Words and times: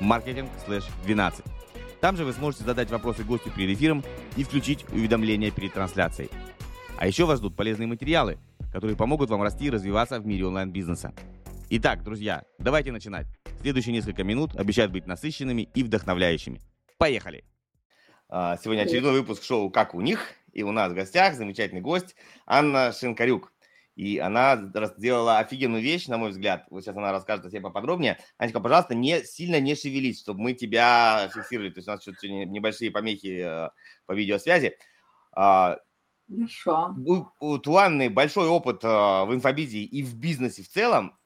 marketing/12. 0.00 1.44
Там 2.00 2.16
же 2.16 2.24
вы 2.24 2.32
сможете 2.32 2.64
задать 2.64 2.90
вопросы 2.90 3.22
гостю 3.24 3.50
перед 3.50 3.76
эфиром 3.76 4.02
и 4.36 4.44
включить 4.44 4.84
уведомления 4.90 5.50
перед 5.50 5.72
трансляцией. 5.72 6.30
А 6.98 7.06
еще 7.06 7.24
вас 7.26 7.38
ждут 7.38 7.56
полезные 7.56 7.86
материалы, 7.86 8.38
которые 8.72 8.96
помогут 8.96 9.30
вам 9.30 9.42
расти 9.42 9.66
и 9.66 9.70
развиваться 9.70 10.18
в 10.18 10.26
мире 10.26 10.46
онлайн-бизнеса. 10.46 11.12
Итак, 11.70 12.02
друзья, 12.02 12.42
давайте 12.58 12.92
начинать. 12.92 13.26
Следующие 13.60 13.92
несколько 13.92 14.24
минут 14.24 14.56
обещают 14.56 14.92
быть 14.92 15.06
насыщенными 15.06 15.68
и 15.74 15.82
вдохновляющими. 15.84 16.60
Поехали! 16.98 17.44
Сегодня 18.28 18.82
очередной 18.82 19.12
выпуск 19.12 19.44
шоу 19.44 19.70
«Как 19.70 19.94
у 19.94 20.00
них». 20.00 20.34
И 20.52 20.62
у 20.62 20.72
нас 20.72 20.92
в 20.92 20.94
гостях 20.94 21.34
замечательный 21.34 21.80
гость 21.80 22.14
Анна 22.46 22.92
Шинкарюк. 22.92 23.51
И 23.94 24.18
она 24.18 24.56
сделала 24.96 25.38
офигенную 25.38 25.82
вещь, 25.82 26.06
на 26.06 26.16
мой 26.16 26.30
взгляд. 26.30 26.66
Вот 26.70 26.82
сейчас 26.82 26.96
она 26.96 27.12
расскажет 27.12 27.44
о 27.44 27.50
себе 27.50 27.60
поподробнее. 27.60 28.18
Анечка, 28.38 28.60
пожалуйста, 28.60 28.94
не 28.94 29.22
сильно 29.24 29.60
не 29.60 29.74
шевелись, 29.74 30.20
чтобы 30.20 30.40
мы 30.40 30.54
тебя 30.54 31.30
фиксировали. 31.34 31.70
То 31.70 31.78
есть 31.78 31.88
у 31.88 31.90
нас 31.90 32.02
что-то 32.02 32.26
небольшие 32.26 32.90
помехи 32.90 33.42
э, 33.44 33.70
по 34.06 34.12
видеосвязи. 34.12 34.78
А, 35.32 35.78
Хорошо. 36.34 36.94
У, 37.06 37.26
у 37.40 37.76
Анны 37.76 38.08
большой 38.08 38.48
опыт 38.48 38.82
э, 38.82 38.88
в 38.88 39.34
инфобизе 39.34 39.78
и 39.78 40.02
в 40.02 40.14
бизнесе 40.16 40.62
в 40.62 40.68
целом. 40.68 41.18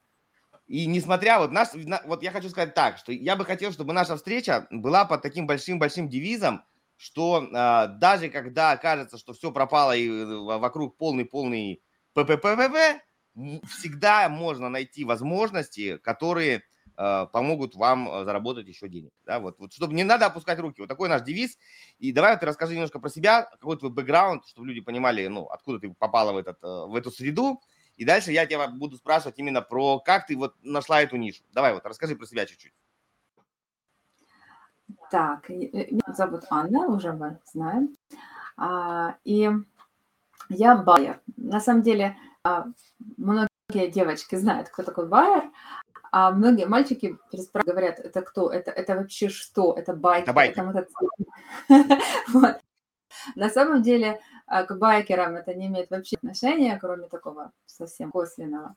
И 0.67 0.85
несмотря 0.85 1.39
вот 1.39 1.51
наш, 1.51 1.69
вот 2.05 2.23
я 2.23 2.31
хочу 2.31 2.49
сказать 2.49 2.73
так, 2.73 2.97
что 2.97 3.13
я 3.13 3.37
бы 3.37 3.45
хотел, 3.45 3.71
чтобы 3.71 3.93
наша 3.93 4.17
встреча 4.17 4.67
была 4.69 5.05
под 5.05 5.21
таким 5.21 5.47
большим-большим 5.47 6.09
девизом, 6.09 6.65
что 6.97 7.47
э, 7.49 7.87
даже 7.99 8.29
когда 8.29 8.75
кажется, 8.75 9.17
что 9.17 9.31
все 9.31 9.51
пропало 9.51 9.95
и 9.95 10.09
вокруг 10.09 10.97
полный-полный 10.97 11.81
ПППВ 12.17 12.99
всегда 13.67 14.27
можно 14.27 14.69
найти 14.69 15.05
возможности, 15.05 15.97
которые 15.97 16.63
э, 16.97 17.27
помогут 17.31 17.75
вам 17.75 18.09
э, 18.09 18.25
заработать 18.25 18.67
еще 18.67 18.87
денег. 18.89 19.11
Да, 19.23 19.39
вот, 19.39 19.59
вот, 19.59 19.71
чтобы 19.71 19.93
не 19.93 20.03
надо 20.03 20.25
опускать 20.25 20.57
руки. 20.57 20.81
Вот 20.81 20.87
такой 20.87 21.09
наш 21.09 21.21
девиз. 21.21 21.59
И 21.99 22.11
давай 22.11 22.39
ты 22.39 22.47
расскажи 22.47 22.73
немножко 22.73 22.99
про 22.99 23.09
себя, 23.09 23.43
какой 23.43 23.77
твой 23.77 23.91
бэкграунд, 23.91 24.47
чтобы 24.47 24.67
люди 24.67 24.81
понимали, 24.81 25.27
ну, 25.27 25.45
откуда 25.45 25.79
ты 25.79 25.93
попала 25.93 26.31
в, 26.33 26.37
этот, 26.37 26.57
э, 26.63 26.85
в 26.87 26.95
эту 26.95 27.11
среду. 27.11 27.61
И 27.97 28.05
дальше 28.05 28.31
я 28.31 28.47
тебя 28.47 28.67
буду 28.67 28.97
спрашивать 28.97 29.37
именно 29.37 29.61
про, 29.61 29.99
как 29.99 30.25
ты 30.25 30.35
вот 30.35 30.55
нашла 30.63 31.03
эту 31.03 31.17
нишу. 31.17 31.43
Давай 31.53 31.73
вот, 31.73 31.85
расскажи 31.85 32.15
про 32.15 32.25
себя 32.25 32.47
чуть-чуть. 32.47 32.73
Так, 35.11 35.49
меня 35.49 36.13
зовут 36.15 36.45
Анна, 36.49 36.87
уже 36.87 37.13
мы 37.13 37.39
знаем. 37.45 37.95
А, 38.57 39.17
и 39.23 39.51
я 40.49 40.75
байер. 40.75 41.21
На 41.35 41.59
самом 41.59 41.81
деле, 41.81 42.17
а, 42.43 42.65
многие 43.17 43.89
девочки 43.89 44.35
знают, 44.35 44.69
кто 44.69 44.83
такой 44.83 45.07
байер, 45.07 45.43
а 46.11 46.31
многие 46.31 46.65
мальчики 46.65 47.17
говорят, 47.53 47.99
это 47.99 48.21
кто, 48.21 48.49
это, 48.49 48.71
это 48.71 48.95
вообще 48.95 49.29
что, 49.29 49.73
это 49.73 49.93
байкер, 49.93 50.29
это, 50.29 50.33
байкер. 50.33 50.69
это 50.69 51.99
вот. 52.33 52.57
На 53.35 53.49
самом 53.49 53.81
деле, 53.81 54.21
а, 54.45 54.63
к 54.63 54.77
байкерам 54.77 55.35
это 55.35 55.53
не 55.53 55.67
имеет 55.67 55.89
вообще 55.89 56.15
отношения, 56.17 56.77
кроме 56.79 57.07
такого 57.07 57.51
совсем 57.65 58.11
косвенного, 58.11 58.75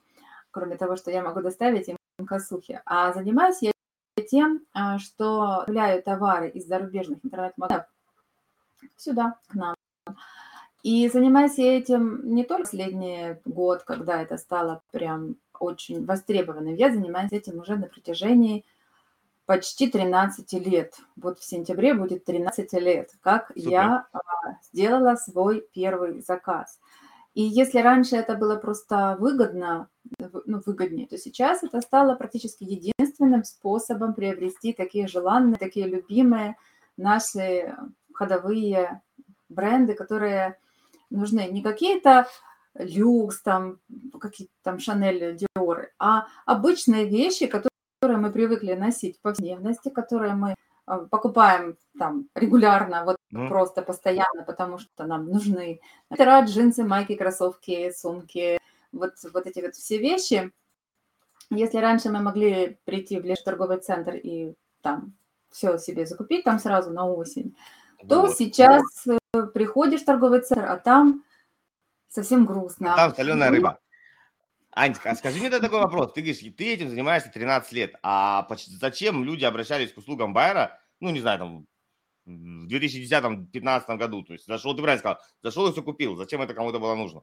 кроме 0.50 0.76
того, 0.76 0.96
что 0.96 1.10
я 1.10 1.22
могу 1.22 1.40
доставить 1.40 1.88
им 1.88 1.96
косухи. 2.26 2.82
А 2.84 3.12
занимаюсь 3.12 3.62
я 3.62 3.72
тем, 4.28 4.66
а, 4.72 4.98
что 4.98 5.64
являю 5.66 6.02
товары 6.02 6.50
из 6.50 6.66
зарубежных 6.66 7.24
интернет-магазинов 7.24 7.86
сюда, 8.96 9.36
к 9.48 9.54
нам. 9.54 9.74
И 10.82 11.08
занимаюсь 11.08 11.58
я 11.58 11.76
этим 11.76 12.34
не 12.34 12.44
только 12.44 12.62
последний 12.62 13.36
год, 13.44 13.82
когда 13.82 14.22
это 14.22 14.38
стало 14.38 14.82
прям 14.92 15.36
очень 15.58 16.04
востребованным. 16.06 16.74
Я 16.74 16.90
занимаюсь 16.90 17.32
этим 17.32 17.58
уже 17.58 17.76
на 17.76 17.86
протяжении 17.86 18.64
почти 19.44 19.90
13 19.90 20.52
лет. 20.64 20.94
Вот 21.16 21.38
в 21.38 21.44
сентябре 21.44 21.92
будет 21.92 22.24
13 22.24 22.72
лет, 22.74 23.10
как 23.20 23.48
Супер. 23.48 23.70
я 23.70 24.06
а, 24.12 24.20
сделала 24.62 25.16
свой 25.16 25.66
первый 25.74 26.22
заказ. 26.22 26.78
И 27.34 27.42
если 27.42 27.80
раньше 27.80 28.16
это 28.16 28.34
было 28.34 28.56
просто 28.56 29.16
выгодно, 29.20 29.88
ну, 30.18 30.62
выгоднее, 30.64 31.06
то 31.06 31.16
сейчас 31.18 31.62
это 31.62 31.80
стало 31.80 32.14
практически 32.14 32.64
единственным 32.64 33.44
способом 33.44 34.14
приобрести 34.14 34.72
такие 34.72 35.06
желанные, 35.06 35.56
такие 35.56 35.86
любимые 35.86 36.56
наши 36.96 37.76
ходовые 38.12 39.00
бренды, 39.48 39.94
которые 39.94 40.58
нужны 41.10 41.48
не 41.48 41.62
какие-то 41.62 42.28
люкс, 42.74 43.42
там, 43.42 43.78
какие-то 44.20 44.52
там 44.62 44.78
Шанель, 44.78 45.36
Диоры, 45.36 45.92
а 45.98 46.26
обычные 46.46 47.06
вещи, 47.06 47.46
которые 47.46 47.70
мы 48.18 48.30
привыкли 48.32 48.74
носить 48.74 49.18
в 49.18 49.22
повседневности, 49.22 49.90
которые 49.90 50.34
мы 50.34 50.54
а, 50.86 50.98
покупаем 50.98 51.76
там 51.98 52.28
регулярно, 52.34 53.04
вот 53.04 53.16
mm. 53.32 53.48
просто 53.48 53.82
постоянно, 53.82 54.42
потому 54.46 54.78
что 54.78 55.04
нам 55.04 55.26
нужны 55.26 55.80
свитера, 56.08 56.42
джинсы, 56.42 56.84
майки, 56.84 57.14
кроссовки, 57.14 57.92
сумки, 57.92 58.58
вот, 58.92 59.12
вот 59.32 59.46
эти 59.46 59.60
вот 59.60 59.74
все 59.74 59.98
вещи. 59.98 60.52
Если 61.50 61.78
раньше 61.78 62.10
мы 62.10 62.20
могли 62.20 62.78
прийти 62.84 63.18
в 63.18 63.22
ближайший 63.22 63.44
торговый 63.44 63.78
центр 63.78 64.14
и 64.14 64.54
там 64.82 65.14
все 65.50 65.78
себе 65.78 66.06
закупить 66.06 66.44
там 66.44 66.58
сразу 66.58 66.90
на 66.90 67.06
осень, 67.06 67.56
то 68.08 68.22
вот. 68.22 68.36
сейчас 68.36 68.82
приходишь 69.54 70.02
в 70.02 70.04
торговый 70.04 70.40
центр, 70.40 70.64
а 70.64 70.76
там 70.76 71.24
совсем 72.08 72.46
грустно. 72.46 72.94
Там 72.96 73.14
соленая 73.14 73.50
рыба. 73.50 73.78
Анечка, 74.72 75.10
а 75.10 75.16
скажи 75.16 75.40
мне 75.40 75.50
такой 75.50 75.80
вопрос. 75.80 76.12
Ты 76.12 76.20
говоришь, 76.20 76.38
ты 76.56 76.72
этим 76.72 76.90
занимаешься 76.90 77.30
13 77.30 77.72
лет, 77.72 77.94
а 78.02 78.46
зачем 78.80 79.24
люди 79.24 79.44
обращались 79.44 79.92
к 79.92 79.98
услугам 79.98 80.32
Байера, 80.32 80.80
ну, 81.00 81.10
не 81.10 81.20
знаю, 81.20 81.38
там, 81.38 81.66
в 82.24 82.66
2010-2015 82.68 83.96
году? 83.96 84.22
То 84.22 84.32
есть 84.34 84.46
зашел, 84.46 84.74
ты 84.74 84.82
правильно 84.82 85.00
сказал, 85.00 85.18
зашел 85.42 85.68
и 85.68 85.72
все 85.72 85.82
купил. 85.82 86.16
Зачем 86.16 86.40
это 86.40 86.54
кому-то 86.54 86.78
было 86.78 86.94
нужно? 86.94 87.22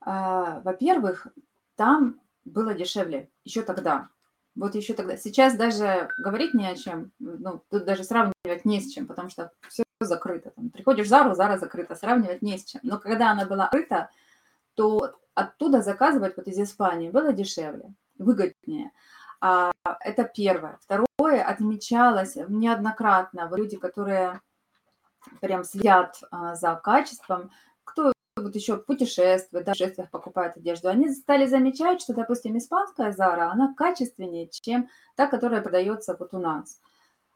А, 0.00 0.60
во-первых, 0.60 1.26
там 1.74 2.20
было 2.44 2.74
дешевле 2.74 3.28
еще 3.42 3.62
тогда. 3.62 4.08
Вот 4.56 4.74
еще 4.74 4.94
тогда. 4.94 5.16
Сейчас 5.18 5.54
даже 5.54 6.08
говорить 6.18 6.54
не 6.54 6.66
о 6.66 6.74
чем, 6.74 7.12
ну, 7.18 7.62
тут 7.70 7.84
даже 7.84 8.04
сравнивать 8.04 8.64
не 8.64 8.80
с 8.80 8.92
чем, 8.92 9.06
потому 9.06 9.28
что 9.28 9.52
все 9.68 9.84
закрыто. 10.00 10.50
Там, 10.50 10.70
приходишь 10.70 11.06
в 11.06 11.10
Зару, 11.10 11.34
Зара 11.34 11.58
закрыта, 11.58 11.94
сравнивать 11.94 12.40
не 12.40 12.56
с 12.56 12.64
чем. 12.64 12.80
Но 12.82 12.98
когда 12.98 13.32
она 13.32 13.44
была 13.44 13.66
открыта, 13.66 14.10
то 14.74 15.14
оттуда 15.34 15.82
заказывать 15.82 16.36
вот 16.36 16.48
из 16.48 16.58
Испании 16.58 17.10
было 17.10 17.34
дешевле, 17.34 17.92
выгоднее. 18.18 18.92
А, 19.40 19.72
это 20.00 20.24
первое. 20.24 20.78
Второе, 20.80 21.44
отмечалось 21.44 22.36
неоднократно, 22.48 23.50
люди, 23.54 23.76
которые 23.76 24.40
прям 25.40 25.64
следят 25.64 26.18
а, 26.30 26.54
за 26.54 26.74
качеством, 26.76 27.50
кто 27.84 28.12
вот 28.46 28.54
еще 28.56 28.76
путешествует, 28.76 29.64
да, 29.64 29.72
в 29.72 29.74
путешествиях 29.74 30.10
покупают 30.10 30.56
одежду, 30.56 30.88
они 30.88 31.08
стали 31.10 31.46
замечать, 31.46 32.00
что, 32.00 32.14
допустим, 32.14 32.56
испанская 32.56 33.12
Зара, 33.12 33.50
она 33.50 33.74
качественнее, 33.74 34.48
чем 34.48 34.88
та, 35.14 35.26
которая 35.26 35.60
продается 35.60 36.16
вот 36.18 36.32
у 36.32 36.38
нас. 36.38 36.80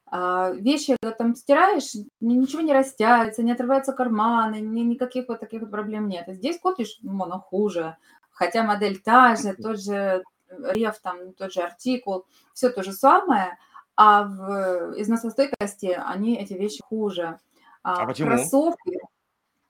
А 0.07 0.51
вещи, 0.51 0.97
когда 1.01 1.15
там 1.15 1.37
стираешь, 1.37 1.93
ничего 2.21 2.62
не 2.62 2.73
растягивается, 2.73 3.43
не 3.43 3.53
отрываются 3.53 3.93
карманы, 3.93 4.57
ни, 4.57 4.81
никаких 4.81 5.29
вот 5.29 5.39
таких 5.39 5.61
вот 5.61 5.71
проблем 5.71 6.09
нет. 6.09 6.29
А 6.29 6.33
здесь 6.33 6.59
купишь, 6.59 6.99
ну, 7.03 7.23
оно 7.23 7.39
хуже, 7.39 7.97
хотя 8.33 8.65
модель 8.65 9.01
та 9.01 9.37
же, 9.37 9.55
тот 9.55 9.81
же 9.81 10.25
реф, 10.49 10.99
там, 11.01 11.33
тот 11.35 11.53
же 11.53 11.61
артикул, 11.61 12.27
все 12.55 12.71
то 12.71 12.83
же 12.83 12.93
самое, 12.93 13.56
а 13.95 14.25
в 14.25 15.01
износостойкости 15.01 15.97
они 16.05 16.37
эти 16.37 16.55
вещи 16.55 16.83
хуже. 16.83 17.39
А, 17.83 18.03
а 18.03 18.06
почему? 18.06 18.29
Кроссовки. 18.31 18.99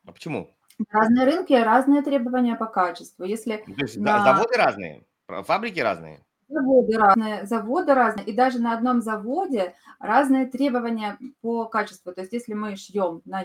А 0.07 0.13
почему? 0.13 0.51
Разные 0.89 1.27
рынки, 1.27 1.53
разные 1.53 2.03
требования 2.03 2.57
по 2.57 2.67
качеству. 2.67 3.25
Если 3.25 3.63
ну, 3.67 3.75
То 3.75 3.83
есть 3.83 3.97
на... 3.99 4.25
заводы 4.25 4.57
разные, 4.57 5.05
фабрики 5.45 5.81
разные? 5.81 6.25
Заводы 6.49 6.99
разные, 6.99 7.47
заводы 7.47 7.95
разные, 7.95 8.27
и 8.27 8.33
даже 8.33 8.61
на 8.61 8.73
одном 8.73 9.01
заводе 9.03 9.75
разные 9.99 10.47
требования 10.47 11.19
по 11.41 11.67
качеству. 11.67 12.13
То 12.13 12.23
есть 12.23 12.33
если 12.33 12.55
мы 12.55 12.77
шьем 12.77 13.23
на 13.25 13.45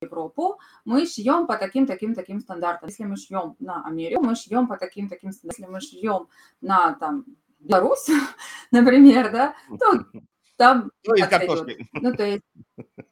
Европу, 0.00 0.58
мы 0.84 1.06
шьем 1.06 1.46
по 1.46 1.56
таким, 1.56 1.86
таким, 1.86 2.14
таким 2.14 2.40
стандартам. 2.40 2.88
Если 2.88 3.04
мы 3.04 3.16
шьем 3.16 3.56
на 3.58 3.84
Америку, 3.84 4.22
мы 4.22 4.34
шьем 4.34 4.66
по 4.66 4.76
таким, 4.76 5.08
таким 5.08 5.32
стандартам. 5.32 5.64
Если 5.64 5.72
мы 5.72 5.80
шьем 5.80 6.28
на 6.60 6.94
там, 6.94 7.24
Беларусь, 7.60 8.08
например, 8.70 9.30
да, 9.30 9.54
то 9.78 10.06
там... 10.56 10.90
Ну, 11.06 11.14
картошки. 11.28 11.88
Ну, 11.92 12.14
то 12.14 12.24
есть... 12.24 12.42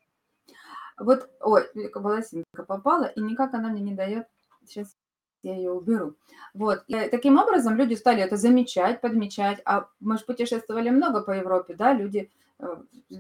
Вот, 1.01 1.31
ой, 1.41 1.65
волосинка 1.95 2.63
попала, 2.63 3.05
и 3.05 3.21
никак 3.21 3.55
она 3.55 3.71
мне 3.71 3.81
не 3.81 3.95
дает. 3.95 4.27
Сейчас 4.67 4.95
я 5.43 5.57
ее 5.57 5.73
уберу. 5.73 6.15
Вот. 6.53 6.85
И 6.89 6.95
таким 7.09 7.39
образом 7.39 7.75
люди 7.75 7.95
стали 7.95 8.23
это 8.23 8.37
замечать, 8.37 9.01
подмечать. 9.01 9.61
А 9.65 9.89
мы 9.99 10.19
же 10.19 10.25
путешествовали 10.25 10.91
много 10.91 11.23
по 11.23 11.31
Европе, 11.31 11.75
да, 11.75 11.95
люди 11.95 12.31
э, 12.59 12.77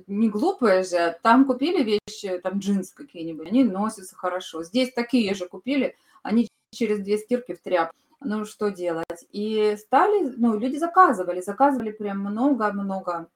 не 0.07 0.29
глупые 0.29 0.85
же, 0.85 1.19
там 1.23 1.47
купили 1.47 1.83
вещи, 1.83 2.39
там 2.39 2.59
джинсы 2.59 2.95
какие-нибудь, 2.95 3.49
они 3.49 3.65
носятся 3.65 4.15
хорошо. 4.15 4.63
Здесь 4.63 4.93
такие 4.93 5.35
же 5.35 5.49
купили, 5.49 5.97
они 6.23 6.49
через 6.73 7.01
две 7.01 7.17
стирки 7.17 7.55
в 7.55 7.63
тряп. 7.63 7.91
Ну, 8.23 8.45
что 8.45 8.71
делать? 8.71 9.27
И 9.33 9.77
стали, 9.79 10.35
ну, 10.37 10.59
люди 10.59 10.77
заказывали, 10.77 11.41
заказывали 11.41 11.91
прям 11.91 12.19
много-много. 12.19 13.29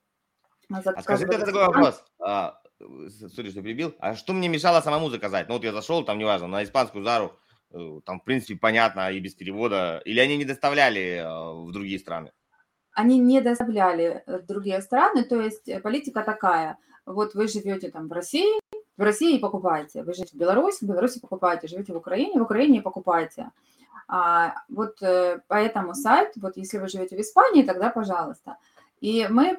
А 0.71 1.03
скажи 1.03 1.27
мне 1.27 1.39
такой 1.39 1.65
вопрос. 1.65 2.05
Сори, 3.35 3.51
что 3.51 3.63
перебил. 3.63 3.95
А 3.99 4.15
что 4.15 4.33
мне 4.33 4.49
мешало 4.49 4.81
самому 4.81 5.11
заказать? 5.11 5.49
Ну, 5.49 5.55
вот 5.55 5.65
я 5.65 5.73
зашел, 5.73 6.05
там, 6.05 6.19
неважно, 6.19 6.47
на 6.47 6.63
испанскую 6.63 7.05
Зару, 7.05 7.39
э, 7.73 8.01
там, 8.05 8.21
в 8.21 8.25
принципе, 8.25 8.57
понятно 8.57 9.11
и 9.11 9.21
без 9.21 9.35
перевода. 9.35 10.03
Или 10.05 10.21
они 10.21 10.37
не 10.37 10.45
доставляли 10.45 11.23
э, 11.23 11.53
в 11.55 11.73
другие 11.73 11.99
страны? 11.99 12.33
Они 12.93 13.19
не 13.19 13.41
доставляли 13.41 14.23
в 14.27 14.47
другие 14.47 14.81
страны, 14.81 15.25
то 15.25 15.41
есть 15.41 15.69
э, 15.69 15.81
политика 15.81 16.23
такая. 16.23 16.77
Вот 17.07 17.35
вы 17.35 17.49
живете 17.49 17.91
там 17.91 18.09
в 18.09 18.13
России, 18.13 18.61
в 18.97 19.03
России 19.03 19.39
покупаете. 19.39 20.03
Вы 20.03 20.15
живете 20.15 20.37
в 20.37 20.41
Беларуси, 20.41 20.85
в 20.85 20.89
Беларуси 20.89 21.21
покупаете. 21.21 21.67
Живете 21.67 21.93
в 21.93 21.97
Украине, 21.97 22.39
в 22.39 22.43
Украине 22.43 22.83
покупаете. 22.83 23.51
А, 24.07 24.55
вот 24.69 25.03
э, 25.03 25.41
поэтому 25.49 25.95
сайт, 25.95 26.33
вот 26.37 26.57
если 26.57 26.79
вы 26.79 26.89
живете 26.89 27.17
в 27.17 27.21
Испании, 27.21 27.63
тогда 27.63 27.91
пожалуйста. 27.91 28.59
И 29.01 29.27
мы 29.29 29.59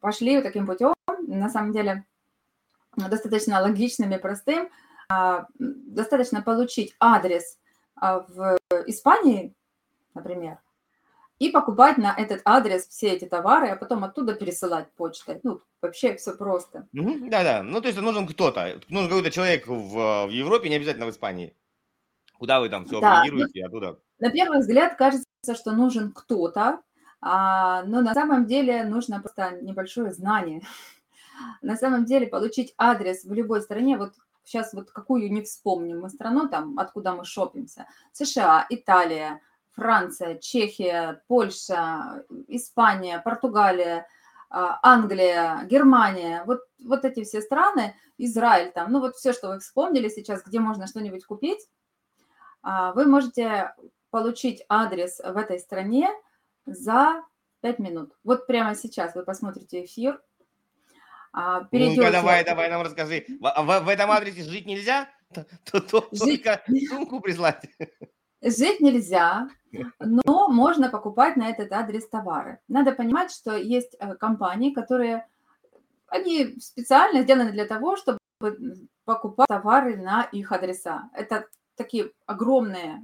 пошли 0.00 0.40
таким 0.42 0.66
путем, 0.66 0.94
на 1.26 1.48
самом 1.50 1.72
деле, 1.72 2.04
достаточно 2.96 3.60
логичным 3.60 4.12
и 4.12 4.18
простым. 4.18 4.70
А, 5.08 5.46
достаточно 5.58 6.42
получить 6.42 6.94
адрес 6.98 7.58
а, 7.96 8.20
в 8.20 8.58
Испании, 8.86 9.54
например, 10.14 10.58
и 11.38 11.50
покупать 11.50 11.98
на 11.98 12.14
этот 12.16 12.40
адрес 12.44 12.86
все 12.88 13.08
эти 13.08 13.24
товары, 13.26 13.68
а 13.68 13.76
потом 13.76 14.04
оттуда 14.04 14.34
пересылать 14.34 14.90
почтой. 14.92 15.40
Ну, 15.42 15.60
вообще 15.82 16.16
все 16.16 16.36
просто. 16.36 16.86
Да-да, 16.92 17.62
ну 17.62 17.80
то 17.80 17.88
есть 17.88 18.00
нужен 18.00 18.26
кто-то, 18.26 18.80
нужен 18.88 19.08
какой-то 19.08 19.30
человек 19.30 19.66
в, 19.66 20.26
в 20.26 20.30
Европе, 20.30 20.68
не 20.68 20.76
обязательно 20.76 21.06
в 21.06 21.10
Испании. 21.10 21.54
Куда 22.38 22.60
вы 22.60 22.68
там 22.68 22.86
все 22.86 23.00
да. 23.00 23.20
апеллируете 23.20 23.64
оттуда? 23.64 23.98
На 24.18 24.30
первый 24.30 24.60
взгляд 24.60 24.96
кажется, 24.96 25.26
что 25.54 25.72
нужен 25.72 26.12
кто-то, 26.12 26.80
а, 27.20 27.82
но 27.84 28.00
на 28.00 28.14
самом 28.14 28.46
деле 28.46 28.84
нужно 28.84 29.20
просто 29.20 29.58
небольшое 29.62 30.12
знание. 30.12 30.62
На 31.62 31.76
самом 31.76 32.04
деле 32.04 32.26
получить 32.26 32.74
адрес 32.78 33.24
в 33.24 33.32
любой 33.32 33.62
стране, 33.62 33.96
вот 33.96 34.14
сейчас 34.44 34.72
вот 34.74 34.90
какую 34.90 35.32
не 35.32 35.42
вспомним 35.42 36.00
мы 36.00 36.10
страну, 36.10 36.48
там, 36.48 36.78
откуда 36.78 37.14
мы 37.14 37.24
шопимся, 37.24 37.86
США, 38.12 38.66
Италия, 38.68 39.40
Франция, 39.72 40.38
Чехия, 40.38 41.22
Польша, 41.26 42.24
Испания, 42.48 43.18
Португалия, 43.18 44.06
а, 44.50 44.78
Англия, 44.82 45.64
Германия, 45.64 46.44
вот, 46.46 46.60
вот 46.84 47.04
эти 47.04 47.24
все 47.24 47.40
страны, 47.40 47.96
Израиль 48.18 48.70
там, 48.70 48.92
ну 48.92 49.00
вот 49.00 49.16
все, 49.16 49.32
что 49.32 49.48
вы 49.48 49.58
вспомнили 49.58 50.08
сейчас, 50.08 50.44
где 50.44 50.60
можно 50.60 50.86
что-нибудь 50.86 51.24
купить, 51.24 51.68
а, 52.62 52.92
вы 52.92 53.06
можете 53.06 53.74
получить 54.10 54.64
адрес 54.68 55.18
в 55.18 55.36
этой 55.36 55.58
стране 55.58 56.08
за 56.66 57.24
5 57.62 57.78
минут. 57.80 58.12
Вот 58.22 58.46
прямо 58.46 58.76
сейчас 58.76 59.14
вы 59.16 59.24
посмотрите 59.24 59.84
эфир, 59.84 60.22
перейдете... 61.70 62.00
Ну-ка, 62.00 62.12
давай, 62.12 62.44
давай 62.44 62.70
нам 62.70 62.82
расскажи. 62.82 63.24
В, 63.40 63.42
в, 63.42 63.80
в 63.84 63.88
этом 63.88 64.10
адресе 64.10 64.42
жить 64.42 64.66
нельзя? 64.66 65.08
То, 65.32 65.44
то, 65.64 65.80
то 65.80 66.08
жить... 66.12 66.44
только 66.44 66.62
сумку 66.88 67.20
прислать. 67.20 67.64
Жить 68.40 68.80
нельзя, 68.80 69.48
но 69.98 70.48
можно 70.48 70.90
покупать 70.90 71.36
на 71.36 71.48
этот 71.48 71.72
адрес 71.72 72.08
товары. 72.08 72.60
Надо 72.68 72.92
понимать, 72.92 73.32
что 73.32 73.56
есть 73.56 73.96
э, 73.98 74.14
компании, 74.16 74.72
которые, 74.72 75.26
они 76.06 76.56
специально 76.60 77.22
сделаны 77.22 77.52
для 77.52 77.66
того, 77.66 77.96
чтобы 77.96 78.18
покупать 79.04 79.48
товары 79.48 79.96
на 79.96 80.22
их 80.22 80.52
адреса. 80.52 81.08
Это 81.14 81.48
такие 81.74 82.12
огромные 82.26 83.02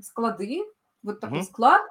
склады, 0.00 0.62
вот 1.02 1.20
такой 1.20 1.38
угу. 1.38 1.46
склад, 1.46 1.82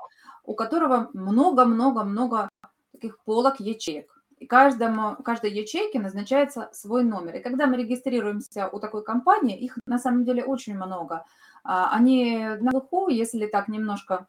у 0.43 0.53
которого 0.53 1.09
много-много-много 1.13 2.49
таких 2.91 3.17
полок 3.23 3.59
ячеек. 3.59 4.20
И 4.41 4.47
каждому, 4.47 5.17
каждой 5.23 5.51
ячейке 5.51 5.99
назначается 5.99 6.69
свой 6.73 7.03
номер. 7.03 7.35
И 7.35 7.41
когда 7.41 7.67
мы 7.67 7.77
регистрируемся 7.77 8.67
у 8.69 8.79
такой 8.79 9.03
компании, 9.03 9.55
их 9.55 9.77
на 9.85 9.99
самом 9.99 10.25
деле 10.25 10.43
очень 10.43 10.75
много. 10.75 11.25
А, 11.63 11.95
они 11.95 12.47
на 12.59 12.71
слуху, 12.71 13.09
если 13.09 13.45
так 13.45 13.67
немножко 13.67 14.25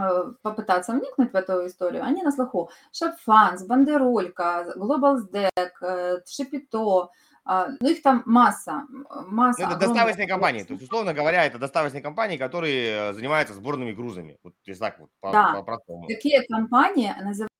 э, 0.00 0.32
попытаться 0.40 0.92
вникнуть 0.92 1.34
в 1.34 1.36
эту 1.36 1.66
историю, 1.66 2.02
они 2.02 2.22
на 2.22 2.32
слуху. 2.32 2.70
Шапфанс, 2.92 3.66
Бандеролька, 3.66 4.72
Глобалсдек, 4.74 5.82
Шипито, 6.26 7.10
а, 7.44 7.68
ну, 7.78 7.90
их 7.90 8.00
там 8.00 8.22
масса. 8.24 8.86
масса 9.26 9.60
ну, 9.60 9.68
это 9.68 9.78
доставочные 9.78 10.26
компании. 10.26 10.62
То 10.62 10.72
есть, 10.72 10.84
условно 10.84 11.12
говоря, 11.12 11.44
это 11.44 11.58
доставочные 11.58 12.02
компании, 12.02 12.38
которые 12.38 13.12
занимаются 13.12 13.52
сборными 13.52 13.92
грузами. 13.92 14.38
Вот 14.42 14.54
если 14.64 14.80
так 14.80 14.98
вот 14.98 15.10
по, 15.20 15.30
да. 15.30 15.62
по 15.62 15.78
Такие 16.08 16.42
компании 16.48 17.14
называются 17.20 17.55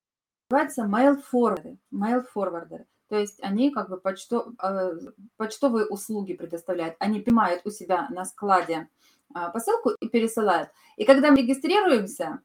mail 0.51 1.23
forwarder. 1.33 1.77
Mail 1.93 2.25
forwarder. 2.35 2.85
То 3.09 3.19
есть 3.19 3.39
они 3.43 3.71
как 3.71 3.89
бы 3.89 3.99
почто, 3.99 4.53
э, 4.63 4.99
почтовые 5.37 5.87
услуги 5.87 6.35
предоставляют. 6.35 6.97
Они 6.99 7.21
принимают 7.21 7.63
у 7.65 7.71
себя 7.71 8.09
на 8.11 8.25
складе 8.25 8.89
а, 9.35 9.51
посылку 9.51 9.91
и 10.01 10.09
пересылают. 10.09 10.71
И 10.97 11.05
когда 11.05 11.31
мы 11.31 11.39
регистрируемся, 11.39 12.41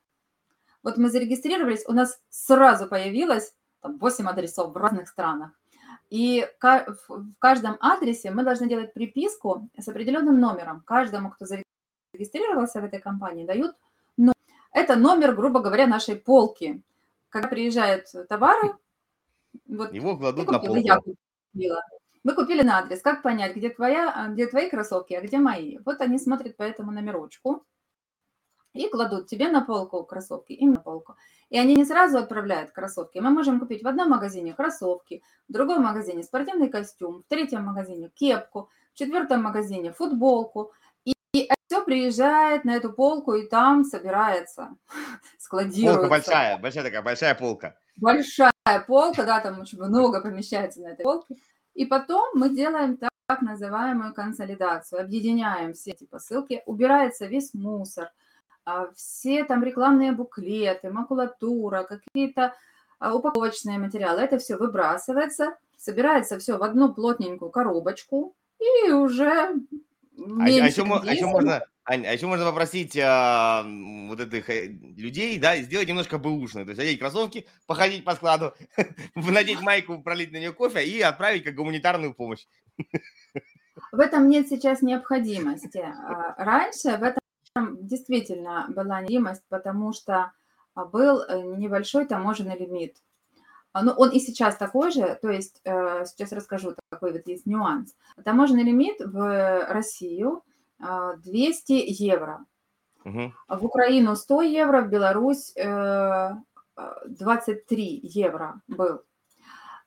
вот 0.84 0.98
мы 0.98 1.10
зарегистрировались, 1.10 1.84
у 1.88 1.94
нас 1.94 2.20
сразу 2.30 2.88
появилось 2.88 3.54
там, 3.82 3.98
8 3.98 4.28
адресов 4.28 4.74
в 4.74 4.78
разных 4.78 5.08
странах. 5.08 5.52
И 6.10 6.46
в 6.60 7.36
каждом 7.40 7.78
адресе 7.80 8.32
мы 8.32 8.44
должны 8.44 8.68
делать 8.68 8.94
приписку 8.94 9.70
с 9.78 9.88
определенным 9.88 10.40
номером. 10.40 10.82
Каждому, 10.86 11.30
кто 11.30 11.46
зарегистрировался 11.46 12.82
в 12.82 12.84
этой 12.84 13.00
компании, 13.00 13.46
дают 13.46 13.76
номер. 14.18 14.36
Это 14.74 14.96
номер, 14.96 15.34
грубо 15.34 15.62
говоря, 15.62 15.88
нашей 15.88 16.16
полки. 16.16 16.82
Когда 17.32 17.48
приезжают 17.48 18.06
товары, 18.30 18.76
вот 19.68 19.94
его 19.94 20.18
кладут 20.18 20.52
на 20.52 20.60
полку. 20.60 20.76
Я 20.76 20.98
купила. 20.98 21.82
Мы 22.24 22.36
купили 22.36 22.62
на 22.62 22.80
адрес. 22.80 23.02
Как 23.02 23.24
понять, 23.24 23.56
где, 23.56 23.70
твоя, 23.70 24.28
где 24.30 24.48
твои 24.48 24.70
кроссовки, 24.70 25.14
а 25.14 25.22
где 25.22 25.38
мои? 25.38 25.80
Вот 25.86 26.02
они 26.02 26.20
смотрят 26.20 26.56
по 26.58 26.64
этому 26.64 26.92
номерочку 26.92 27.66
и 28.74 28.88
кладут 28.90 29.28
тебе 29.28 29.50
на 29.50 29.62
полку 29.62 30.04
кроссовки, 30.04 30.54
им 30.54 30.74
на 30.74 30.80
полку. 30.82 31.16
И 31.50 31.58
они 31.58 31.76
не 31.76 31.86
сразу 31.86 32.18
отправляют 32.18 32.72
кроссовки. 32.72 33.20
Мы 33.20 33.30
можем 33.30 33.60
купить 33.60 33.82
в 33.82 33.88
одном 33.88 34.10
магазине 34.10 34.54
кроссовки, 34.54 35.24
в 35.48 35.54
другом 35.54 35.84
магазине 35.84 36.24
спортивный 36.24 36.70
костюм, 36.70 37.24
в 37.24 37.28
третьем 37.28 37.64
магазине 37.64 38.10
кепку, 38.14 38.70
в 38.94 38.98
четвертом 38.98 39.42
магазине 39.44 39.92
футболку. 39.92 40.74
Все 41.72 41.86
приезжает 41.86 42.66
на 42.66 42.76
эту 42.76 42.92
полку, 42.92 43.34
и 43.34 43.48
там 43.48 43.86
собирается, 43.86 44.76
складируется. 45.40 46.00
Полка 46.00 46.10
большая, 46.10 46.58
большая 46.58 46.84
такая, 46.84 47.02
большая 47.02 47.34
полка. 47.34 47.78
Большая 47.96 48.52
полка, 48.86 49.24
да, 49.24 49.40
там 49.40 49.62
очень 49.62 49.82
много 49.82 50.20
помещается 50.20 50.82
на 50.82 50.88
этой 50.88 51.04
полке. 51.04 51.38
И 51.74 51.86
потом 51.86 52.30
мы 52.34 52.50
делаем 52.50 52.98
так, 52.98 53.12
так 53.26 53.42
называемую 53.42 54.14
консолидацию, 54.14 55.00
объединяем 55.00 55.74
все 55.74 55.92
эти 55.92 56.04
посылки, 56.04 56.62
убирается 56.66 57.26
весь 57.26 57.54
мусор– 57.54 58.12
а, 58.66 58.90
все 58.94 59.44
там 59.46 59.64
рекламные 59.64 60.12
буклеты, 60.12 60.92
макулатура, 60.92 61.84
какие-то 61.84 62.54
а, 63.00 63.16
упаковочные 63.16 63.80
материалы, 63.80 64.22
это 64.22 64.38
все 64.38 64.56
выбрасывается, 64.56 65.56
собирается 65.78 66.38
все 66.38 66.58
в 66.58 66.64
одну 66.64 66.94
плотненькую 66.94 67.50
коробочку 67.50 68.36
и 68.60 68.92
уже 68.92 69.56
а, 70.18 70.46
а, 70.46 70.50
еще, 70.50 70.84
а 70.84 71.14
еще 71.14 71.26
можно, 71.26 71.64
Ань, 71.86 72.06
а 72.06 72.14
еще 72.14 72.28
можно 72.28 72.46
попросить 72.46 72.98
а, 72.98 73.64
вот 74.08 74.20
этих 74.20 74.50
э, 74.50 74.68
людей, 74.68 75.40
да, 75.40 75.58
сделать 75.58 75.88
немножко 75.88 76.18
бэушно. 76.18 76.64
То 76.64 76.72
есть 76.72 76.82
одеть 76.82 77.00
кроссовки, 77.00 77.48
походить 77.66 78.04
по 78.04 78.16
складу, 78.16 78.54
надеть 79.16 79.62
майку, 79.62 80.02
пролить 80.02 80.32
на 80.32 80.38
нее 80.38 80.54
кофе 80.54 80.86
и 80.86 81.02
отправить 81.02 81.44
как 81.44 81.56
гуманитарную 81.56 82.14
помощь. 82.14 82.46
В 83.92 84.00
этом 84.00 84.30
нет 84.30 84.48
сейчас 84.48 84.82
необходимости. 84.82 85.84
Раньше 86.38 86.98
в 86.98 87.04
этом 87.04 87.22
действительно 87.88 88.68
была 88.70 89.00
необходимость, 89.00 89.44
потому 89.50 89.94
что 89.94 90.32
а, 90.74 90.86
был 90.86 91.22
э, 91.22 91.42
небольшой 91.58 92.06
таможенный 92.06 92.58
лимит. 92.58 92.98
А, 93.74 93.84
ну, 93.84 93.92
он 93.94 94.10
и 94.10 94.20
сейчас 94.20 94.58
такой 94.58 94.92
же, 94.92 95.18
то 95.22 95.30
есть 95.30 95.62
э, 95.64 96.04
сейчас 96.06 96.34
расскажу, 96.34 96.76
такой 96.90 97.14
вот 97.14 97.26
есть 97.26 97.46
нюанс. 97.46 97.96
Таможенный 98.24 98.64
лимит 98.64 99.00
в 99.00 99.66
Россию 99.70 100.44
200 100.80 100.82
а, 100.82 101.14
евро. 101.76 102.46
Угу. 103.06 103.32
В 103.48 103.66
Украину 103.66 104.16
100 104.16 104.42
евро, 104.42 104.82
в 104.82 104.90
Беларусь 104.90 105.54
23 105.56 108.00
евро 108.04 108.62
был. 108.68 109.02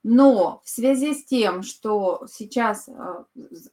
Но 0.02 0.62
в 0.64 0.68
связи 0.68 1.14
с 1.14 1.24
тем, 1.24 1.62
что 1.62 2.26
сейчас 2.28 2.88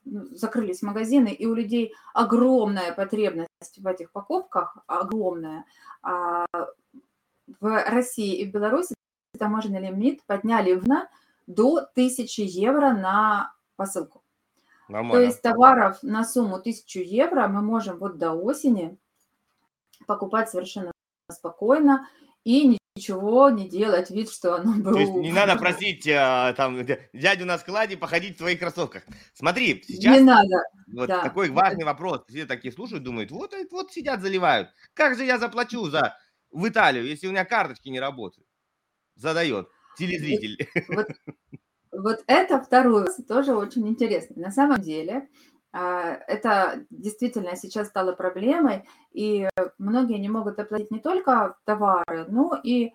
ну, 0.05 0.27
закрылись 0.31 0.81
магазины, 0.81 1.29
и 1.29 1.45
у 1.45 1.53
людей 1.53 1.93
огромная 2.13 2.93
потребность 2.93 3.77
в 3.77 3.87
этих 3.87 4.11
покупках, 4.11 4.77
огромная, 4.87 5.65
а 6.01 6.45
в 7.59 7.83
России 7.89 8.37
и 8.37 8.45
в 8.45 8.51
Беларуси 8.51 8.95
таможенный 9.41 9.81
лимит 9.81 10.23
подняли 10.27 10.73
в 10.73 10.85
до 11.47 11.77
1000 11.77 12.43
евро 12.43 12.91
на 12.91 13.53
посылку. 13.75 14.21
Нормально. 14.87 15.15
То 15.15 15.21
есть 15.21 15.41
товаров 15.41 15.97
на 16.03 16.23
сумму 16.23 16.55
1000 16.55 16.99
евро 16.99 17.47
мы 17.47 17.61
можем 17.61 17.97
вот 17.97 18.17
до 18.17 18.33
осени 18.33 18.97
покупать 20.05 20.49
совершенно 20.49 20.91
спокойно 21.31 22.07
и 22.43 22.77
ничего 22.95 23.49
не 23.49 23.67
делать, 23.67 24.11
вид, 24.11 24.29
что 24.29 24.55
оно 24.55 24.73
было... 24.73 24.93
То 24.93 24.99
есть 24.99 25.13
не 25.13 25.31
надо 25.31 25.55
просить 25.55 26.07
а, 26.07 26.53
там 26.53 26.85
дядю 27.13 27.45
на 27.45 27.57
складе 27.57 27.97
походить 27.97 28.35
в 28.35 28.39
твоих 28.39 28.59
кроссовках. 28.59 29.03
Смотри, 29.33 29.83
сейчас... 29.87 30.17
Не 30.17 30.23
надо. 30.23 30.63
Вот 30.93 31.07
да. 31.07 31.23
такой 31.23 31.49
важный 31.49 31.85
вопрос. 31.85 32.23
Все 32.27 32.45
такие 32.45 32.73
слушают, 32.73 33.03
думают, 33.03 33.31
вот, 33.31 33.55
вот 33.71 33.91
сидят, 33.91 34.21
заливают. 34.21 34.69
Как 34.93 35.15
же 35.15 35.23
я 35.23 35.39
заплачу 35.39 35.89
за 35.89 36.17
в 36.51 36.67
Италию, 36.67 37.07
если 37.07 37.27
у 37.27 37.31
меня 37.31 37.45
карточки 37.45 37.87
не 37.87 37.99
работают? 37.99 38.45
Задает 39.21 39.69
телезритель. 39.97 40.67
Вот, 40.89 41.07
вот 41.91 42.23
это 42.25 42.59
второй 42.59 43.07
тоже 43.27 43.55
очень 43.55 43.87
интересно. 43.87 44.41
На 44.41 44.51
самом 44.51 44.81
деле, 44.81 45.29
а, 45.71 46.15
это 46.27 46.85
действительно 46.89 47.55
сейчас 47.55 47.89
стало 47.89 48.13
проблемой, 48.13 48.87
и 49.11 49.47
многие 49.77 50.17
не 50.17 50.29
могут 50.29 50.57
оплатить 50.59 50.91
не 50.91 50.99
только 50.99 51.55
товары, 51.65 52.25
но 52.27 52.59
и 52.63 52.93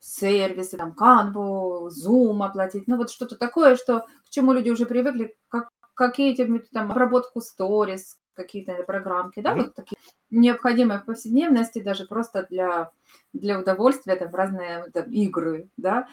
сервисы, 0.00 0.76
там, 0.76 0.96
Canva, 0.98 1.88
Zoom 1.88 2.44
оплатить, 2.44 2.88
ну 2.88 2.96
вот 2.96 3.10
что-то 3.10 3.36
такое, 3.36 3.76
что, 3.76 4.06
к 4.24 4.30
чему 4.30 4.52
люди 4.52 4.70
уже 4.70 4.86
привыкли, 4.86 5.36
как, 5.48 5.68
какие-то 5.94 6.46
там 6.72 6.90
обработку 6.90 7.40
сторис, 7.40 8.16
какие-то 8.34 8.74
программки, 8.84 9.40
да, 9.40 9.52
mm-hmm. 9.52 9.56
вот 9.56 9.74
такие 9.74 9.98
необходимые 10.30 11.00
в 11.00 11.04
повседневности, 11.04 11.82
даже 11.82 12.06
просто 12.06 12.46
для, 12.48 12.90
для 13.32 13.58
удовольствия, 13.58 14.16
там, 14.16 14.34
разные 14.34 14.84
там, 14.92 15.10
игры, 15.10 15.68
да, 15.76 16.08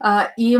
а, 0.00 0.32
и 0.36 0.58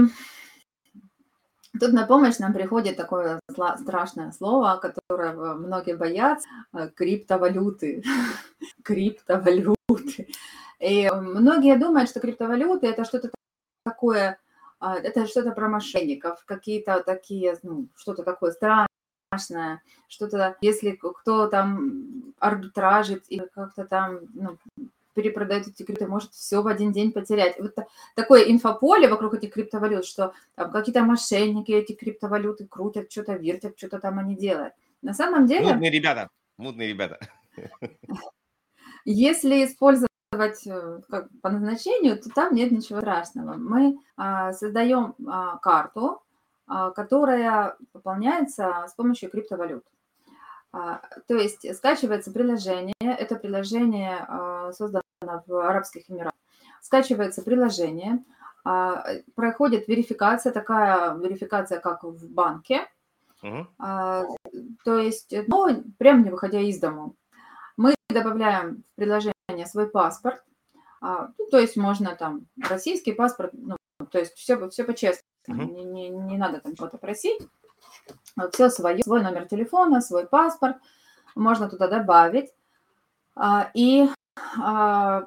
Тут 1.78 1.92
на 1.92 2.06
помощь 2.06 2.38
нам 2.38 2.52
приходит 2.52 2.96
такое 2.96 3.40
страшное 3.76 4.32
слово, 4.32 4.80
которое 4.80 5.32
многие 5.32 5.96
боятся, 5.96 6.48
э, 6.72 6.88
криптовалюты. 6.88 8.02
криптовалюты. 8.82 10.28
И 10.80 11.10
многие 11.10 11.76
думают, 11.76 12.08
что 12.10 12.20
криптовалюты 12.20 12.86
это 12.86 13.04
что-то 13.04 13.30
такое, 13.84 14.38
а, 14.80 14.96
это 14.96 15.26
что-то 15.26 15.52
про 15.52 15.68
мошенников, 15.68 16.42
какие-то 16.46 17.02
такие, 17.04 17.56
ну, 17.62 17.88
что-то 17.96 18.22
такое 18.22 18.52
страшное, 19.28 19.82
что-то, 20.08 20.56
если 20.60 20.92
кто 20.92 21.48
там 21.48 22.34
арбитражит 22.38 23.24
или 23.28 23.46
как-то 23.54 23.84
там 23.84 24.20
ну, 24.34 24.56
перепродают 25.14 25.68
эти 25.68 25.82
крипты, 25.82 26.06
может 26.06 26.32
все 26.32 26.62
в 26.62 26.66
один 26.66 26.92
день 26.92 27.12
потерять. 27.12 27.58
Вот 27.58 27.74
такое 28.14 28.42
инфополе 28.44 29.08
вокруг 29.08 29.34
этих 29.34 29.52
криптовалют, 29.52 30.06
что 30.06 30.32
там 30.54 30.70
какие-то 30.70 31.02
мошенники 31.02 31.72
эти 31.72 31.92
криптовалюты 31.92 32.66
крутят, 32.66 33.10
что-то 33.12 33.34
вертят, 33.34 33.74
что-то 33.76 33.98
там 33.98 34.18
они 34.18 34.36
делают. 34.36 34.74
На 35.02 35.14
самом 35.14 35.46
деле... 35.46 35.72
Мутные 35.72 35.90
ребята, 35.90 36.28
мутные 36.56 36.88
ребята. 36.88 37.18
Если 39.04 39.64
использовать 39.64 40.08
э, 40.66 41.00
как, 41.08 41.28
по 41.40 41.50
назначению, 41.50 42.18
то 42.18 42.30
там 42.30 42.54
нет 42.54 42.70
ничего 42.70 43.00
страшного. 43.00 43.54
Мы 43.54 43.98
а, 44.16 44.52
создаем 44.52 45.14
а, 45.26 45.56
карту, 45.58 46.20
которая 46.94 47.76
пополняется 47.92 48.86
с 48.88 48.94
помощью 48.94 49.30
криптовалют. 49.30 49.84
А, 50.72 51.00
то 51.26 51.34
есть 51.34 51.74
скачивается 51.76 52.30
приложение, 52.30 52.94
это 53.00 53.36
приложение 53.36 54.24
а, 54.28 54.72
создано 54.72 55.02
в 55.46 55.52
Арабских 55.54 56.10
Эмиратах. 56.10 56.38
Скачивается 56.82 57.42
приложение, 57.42 58.24
а, 58.64 59.02
проходит 59.34 59.88
верификация, 59.88 60.52
такая 60.52 61.14
верификация, 61.14 61.80
как 61.80 62.04
в 62.04 62.30
банке. 62.30 62.86
Угу. 63.40 63.68
То 64.84 64.98
есть, 64.98 65.32
ну, 65.46 65.84
прямо 65.96 66.24
не 66.24 66.30
выходя 66.30 66.58
из 66.58 66.80
дома. 66.80 67.12
Мы 67.76 67.94
добавляем 68.08 68.82
в 68.82 68.96
приложение 68.96 69.66
свой 69.66 69.88
паспорт, 69.88 70.42
ну, 71.00 71.46
то 71.52 71.60
есть 71.60 71.76
можно 71.76 72.16
там 72.16 72.48
российский 72.68 73.12
паспорт, 73.12 73.52
ну, 73.52 73.76
то 74.10 74.18
есть 74.18 74.34
все, 74.34 74.68
все 74.70 74.84
по-честному, 74.84 75.64
угу. 75.64 75.72
не, 75.72 75.84
не, 75.84 76.08
не 76.08 76.38
надо 76.38 76.60
там 76.60 76.74
что-то 76.74 76.98
просить 76.98 77.40
все 78.52 78.70
свое, 78.70 79.02
свой 79.02 79.22
номер 79.22 79.46
телефона, 79.46 80.00
свой 80.00 80.26
паспорт, 80.26 80.76
можно 81.34 81.68
туда 81.68 81.88
добавить. 81.88 82.52
А, 83.34 83.70
и 83.74 84.08
а, 84.60 85.26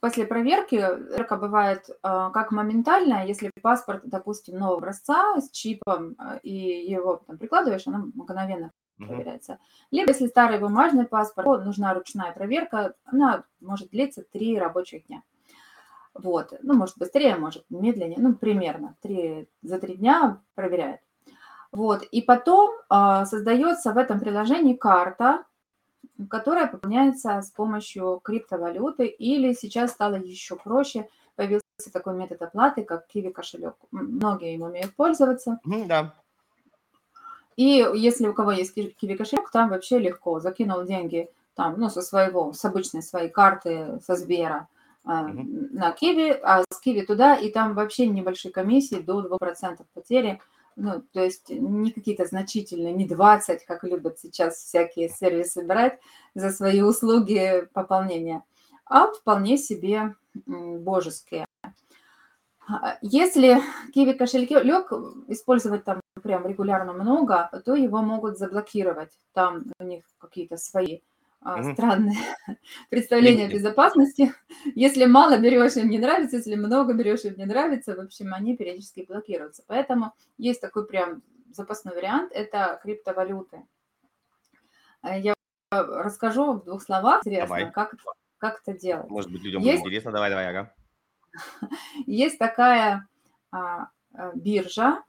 после 0.00 0.26
проверки, 0.26 0.78
проверка 0.78 1.36
бывает 1.36 1.90
а, 2.02 2.30
как 2.30 2.52
моментальная, 2.52 3.26
если 3.26 3.50
паспорт, 3.62 4.02
допустим, 4.04 4.58
нового 4.58 4.78
образца 4.78 5.40
с 5.40 5.50
чипом, 5.50 6.16
и 6.42 6.52
его 6.52 7.22
там 7.26 7.38
прикладываешь, 7.38 7.86
она 7.86 7.98
мгновенно 8.14 8.70
проверяется. 8.96 9.58
Либо 9.90 10.10
если 10.10 10.28
старый 10.28 10.58
бумажный 10.58 11.06
паспорт, 11.06 11.46
то 11.46 11.58
нужна 11.58 11.94
ручная 11.94 12.32
проверка, 12.32 12.94
она 13.04 13.44
может 13.60 13.90
длиться 13.90 14.22
три 14.22 14.58
рабочих 14.58 15.06
дня. 15.06 15.22
Вот, 16.14 16.52
ну, 16.62 16.74
может 16.74 16.96
быстрее, 16.96 17.36
может 17.36 17.64
медленнее, 17.70 18.18
ну, 18.18 18.34
примерно, 18.34 18.96
три, 19.02 19.48
за 19.62 19.78
три 19.78 19.96
дня 19.96 20.40
проверяет. 20.54 21.00
Вот. 21.72 22.04
И 22.04 22.22
потом 22.22 22.70
а, 22.88 23.26
создается 23.26 23.92
в 23.92 23.98
этом 23.98 24.20
приложении 24.20 24.74
карта, 24.74 25.44
которая 26.30 26.68
пополняется 26.68 27.42
с 27.42 27.50
помощью 27.50 28.20
криптовалюты, 28.22 29.06
или 29.06 29.52
сейчас 29.54 29.90
стало 29.90 30.14
еще 30.14 30.54
проще, 30.54 31.08
появился 31.34 31.64
такой 31.92 32.14
метод 32.14 32.42
оплаты, 32.42 32.84
как 32.84 33.06
Kiwi 33.12 33.32
кошелек. 33.32 33.74
Многие 33.90 34.54
им 34.54 34.62
умеют 34.62 34.94
пользоваться. 34.94 35.58
Да. 35.64 36.14
И 37.56 37.84
если 37.94 38.28
у 38.28 38.34
кого 38.34 38.52
есть 38.52 38.76
Kiwi 38.78 39.16
кошелек, 39.16 39.50
там 39.50 39.70
вообще 39.70 39.98
легко. 39.98 40.38
Закинул 40.38 40.84
деньги 40.84 41.28
там, 41.54 41.74
ну, 41.78 41.88
со 41.88 42.02
своего, 42.02 42.52
с 42.52 42.64
обычной 42.64 43.02
своей 43.02 43.28
карты, 43.28 44.00
со 44.04 44.14
Сбера, 44.14 44.68
mm 45.04 45.70
на 45.74 45.90
Kiwi, 45.90 46.38
а 46.42 46.62
с 46.62 46.80
Kiwi 46.84 47.04
туда, 47.04 47.34
и 47.34 47.50
там 47.50 47.74
вообще 47.74 48.06
небольшие 48.06 48.52
комиссии, 48.52 48.96
до 48.96 49.20
2% 49.20 49.84
потери– 49.94 50.40
ну, 50.76 51.02
то 51.12 51.22
есть 51.22 51.50
не 51.50 51.90
какие-то 51.92 52.24
значительные, 52.24 52.92
не 52.92 53.06
20, 53.06 53.64
как 53.64 53.84
любят 53.84 54.18
сейчас 54.18 54.56
всякие 54.56 55.08
сервисы 55.08 55.64
брать 55.64 56.00
за 56.34 56.50
свои 56.50 56.80
услуги 56.82 57.68
пополнения, 57.72 58.42
а 58.86 59.06
вполне 59.06 59.56
себе 59.56 60.16
божеские. 60.46 61.46
А, 62.66 62.98
если 63.02 63.60
Kiwi 63.94 64.14
кошелек 64.14 64.90
использовать 65.28 65.84
там 65.84 66.00
прям 66.22 66.46
регулярно 66.46 66.92
много, 66.92 67.50
то 67.64 67.74
его 67.74 68.02
могут 68.02 68.38
заблокировать. 68.38 69.10
Там 69.32 69.64
у 69.78 69.84
них 69.84 70.04
какие-то 70.18 70.56
свои 70.56 71.00
угу. 71.44 71.74
странные 71.74 72.18
представления 72.90 73.46
о 73.46 73.50
безопасности. 73.50 74.34
Если 74.74 75.04
мало 75.04 75.38
берешь, 75.38 75.76
им 75.76 75.90
не 75.90 75.98
нравится, 75.98 76.36
если 76.36 76.54
много 76.54 76.94
берешь, 76.94 77.24
им 77.24 77.36
не 77.36 77.44
нравится, 77.44 77.94
в 77.94 78.00
общем, 78.00 78.32
они 78.32 78.56
периодически 78.56 79.04
блокируются. 79.06 79.62
Поэтому 79.66 80.14
есть 80.38 80.60
такой 80.60 80.86
прям 80.86 81.22
запасной 81.52 81.94
вариант, 81.94 82.32
это 82.32 82.80
криптовалюты. 82.82 83.62
Э, 85.02 85.20
я 85.20 85.34
расскажу 85.70 86.54
в 86.54 86.64
двух 86.64 86.82
словах, 86.82 87.20
интересно, 87.26 87.70
как, 87.72 87.94
как 88.38 88.60
это 88.64 88.78
делать. 88.78 89.10
Может 89.10 89.30
быть, 89.30 89.42
людям 89.42 89.62
есть, 89.62 89.82
будет 89.82 89.92
интересно, 89.92 90.12
давай, 90.12 90.30
давай, 90.30 90.48
ага. 90.48 90.74
Есть 92.06 92.38
такая 92.38 93.08
а, 93.50 93.88
э, 94.14 94.30
биржа, 94.34 95.02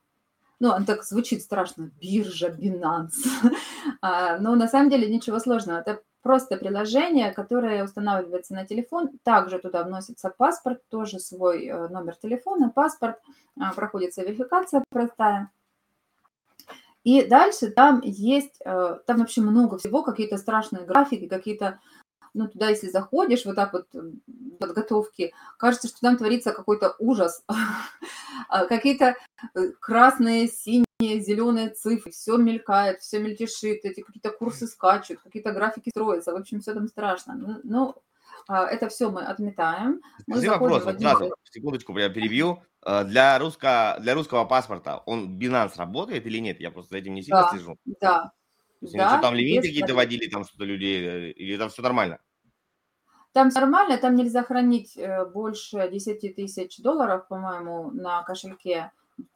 ну, 0.59 0.69
он 0.69 0.85
так 0.85 1.03
звучит 1.03 1.41
страшно, 1.41 1.91
биржа, 2.01 2.49
Binance, 2.49 3.11
а, 4.01 4.37
но 4.39 4.55
на 4.55 4.67
самом 4.67 4.89
деле 4.89 5.09
ничего 5.09 5.39
сложного. 5.39 5.79
Это 5.79 6.01
просто 6.25 6.57
приложение, 6.57 7.31
которое 7.31 7.83
устанавливается 7.83 8.55
на 8.55 8.65
телефон. 8.65 9.11
Также 9.21 9.59
туда 9.59 9.83
вносится 9.83 10.33
паспорт, 10.35 10.81
тоже 10.89 11.19
свой 11.19 11.67
э, 11.67 11.87
номер 11.89 12.15
телефона, 12.15 12.71
паспорт, 12.71 13.19
а, 13.59 13.73
проходится 13.73 14.23
верификация 14.23 14.83
простая. 14.89 15.51
И 17.03 17.23
дальше 17.27 17.69
там 17.69 18.01
есть, 18.03 18.59
э, 18.65 18.97
там 19.05 19.19
вообще 19.19 19.41
много 19.41 19.77
всего, 19.77 20.01
какие-то 20.01 20.37
страшные 20.37 20.83
графики, 20.83 21.27
какие-то, 21.27 21.79
ну, 22.33 22.47
туда, 22.47 22.69
если 22.69 22.89
заходишь, 22.89 23.45
вот 23.45 23.55
так 23.55 23.73
вот 23.73 23.85
подготовки, 24.59 25.31
кажется, 25.59 25.87
что 25.89 25.99
там 26.01 26.17
творится 26.17 26.53
какой-то 26.53 26.95
ужас. 26.97 27.43
А, 28.49 28.65
какие-то 28.65 29.15
э, 29.55 29.69
красные, 29.79 30.47
синие, 30.47 30.84
зеленые 30.99 31.69
цифры, 31.69 32.11
все 32.11 32.37
мелькает, 32.37 33.01
все 33.01 33.19
мельтешит, 33.19 33.83
эти 33.83 34.01
какие-то 34.01 34.31
курсы 34.31 34.67
скачут, 34.67 35.19
какие-то 35.19 35.51
графики 35.51 35.89
строятся, 35.89 36.31
в 36.31 36.35
общем, 36.37 36.61
все 36.61 36.73
там 36.73 36.87
страшно. 36.87 37.59
Ну, 37.63 37.95
А, 38.47 38.67
это 38.67 38.89
все 38.89 39.09
мы 39.09 39.23
отметаем. 39.23 40.01
Мы 40.27 40.35
Скажи 40.37 40.51
вопрос, 40.51 40.83
вот 40.85 40.95
один 40.95 41.09
сразу, 41.09 41.33
секундочку, 41.49 41.97
я 41.97 42.09
перебью. 42.09 42.61
Э, 42.85 43.03
Для, 43.03 43.39
русско, 43.39 43.97
для 43.99 44.13
русского 44.13 44.45
паспорта 44.45 44.99
он 45.07 45.39
Binance 45.39 45.75
работает 45.77 46.27
или 46.27 46.37
нет? 46.37 46.59
Я 46.59 46.69
просто 46.69 46.91
за 46.91 46.97
этим 46.99 47.15
не 47.15 47.23
сильно 47.23 47.41
Да. 47.41 47.49
слежу. 47.49 47.75
То 47.83 47.95
Да, 47.99 48.31
есть 48.81 48.93
они 48.95 49.03
что, 49.07 49.15
да, 49.15 49.21
там 49.23 49.33
лимиты 49.35 49.61
какие-то 49.67 49.87
проблем. 49.87 49.97
вводили, 49.97 50.29
там 50.29 50.43
что-то 50.43 50.63
людей, 50.65 51.03
э, 51.07 51.31
или 51.31 51.57
там 51.57 51.69
все 51.69 51.81
нормально? 51.81 52.19
Там 53.33 53.49
всё 53.49 53.59
нормально, 53.61 53.97
там 53.97 54.15
нельзя 54.15 54.43
хранить 54.43 54.95
э, 54.95 55.25
больше 55.25 55.89
10 55.91 56.35
тысяч 56.35 56.77
долларов, 56.77 57.27
по-моему, 57.27 57.89
на 57.91 58.21
кошельке. 58.23 58.91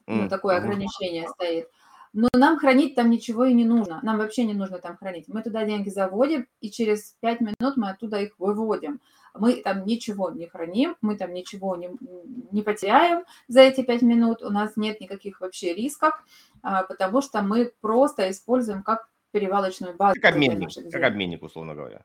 Ну, 0.07 0.29
такое 0.29 0.57
ограничение 0.57 1.27
стоит. 1.29 1.69
Но 2.11 2.27
нам 2.33 2.57
хранить 2.57 2.95
там 2.95 3.09
ничего 3.09 3.45
и 3.45 3.53
не 3.53 3.65
нужно. 3.65 3.99
Нам 4.01 4.17
вообще 4.17 4.43
не 4.43 4.53
нужно 4.53 4.79
там 4.79 4.97
хранить. 4.97 5.27
Мы 5.27 5.43
туда 5.43 5.63
деньги 5.65 5.89
заводим, 5.89 6.47
и 6.59 6.71
через 6.71 7.15
5 7.21 7.41
минут 7.41 7.77
мы 7.77 7.91
оттуда 7.91 8.19
их 8.19 8.33
выводим. 8.39 8.99
Мы 9.35 9.57
там 9.57 9.85
ничего 9.85 10.31
не 10.31 10.47
храним, 10.47 10.95
мы 11.01 11.15
там 11.15 11.33
ничего 11.33 11.75
не, 11.75 11.91
не 12.51 12.63
потеряем 12.63 13.25
за 13.47 13.61
эти 13.61 13.83
5 13.83 14.01
минут. 14.01 14.41
У 14.41 14.49
нас 14.49 14.75
нет 14.75 14.99
никаких 14.99 15.39
вообще 15.39 15.75
рисков, 15.75 16.13
а, 16.63 16.83
потому 16.83 17.21
что 17.21 17.43
мы 17.43 17.71
просто 17.79 18.31
используем 18.31 18.81
как 18.81 19.07
перевалочную 19.31 19.95
базу. 19.95 20.19
Как 20.19 20.33
обменник, 20.33 20.69
как 20.91 21.03
обменник, 21.03 21.43
условно 21.43 21.75
говоря. 21.75 22.03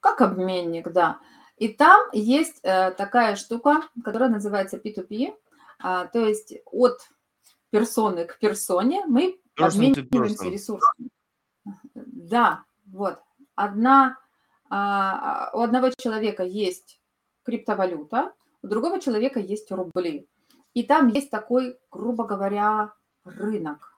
Как 0.00 0.22
обменник, 0.22 0.90
да. 0.92 1.18
И 1.58 1.68
там 1.68 2.08
есть 2.12 2.60
э, 2.62 2.90
такая 2.92 3.36
штука, 3.36 3.82
которая 4.04 4.28
называется 4.28 4.76
P2P, 4.76 5.34
а, 5.78 6.06
то 6.06 6.24
есть 6.24 6.54
от 6.66 6.98
персоны 7.70 8.24
к 8.24 8.38
персоне 8.38 9.04
мы 9.06 9.40
Person 9.58 9.66
обмениваемся 9.66 10.44
person. 10.44 10.50
ресурсами. 10.50 11.08
Да, 11.94 12.64
вот. 12.86 13.18
Одна, 13.54 14.18
а, 14.68 15.50
у 15.54 15.60
одного 15.60 15.90
человека 15.96 16.44
есть 16.44 17.00
криптовалюта, 17.42 18.32
у 18.62 18.66
другого 18.68 19.00
человека 19.00 19.40
есть 19.40 19.70
рубли. 19.70 20.28
И 20.74 20.82
там 20.82 21.08
есть 21.08 21.30
такой, 21.30 21.78
грубо 21.90 22.24
говоря, 22.24 22.92
рынок. 23.24 23.94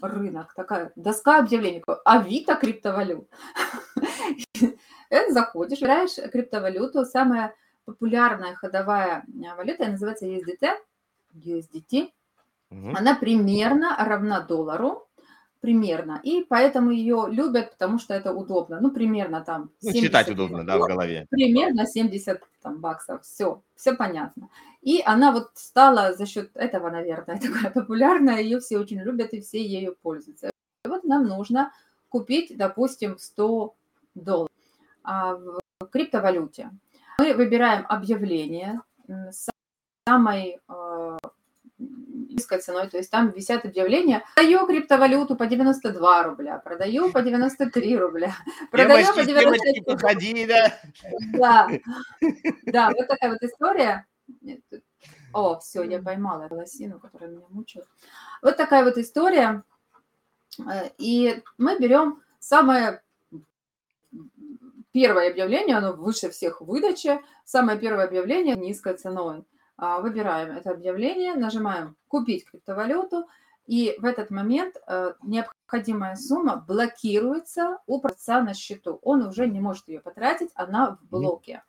Рынок, 0.00 0.54
такая 0.54 0.92
доска 0.96 1.38
объявлений, 1.40 1.82
Авито 2.04 2.54
криптовалют. 2.54 3.28
Э, 5.10 5.30
Заходишь, 5.30 5.80
выбираешь 5.80 6.14
криптовалюту, 6.32 7.04
самая 7.04 7.54
популярная 7.84 8.54
ходовая 8.54 9.24
валюта 9.58 9.86
называется 9.88 10.24
USDT, 10.24 10.70
USDT. 11.34 12.10
Мгм. 12.70 12.96
Она 12.96 13.14
примерно 13.14 13.96
равна 13.98 14.40
доллару, 14.40 15.06
примерно, 15.60 16.20
и 16.24 16.44
поэтому 16.48 16.90
ее 16.90 17.26
любят, 17.30 17.70
потому 17.72 17.98
что 17.98 18.14
это 18.14 18.32
удобно. 18.32 18.80
Ну, 18.80 18.90
примерно 18.90 19.42
там 19.42 19.70
Ну, 19.82 19.92
считать 19.92 20.26
70 20.26 20.30
удобно, 20.30 20.66
да, 20.66 20.76
в 20.78 20.80
голове. 20.80 21.26
примерно 21.30 21.86
70 21.86 22.40
там, 22.62 22.80
баксов. 22.80 23.22
Все, 23.22 23.62
все 23.76 23.94
понятно. 23.94 24.48
И 24.80 25.00
она 25.04 25.30
вот 25.30 25.50
стала 25.54 26.14
за 26.14 26.26
счет 26.26 26.50
этого, 26.54 26.90
наверное, 26.90 27.38
такая 27.40 27.70
популярная, 27.70 28.40
ее 28.40 28.58
все 28.58 28.78
очень 28.78 29.00
любят 29.00 29.32
и 29.32 29.40
все 29.40 29.64
ею 29.64 29.96
пользуются. 30.02 30.50
И 30.84 30.88
вот 30.88 31.04
нам 31.04 31.26
нужно 31.28 31.72
купить, 32.08 32.56
допустим, 32.56 33.18
100 33.18 33.74
долларов 34.14 34.50
а, 35.04 35.36
в 35.36 35.86
криптовалюте. 35.90 36.70
Мы 37.18 37.34
выбираем 37.34 37.86
объявление 37.88 38.80
самой 40.06 40.60
э, 40.68 41.18
низкой 41.78 42.60
ценой, 42.60 42.88
то 42.88 42.96
есть 42.96 43.10
там 43.10 43.30
висят 43.30 43.64
объявления, 43.64 44.24
продаю 44.34 44.66
криптовалюту 44.66 45.36
по 45.36 45.46
92 45.46 46.22
рубля, 46.24 46.58
продаю 46.58 47.10
по 47.12 47.22
93 47.22 47.96
рубля, 47.96 48.34
продаю 48.70 49.06
по 49.06 49.22
Девочки, 49.22 49.26
девочки, 49.26 49.64
94 49.64 49.82
подходи, 49.82 50.46
да. 50.46 50.78
да, 51.32 51.68
да, 52.64 52.90
вот 52.90 53.06
такая 53.06 53.30
вот 53.30 53.42
история. 53.42 54.06
О, 55.32 55.58
все, 55.60 55.82
я 55.82 56.02
поймала 56.02 56.46
лосину, 56.50 56.98
которая 56.98 57.30
меня 57.30 57.46
мучает. 57.48 57.86
Вот 58.42 58.56
такая 58.56 58.84
вот 58.84 58.98
история. 58.98 59.62
Э, 60.58 60.90
И 60.98 61.42
мы 61.56 61.78
берем 61.78 62.22
самое 62.38 63.02
первое 64.92 65.30
объявление, 65.30 65.76
оно 65.76 65.94
выше 65.94 66.28
всех 66.30 66.60
в 66.60 66.66
выдаче. 66.66 67.22
Самое 67.44 67.78
первое 67.78 68.04
объявление 68.04 68.56
низкой 68.56 68.94
ценой. 68.94 69.44
А, 69.84 69.98
Выбираем 69.98 70.56
это 70.56 70.70
объявление, 70.70 71.34
нажимаем 71.34 71.96
«Купить 72.06 72.48
криптовалюту», 72.48 73.26
и 73.66 73.96
в 73.98 74.04
этот 74.04 74.30
момент 74.30 74.76
э, 74.86 75.14
необходимая 75.24 76.14
сумма 76.14 76.54
блокируется 76.54 77.78
у 77.88 78.00
продавца 78.00 78.40
на 78.42 78.54
счету. 78.54 79.00
Он 79.02 79.26
уже 79.26 79.48
не 79.48 79.58
может 79.58 79.88
ее 79.88 79.98
потратить, 79.98 80.50
она 80.54 80.92
в 80.92 81.04
блоке. 81.10 81.64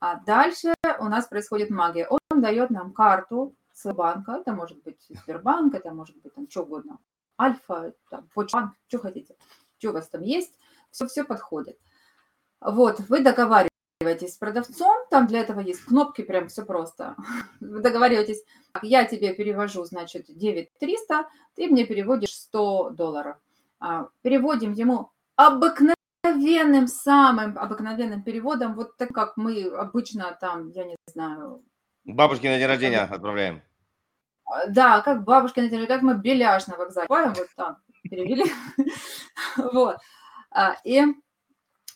А 0.00 0.16
дальше 0.16 0.74
у 0.98 1.04
нас 1.04 1.28
происходит 1.28 1.70
магия. 1.70 2.06
Он 2.10 2.42
дает 2.42 2.68
нам 2.68 2.92
карту 2.92 3.54
своего 3.72 4.00
банка, 4.00 4.32
это 4.32 4.52
может 4.52 4.82
быть 4.82 5.06
Сбербанк, 5.08 5.74
это 5.74 5.94
может 5.94 6.14
быть 6.18 6.34
там 6.34 6.50
что 6.50 6.60
угодно, 6.60 6.98
Альфа, 7.40 7.94
там, 8.10 8.28
Почтбанк, 8.34 8.74
что 8.88 8.98
хотите, 8.98 9.34
что 9.78 9.90
у 9.90 9.92
вас 9.94 10.10
там 10.10 10.20
есть, 10.20 10.52
все, 10.90 11.06
все 11.06 11.24
подходит. 11.24 11.78
Вот, 12.60 13.00
вы 13.08 13.22
договариваетесь 13.22 13.75
с 14.00 14.36
продавцом, 14.36 14.94
там 15.10 15.26
для 15.26 15.40
этого 15.40 15.60
есть 15.60 15.84
кнопки, 15.84 16.22
прям 16.22 16.48
все 16.48 16.64
просто. 16.64 17.16
Вы 17.60 17.80
договариваетесь, 17.80 18.42
«Так, 18.72 18.84
я 18.84 19.04
тебе 19.04 19.32
перевожу, 19.34 19.84
значит, 19.84 20.26
9300, 20.28 21.26
ты 21.54 21.68
мне 21.68 21.86
переводишь 21.86 22.34
100 22.34 22.90
долларов. 22.90 23.36
А, 23.80 24.08
Переводим 24.22 24.72
ему 24.74 25.10
обыкновенным, 25.36 26.88
самым 26.88 27.58
обыкновенным 27.58 28.22
переводом, 28.22 28.74
вот 28.74 28.96
так 28.98 29.08
как 29.10 29.36
мы 29.36 29.62
обычно 29.74 30.36
там, 30.40 30.70
я 30.70 30.84
не 30.84 30.96
знаю, 31.06 31.62
Бабушке 32.04 32.50
на 32.50 32.58
день 32.58 32.66
рождения 32.68 33.00
отправляем. 33.00 33.62
а, 34.44 34.66
да, 34.68 35.00
как 35.00 35.24
бабушка 35.24 35.60
на 35.62 35.68
день 35.68 35.78
рождения, 35.80 35.94
как 36.00 36.02
мы 36.02 36.14
беляш 36.20 36.66
на 36.66 36.76
вокзале. 36.76 37.06
Вот 37.08 37.48
там 37.56 37.78
перевели. 38.02 38.44
Вот. 39.56 39.96
А, 40.50 40.76
И 40.84 41.02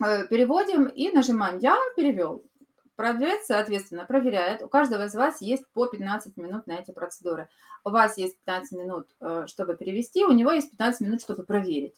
переводим 0.00 0.86
и 0.86 1.10
нажимаем 1.10 1.58
«Я 1.58 1.76
перевел». 1.96 2.44
Продавец, 2.96 3.46
соответственно, 3.46 4.04
проверяет. 4.04 4.62
У 4.62 4.68
каждого 4.68 5.06
из 5.06 5.14
вас 5.14 5.40
есть 5.40 5.66
по 5.72 5.86
15 5.86 6.36
минут 6.36 6.66
на 6.66 6.72
эти 6.72 6.90
процедуры. 6.90 7.48
У 7.82 7.90
вас 7.90 8.18
есть 8.18 8.38
15 8.44 8.78
минут, 8.78 9.06
э, 9.20 9.44
чтобы 9.46 9.74
перевести, 9.74 10.22
у 10.24 10.32
него 10.32 10.52
есть 10.52 10.70
15 10.70 11.00
минут, 11.00 11.22
чтобы 11.22 11.44
проверить. 11.44 11.94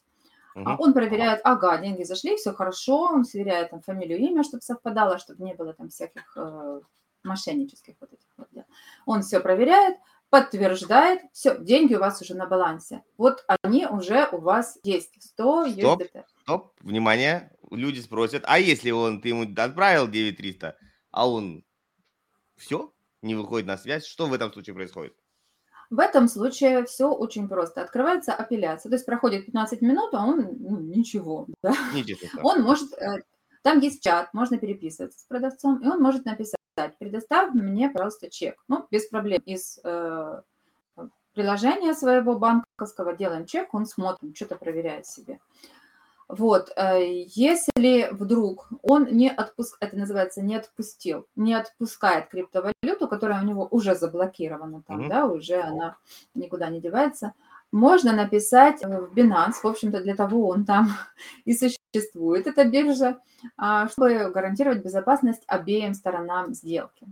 Мгм. 0.54 0.76
Он 0.78 0.92
проверяет, 0.92 1.40
ага, 1.44 1.78
деньги 1.78 2.04
зашли, 2.04 2.36
все 2.36 2.52
хорошо, 2.52 3.08
он 3.12 3.24
сверяет 3.24 3.70
там 3.70 3.80
фамилию, 3.80 4.18
имя, 4.18 4.44
чтобы 4.44 4.62
совпадало, 4.62 5.18
чтобы 5.18 5.42
не 5.42 5.54
было 5.54 5.72
там 5.72 5.88
всяких 5.88 6.36
э, 6.36 6.80
мошеннических 7.24 7.94
вот 8.00 8.12
этих 8.12 8.28
вот 8.36 8.48
дел. 8.52 8.64
Он 9.06 9.22
все 9.22 9.40
проверяет, 9.40 9.98
подтверждает, 10.30 11.20
все, 11.32 11.58
деньги 11.58 11.94
у 11.94 12.00
вас 12.00 12.20
уже 12.22 12.34
на 12.34 12.46
балансе. 12.46 13.02
Вот 13.18 13.44
они 13.62 13.86
уже 13.86 14.28
у 14.30 14.38
вас 14.38 14.78
есть, 14.82 15.20
100 15.20 15.66
Стоп. 15.66 16.00
USDT. 16.00 16.24
Стоп, 16.42 16.72
внимание, 16.80 17.50
люди 17.76 18.00
спросят, 18.00 18.44
а 18.46 18.58
если 18.58 18.90
он, 18.90 19.20
ты 19.20 19.28
ему 19.28 19.42
отправил 19.56 20.08
9300, 20.08 20.76
а 21.10 21.28
он 21.28 21.64
все, 22.56 22.92
не 23.22 23.34
выходит 23.34 23.66
на 23.66 23.76
связь, 23.76 24.06
что 24.06 24.26
в 24.26 24.32
этом 24.32 24.52
случае 24.52 24.74
происходит? 24.74 25.14
В 25.90 25.98
этом 25.98 26.26
случае 26.26 26.84
все 26.86 27.12
очень 27.12 27.48
просто. 27.48 27.82
Открывается 27.82 28.32
апелляция, 28.32 28.88
то 28.88 28.96
есть 28.96 29.04
проходит 29.04 29.44
15 29.46 29.82
минут, 29.82 30.14
а 30.14 30.24
он 30.24 30.56
ну, 30.60 30.78
ничего, 30.78 31.46
да? 31.62 31.74
Ничего. 31.94 32.18
Он 32.42 32.62
может, 32.62 32.92
э, 32.94 33.22
там 33.62 33.80
есть 33.80 34.02
чат, 34.02 34.32
можно 34.32 34.56
переписываться 34.56 35.18
с 35.18 35.24
продавцом, 35.24 35.82
и 35.82 35.86
он 35.86 36.00
может 36.00 36.24
написать, 36.24 36.56
предоставь 36.98 37.52
мне, 37.52 37.90
пожалуйста, 37.90 38.30
чек. 38.30 38.56
Ну, 38.68 38.86
без 38.90 39.06
проблем. 39.06 39.42
Из 39.44 39.78
э, 39.84 40.42
приложения 41.34 41.94
своего 41.94 42.38
банковского 42.38 43.14
делаем 43.14 43.46
чек, 43.46 43.74
он 43.74 43.86
смотрит, 43.86 44.36
что-то 44.36 44.56
проверяет 44.56 45.06
себе. 45.06 45.40
Вот, 46.32 46.72
э, 46.76 47.24
если 47.26 48.08
вдруг 48.10 48.70
он 48.80 49.04
не 49.04 49.28
отпускает, 49.28 49.92
это 49.92 50.00
называется 50.00 50.40
не 50.40 50.56
отпустил, 50.56 51.26
не 51.36 51.52
отпускает 51.52 52.28
криптовалюту, 52.28 53.06
которая 53.06 53.42
у 53.42 53.44
него 53.44 53.68
уже 53.70 53.94
заблокирована 53.94 54.82
там, 54.88 55.00
Мгм. 55.00 55.08
да, 55.10 55.26
уже 55.26 55.60
она 55.60 55.98
никуда 56.34 56.70
не 56.70 56.80
девается, 56.80 57.34
можно 57.70 58.14
написать 58.14 58.82
в 58.82 59.12
Binance, 59.12 59.60
в 59.62 59.66
общем-то, 59.66 60.00
для 60.00 60.16
того 60.16 60.48
он 60.48 60.64
там 60.64 60.88
и 61.44 61.52
существует, 61.52 62.46
эта 62.46 62.64
биржа, 62.64 63.18
а, 63.58 63.88
чтобы 63.88 64.30
гарантировать 64.30 64.82
безопасность 64.82 65.42
обеим 65.46 65.92
сторонам 65.92 66.54
сделки. 66.54 67.06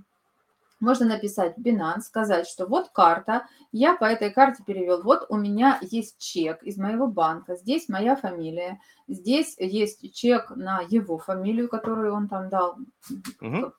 Можно 0.81 1.07
написать 1.07 1.57
Binance, 1.59 2.01
сказать, 2.01 2.49
что 2.49 2.67
вот 2.67 2.89
карта, 2.89 3.47
я 3.71 3.95
по 3.95 4.05
этой 4.05 4.31
карте 4.31 4.63
перевел, 4.67 5.03
вот 5.03 5.27
у 5.29 5.37
меня 5.37 5.79
есть 5.83 6.19
чек 6.19 6.63
из 6.63 6.79
моего 6.79 7.07
банка, 7.07 7.57
здесь 7.57 7.89
моя 7.89 8.17
фамилия, 8.17 8.81
здесь 9.07 9.57
есть 9.59 10.15
чек 10.15 10.51
на 10.51 10.81
его 10.89 11.19
фамилию, 11.19 11.69
которую 11.69 12.15
он 12.15 12.29
там 12.29 12.49
дал. 12.49 12.77
Ну, 13.41 13.73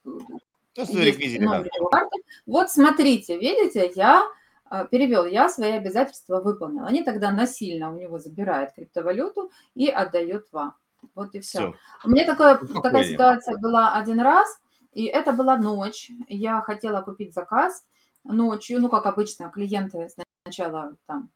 есть 0.77 1.39
да. 1.39 1.57
его 1.75 1.89
карты. 1.89 2.17
Вот 2.45 2.69
смотрите, 2.69 3.37
видите, 3.37 3.91
я 3.95 4.23
а, 4.71 4.85
перевел, 4.85 5.25
я 5.25 5.49
свои 5.49 5.71
обязательства 5.71 6.39
выполнил. 6.39 6.85
Они 6.85 7.03
тогда 7.03 7.31
насильно 7.31 7.91
у 7.91 7.97
него 7.97 8.19
забирают 8.19 8.71
криптовалюту 8.73 9.51
и 9.75 9.89
отдают 9.89 10.45
вам. 10.53 10.75
Вот 11.13 11.35
и 11.35 11.41
все. 11.41 11.59
все. 11.59 11.75
У 12.05 12.09
меня 12.09 12.25
такое, 12.25 12.55
такая 12.57 13.03
ситуация 13.03 13.57
была 13.57 13.95
один 13.95 14.21
раз, 14.21 14.47
и 14.93 15.05
это 15.05 15.31
была 15.31 15.57
ночь. 15.57 16.11
Я 16.27 16.61
хотела 16.61 17.01
купить 17.01 17.33
заказ 17.33 17.83
ночью, 18.23 18.81
ну, 18.81 18.89
как 18.89 19.05
обычно, 19.05 19.49
клиенты 19.49 20.09
сначала 20.43 20.95
там 21.07 21.29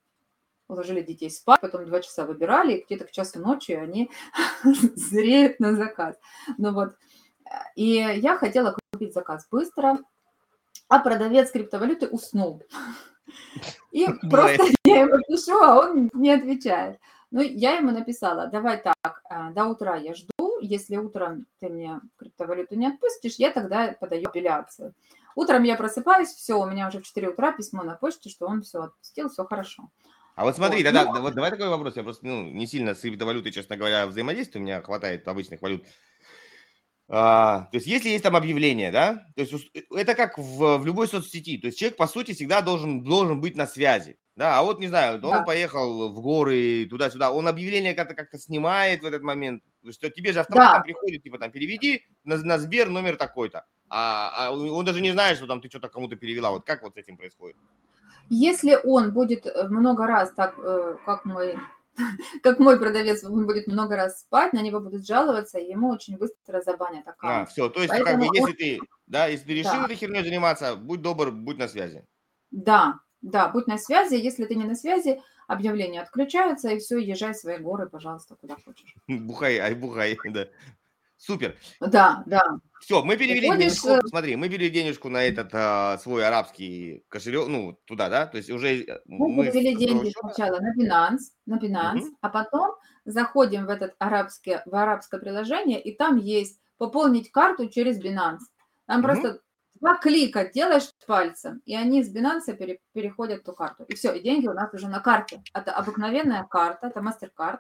уложили 0.67 1.01
детей 1.01 1.29
спать, 1.29 1.61
потом 1.61 1.85
два 1.85 2.01
часа 2.01 2.25
выбирали, 2.25 2.73
и 2.73 2.85
где-то 2.85 3.05
к 3.05 3.11
часу 3.11 3.39
ночи 3.39 3.71
они 3.71 4.09
зреют 4.63 5.59
на 5.59 5.75
заказ. 5.75 6.15
Ну 6.57 6.73
вот, 6.73 6.95
и 7.75 7.91
я 7.91 8.37
хотела 8.37 8.75
купить 8.91 9.13
заказ 9.13 9.47
быстро, 9.51 9.99
а 10.87 10.99
продавец 10.99 11.51
криптовалюты 11.51 12.07
уснул. 12.07 12.63
И 13.91 14.07
просто 14.29 14.65
я 14.85 15.01
ему 15.01 15.19
пишу, 15.27 15.57
а 15.61 15.79
он 15.79 16.09
не 16.13 16.31
отвечает. 16.31 16.99
Ну, 17.31 17.41
я 17.41 17.77
ему 17.77 17.91
написала, 17.91 18.47
давай 18.47 18.81
так, 18.81 19.21
э, 19.29 19.51
до 19.51 19.65
утра 19.65 19.95
я 19.97 20.13
жду, 20.13 20.44
если 20.61 20.97
утром 20.97 21.45
ты 21.59 21.69
мне 21.69 22.01
криптовалюту 22.17 22.75
не 22.75 22.87
отпустишь, 22.87 23.35
я 23.35 23.51
тогда 23.51 23.95
подаю 23.99 24.27
апелляцию. 24.27 24.93
Утром 25.35 25.63
я 25.63 25.75
просыпаюсь, 25.75 26.29
все, 26.29 26.59
у 26.59 26.65
меня 26.65 26.87
уже 26.87 26.99
в 26.99 27.03
4 27.03 27.29
утра 27.29 27.51
письмо 27.51 27.83
на 27.83 27.95
почте, 27.95 28.29
что 28.29 28.47
он 28.47 28.61
все 28.61 28.83
отпустил, 28.83 29.29
все 29.29 29.43
хорошо. 29.43 29.89
А 30.35 30.43
вот 30.43 30.55
смотри, 30.55 30.77
вот, 30.77 30.85
тогда, 30.85 31.05
ну, 31.05 31.21
вот 31.21 31.33
давай 31.33 31.51
такой 31.51 31.69
вопрос, 31.69 31.95
я 31.95 32.03
просто 32.03 32.25
ну, 32.25 32.43
не 32.43 32.67
сильно 32.67 32.93
с 32.93 32.99
криптовалютой, 32.99 33.51
честно 33.51 33.77
говоря, 33.77 34.05
взаимодействую, 34.05 34.61
у 34.61 34.65
меня 34.65 34.81
хватает 34.81 35.27
обычных 35.27 35.61
валют. 35.61 35.85
А, 37.07 37.67
то 37.71 37.77
есть, 37.77 37.85
если 37.85 38.09
есть 38.09 38.23
там 38.23 38.35
объявление, 38.35 38.91
да, 38.91 39.25
то 39.35 39.41
есть 39.41 39.53
это 39.91 40.15
как 40.15 40.37
в, 40.39 40.77
в 40.77 40.85
любой 40.85 41.07
соцсети, 41.07 41.57
то 41.57 41.67
есть 41.67 41.77
человек, 41.77 41.97
по 41.97 42.07
сути, 42.07 42.33
всегда 42.33 42.61
должен, 42.61 43.03
должен 43.03 43.39
быть 43.39 43.55
на 43.55 43.67
связи. 43.67 44.17
Да, 44.35 44.59
а 44.59 44.63
вот, 44.63 44.79
не 44.79 44.87
знаю, 44.87 45.15
он 45.15 45.31
да. 45.31 45.43
поехал 45.43 46.11
в 46.11 46.19
горы, 46.19 46.85
туда-сюда, 46.89 47.31
он 47.31 47.47
объявление 47.47 47.93
как-то 47.93 48.15
как 48.15 48.33
снимает 48.37 49.01
в 49.01 49.05
этот 49.05 49.21
момент, 49.21 49.63
что 49.91 50.09
тебе 50.09 50.33
же 50.33 50.41
автоматом 50.41 50.79
да. 50.79 50.83
приходит, 50.83 51.23
типа, 51.23 51.37
там, 51.37 51.51
переведи 51.51 52.03
на, 52.25 52.35
на 52.37 52.59
Сбер 52.59 52.89
номер 52.89 53.15
такой-то, 53.15 53.65
а, 53.87 54.47
а 54.47 54.51
он 54.51 54.83
даже 54.83 54.99
не 54.99 55.11
знает, 55.11 55.37
что 55.37 55.47
там 55.47 55.61
ты 55.61 55.69
что-то 55.69 55.87
кому-то 55.87 56.17
перевела, 56.17 56.51
вот 56.51 56.65
как 56.65 56.83
вот 56.83 56.95
с 56.95 56.97
этим 56.97 57.15
происходит? 57.15 57.55
Если 58.29 58.77
он 58.83 59.13
будет 59.13 59.45
э, 59.45 59.67
много 59.69 60.07
раз 60.07 60.33
так, 60.33 60.55
э, 60.57 60.97
как 61.05 61.23
мой 61.23 61.55
как 62.43 62.60
мой 62.60 62.79
продавец, 62.79 63.23
он 63.23 63.45
будет 63.45 63.67
много 63.67 63.95
раз 63.95 64.21
спать, 64.21 64.53
на 64.53 64.62
него 64.62 64.79
будут 64.79 65.05
жаловаться, 65.05 65.60
и 65.60 65.69
ему 65.69 65.89
очень 65.89 66.17
быстро 66.17 66.62
забанят 66.62 67.08
аккаунт. 67.08 67.47
А, 67.47 67.51
все, 67.51 67.69
то 67.69 67.81
есть, 67.81 67.89
Поэтому 67.89 68.23
как 68.23 68.29
бы, 68.29 68.38
если 68.38 68.51
он... 68.51 68.58
ты, 68.58 68.79
да, 69.08 69.27
если 69.27 69.45
ты 69.45 69.53
решил 69.53 69.71
да. 69.71 69.86
этой 69.86 69.95
херней 69.95 70.23
заниматься, 70.23 70.75
будь 70.75 71.01
добр, 71.01 71.31
будь 71.31 71.58
на 71.58 71.67
связи. 71.67 72.05
Да, 72.51 72.99
да, 73.21 73.47
будь 73.49 73.67
на 73.67 73.77
связи. 73.77 74.15
Если 74.15 74.45
ты 74.45 74.55
не 74.55 74.65
на 74.65 74.75
связи, 74.75 75.21
объявления 75.47 76.01
отключаются, 76.01 76.69
и 76.69 76.79
все, 76.79 76.97
езжай 76.97 77.34
в 77.34 77.38
свои 77.38 77.58
горы, 77.58 77.89
пожалуйста, 77.89 78.36
куда 78.36 78.55
хочешь. 78.63 78.93
Бухай, 79.08 79.58
ай, 79.58 79.75
бухай, 79.75 80.17
да. 80.29 80.47
Супер. 81.17 81.58
Да, 81.80 82.23
да. 82.25 82.60
Все, 82.82 83.04
мы 83.04 83.17
перевели 83.17 83.47
Уходишь... 83.47 83.82
денежку, 83.82 84.08
смотри, 84.08 84.36
мы 84.36 84.47
перевели 84.47 84.69
денежку 84.69 85.10
на 85.10 85.23
этот 85.23 85.49
а, 85.54 85.97
свой 85.97 86.25
арабский 86.25 87.04
кошелек, 87.10 87.47
ну, 87.47 87.80
туда, 87.86 88.10
да, 88.10 88.28
то 88.28 88.38
есть 88.38 88.49
уже... 88.51 88.84
Э, 88.84 88.99
мы, 89.06 89.30
мы 89.30 89.45
перевели 89.45 89.75
деньги 89.75 90.10
счета... 90.10 90.30
сначала 90.30 90.60
на 90.60 90.75
Binance, 90.75 91.32
на 91.47 91.58
Binance, 91.58 92.10
угу. 92.10 92.17
а 92.21 92.30
потом 92.30 92.75
заходим 93.06 93.65
в 93.65 93.69
этот 93.69 93.95
арабский, 93.97 94.58
в 94.65 94.75
арабское 94.75 95.19
приложение, 95.19 95.82
и 95.82 95.95
там 95.95 96.17
есть 96.17 96.60
пополнить 96.78 97.32
карту 97.32 97.69
через 97.69 97.99
Binance. 97.99 98.41
Там 98.86 98.99
угу. 98.99 99.08
просто 99.08 99.39
Два 99.82 99.97
клика 99.97 100.49
делаешь 100.51 100.89
пальцем, 101.06 101.62
и 101.65 101.75
они 101.75 102.01
с 102.01 102.13
Binance 102.13 102.56
пере, 102.56 102.80
переходят 102.93 103.43
ту 103.43 103.54
карту. 103.54 103.84
И 103.84 103.95
все, 103.95 104.13
и 104.13 104.21
деньги 104.21 104.47
у 104.47 104.54
нас 104.54 104.73
уже 104.73 104.88
на 104.88 105.01
карте. 105.01 105.43
Это 105.54 105.73
обыкновенная 105.73 106.43
карта, 106.45 106.88
это 106.88 107.01
MasterCard, 107.01 107.60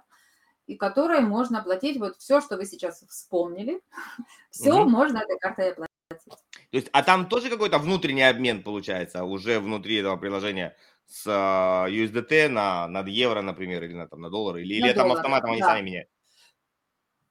и 0.67 0.75
которой 0.75 1.21
можно 1.21 1.61
платить 1.61 1.97
вот 1.99 2.17
все, 2.17 2.41
что 2.41 2.57
вы 2.57 2.65
сейчас 2.65 3.03
вспомнили. 3.07 3.81
Все 4.49 4.73
угу. 4.73 4.89
можно 4.89 5.17
этой 5.19 5.37
картой 5.37 5.71
оплатить. 5.71 5.91
То 6.09 6.77
есть, 6.77 6.89
а 6.91 7.03
там 7.03 7.27
тоже 7.27 7.49
какой-то 7.49 7.77
внутренний 7.77 8.23
обмен 8.23 8.63
получается 8.63 9.23
уже 9.23 9.59
внутри 9.59 9.97
этого 9.97 10.17
приложения 10.17 10.75
с 11.05 11.27
uh, 11.27 11.89
USDT 11.89 12.49
на, 12.49 12.87
на 12.87 13.01
евро, 13.07 13.41
например, 13.41 13.83
или 13.83 13.93
на, 13.93 14.07
там, 14.07 14.21
на 14.21 14.29
доллары, 14.29 14.61
или, 14.61 14.81
на 14.81 14.85
или 14.87 14.93
доллары, 14.93 15.09
там 15.09 15.17
автоматом 15.17 15.51
они 15.51 15.61
да. 15.61 15.67
сами 15.67 15.85
меняют? 15.85 16.09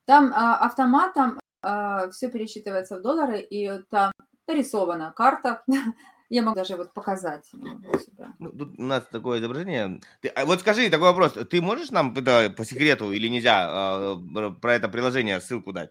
Там 0.07 0.33
а, 0.35 0.57
автоматом 0.57 1.41
а, 1.63 2.11
все 2.11 2.31
пересчитывается 2.31 2.99
в 2.99 3.03
доллары, 3.03 3.41
и 3.41 3.83
там 3.91 4.13
нарисована 4.47 5.13
карта. 5.13 5.63
Я 6.31 6.43
могу 6.43 6.57
даже 6.57 6.77
вот 6.77 6.93
показать. 6.95 7.49
Ну, 7.53 8.51
тут 8.51 8.79
у 8.79 8.83
нас 8.83 9.05
такое 9.11 9.41
изображение. 9.41 10.01
Ты, 10.21 10.29
а 10.29 10.47
вот 10.47 10.61
скажи 10.61 10.89
такой 10.91 11.09
вопрос. 11.09 11.33
Ты 11.51 11.61
можешь 11.61 11.91
нам 11.91 12.15
это 12.17 12.51
по 12.57 12.65
секрету 12.65 13.13
или 13.13 13.29
нельзя 13.29 14.17
э, 14.17 14.51
про 14.61 14.75
это 14.75 14.89
приложение 14.89 15.41
ссылку 15.41 15.73
дать? 15.73 15.91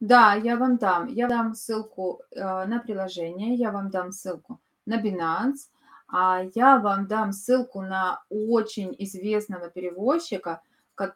Да, 0.00 0.34
я 0.34 0.56
вам 0.56 0.78
дам. 0.78 1.06
Я 1.06 1.28
дам 1.28 1.54
ссылку 1.54 2.22
э, 2.32 2.40
на 2.66 2.80
приложение, 2.80 3.54
я 3.54 3.70
вам 3.70 3.88
дам 3.88 4.10
ссылку 4.10 4.60
на 4.84 5.00
Binance, 5.00 5.70
а 6.08 6.42
я 6.54 6.78
вам 6.78 7.06
дам 7.06 7.32
ссылку 7.32 7.82
на 7.82 8.22
очень 8.28 8.94
известного 8.98 9.70
перевозчика, 9.70 10.60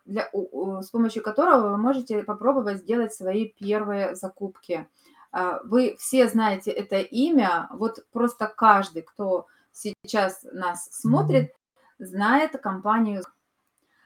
для, 0.05 0.31
с 0.33 0.90
помощью 0.90 1.22
которого 1.22 1.70
вы 1.70 1.79
можете 1.79 2.22
попробовать 2.22 2.79
сделать 2.79 3.12
свои 3.12 3.52
первые 3.59 4.14
закупки. 4.14 4.87
А, 5.32 5.60
вы 5.64 5.96
все 5.98 6.28
знаете 6.28 6.70
это 6.70 7.00
имя, 7.00 7.68
вот 7.70 8.04
просто 8.12 8.46
каждый, 8.46 9.02
кто 9.02 9.46
сейчас 9.72 10.44
нас 10.52 10.88
смотрит, 10.90 11.52
знает 11.98 12.52
компанию. 12.60 13.22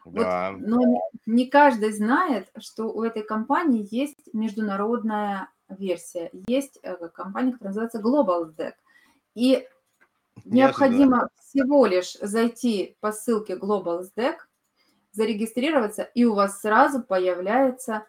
Да. 0.04 0.52
Вот, 0.52 0.60
но 0.60 1.00
не 1.26 1.46
каждый 1.46 1.92
знает, 1.92 2.50
что 2.58 2.86
у 2.92 3.02
этой 3.02 3.22
компании 3.22 3.86
есть 3.90 4.32
международная 4.32 5.48
версия. 5.68 6.30
Есть 6.46 6.78
э, 6.82 7.08
компания, 7.08 7.52
которая 7.52 7.74
называется 7.74 8.00
Global 8.00 8.54
Deck. 8.56 8.74
И 9.34 9.68
необходимо 10.44 11.28
всего 11.38 11.86
лишь 11.86 12.14
зайти 12.14 12.96
по 13.00 13.12
ссылке 13.12 13.56
Global 13.56 14.02
Deck, 14.16 14.36
зарегистрироваться, 15.12 16.02
и 16.02 16.24
у 16.24 16.34
вас 16.34 16.60
сразу 16.60 17.02
появляется 17.02 18.06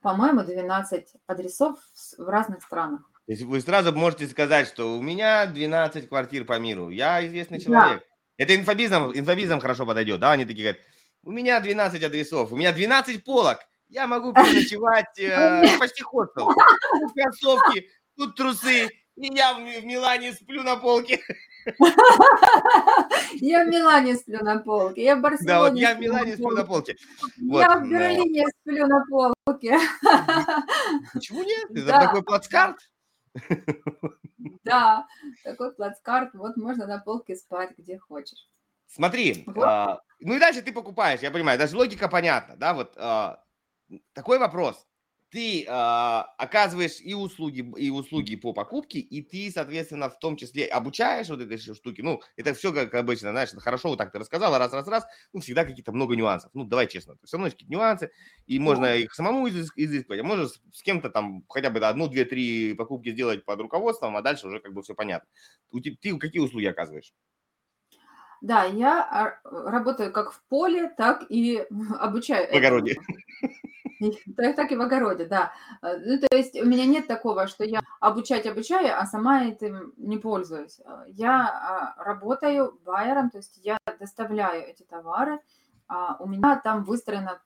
по-моему, 0.00 0.42
12 0.42 1.14
адресов 1.26 1.78
в 2.18 2.28
разных 2.28 2.62
странах. 2.62 3.02
То 3.26 3.32
есть 3.32 3.42
вы 3.42 3.60
сразу 3.60 3.92
можете 3.92 4.26
сказать, 4.26 4.66
что 4.66 4.96
у 4.98 5.02
меня 5.02 5.46
12 5.46 6.08
квартир 6.08 6.44
по 6.44 6.58
миру, 6.58 6.90
я 6.90 7.24
известный 7.26 7.60
человек. 7.60 8.00
Да. 8.00 8.04
Это 8.38 8.56
инфобизом, 8.56 9.16
инфобизом 9.16 9.60
хорошо 9.60 9.86
подойдет, 9.86 10.18
да? 10.20 10.32
Они 10.32 10.44
такие 10.44 10.72
говорят, 10.72 10.86
у 11.22 11.30
меня 11.30 11.60
12 11.60 12.02
адресов, 12.02 12.50
у 12.50 12.56
меня 12.56 12.72
12 12.72 13.22
полок, 13.22 13.60
я 13.88 14.06
могу 14.06 14.32
переночевать 14.34 15.18
э, 15.18 15.78
почти 15.78 16.02
хостел. 16.02 16.46
Тут 16.46 17.12
кроссовки, 17.12 17.88
тут 18.16 18.36
трусы, 18.36 18.88
и 19.16 19.34
я 19.34 19.54
в, 19.54 19.58
в 19.58 19.84
Милане 19.84 20.32
сплю 20.32 20.62
на 20.62 20.76
полке. 20.76 21.20
Я 23.34 23.64
в 23.64 23.68
Милане 23.68 24.16
сплю 24.16 24.44
на 24.44 24.58
полке, 24.58 25.02
я 25.04 25.16
в 25.16 25.20
Барселоне. 25.20 25.46
Да, 25.46 25.60
вот 25.60 25.74
я 25.76 25.94
в 25.94 26.00
Милане 26.00 26.34
сплю 26.34 26.50
на 26.50 26.64
полке. 26.64 26.96
Я 27.36 27.78
в 27.78 27.88
Берлине 27.88 28.46
сплю 28.60 28.86
на 28.86 29.04
полке. 29.06 29.78
Почему 31.12 31.42
нет? 31.42 31.70
Это 31.70 32.00
такой 32.00 32.22
плацкарт? 32.22 32.76
Да, 34.64 35.06
такой 35.44 35.72
плацкарт. 35.72 36.34
Вот 36.34 36.56
можно 36.56 36.86
на 36.86 36.98
полке 36.98 37.36
спать, 37.36 37.70
где 37.78 37.98
хочешь. 37.98 38.48
Смотри, 38.88 39.44
вот. 39.46 39.64
а, 39.64 40.00
ну 40.18 40.34
и 40.34 40.40
дальше 40.40 40.62
ты 40.62 40.72
покупаешь, 40.72 41.20
я 41.20 41.30
понимаю, 41.30 41.58
даже 41.58 41.76
логика 41.76 42.08
понятна, 42.08 42.56
да, 42.56 42.74
вот 42.74 42.94
а, 42.96 43.40
такой 44.14 44.38
вопрос 44.38 44.84
ты 45.30 45.64
э, 45.64 45.68
оказываешь 45.68 47.00
и 47.00 47.14
услуги, 47.14 47.64
и 47.78 47.90
услуги 47.90 48.34
по 48.36 48.52
покупке, 48.52 48.98
и 48.98 49.22
ты, 49.22 49.50
соответственно, 49.52 50.10
в 50.10 50.18
том 50.18 50.36
числе 50.36 50.66
обучаешь 50.66 51.28
вот 51.28 51.40
этой 51.40 51.56
штуки. 51.58 52.00
Ну, 52.00 52.20
это 52.36 52.52
все 52.52 52.72
как 52.72 52.92
обычно, 52.94 53.30
знаешь, 53.30 53.50
хорошо, 53.50 53.90
вот 53.90 53.98
так 53.98 54.10
ты 54.12 54.18
рассказала, 54.18 54.58
раз, 54.58 54.72
раз, 54.72 54.88
раз, 54.88 55.04
ну, 55.32 55.40
всегда 55.40 55.64
какие-то 55.64 55.92
много 55.92 56.16
нюансов. 56.16 56.50
Ну, 56.52 56.64
давай 56.64 56.88
честно, 56.88 57.16
все 57.24 57.36
равно 57.36 57.46
есть 57.46 57.56
какие-то 57.56 57.72
нюансы, 57.72 58.10
и 58.46 58.58
можно 58.58 58.96
их 58.96 59.14
самому 59.14 59.48
изыскивать, 59.48 60.20
а 60.20 60.24
можно 60.24 60.48
с, 60.48 60.60
с 60.72 60.82
кем-то 60.82 61.10
там 61.10 61.44
хотя 61.48 61.70
бы 61.70 61.78
одну, 61.80 62.08
две, 62.08 62.24
три 62.24 62.74
покупки 62.74 63.12
сделать 63.12 63.44
под 63.44 63.60
руководством, 63.60 64.16
а 64.16 64.22
дальше 64.22 64.48
уже 64.48 64.58
как 64.58 64.72
бы 64.72 64.82
все 64.82 64.94
понятно. 64.94 65.28
Ты, 65.72 65.96
ты 65.96 66.18
какие 66.18 66.42
услуги 66.42 66.66
оказываешь? 66.66 67.12
Да, 68.40 68.64
я 68.64 69.02
а, 69.02 69.70
работаю 69.70 70.12
как 70.12 70.32
в 70.32 70.42
поле, 70.48 70.88
так 70.96 71.24
и 71.28 71.66
обучаю. 72.00 72.50
В 72.52 72.56
огороде. 72.56 73.00
Так, 74.34 74.56
так 74.56 74.72
и 74.72 74.76
в 74.76 74.80
огороде, 74.80 75.26
да. 75.26 75.52
Э, 75.82 75.98
ну, 75.98 76.18
то 76.18 76.34
есть 76.34 76.58
у 76.58 76.64
меня 76.64 76.86
нет 76.86 77.06
такого, 77.06 77.46
что 77.46 77.64
я 77.64 77.82
обучать 78.00 78.46
обучаю, 78.46 78.98
а 78.98 79.04
сама 79.04 79.44
этим 79.44 79.92
не 79.98 80.16
пользуюсь. 80.16 80.80
Э, 80.80 81.04
я 81.06 81.46
а, 81.46 82.02
работаю 82.02 82.80
байером, 82.82 83.28
то 83.28 83.36
есть 83.36 83.60
я 83.62 83.76
доставляю 83.98 84.66
эти 84.66 84.84
товары. 84.84 85.40
А 85.86 86.16
у 86.18 86.26
меня 86.26 86.58
там 86.64 86.84
выстроена 86.84 87.42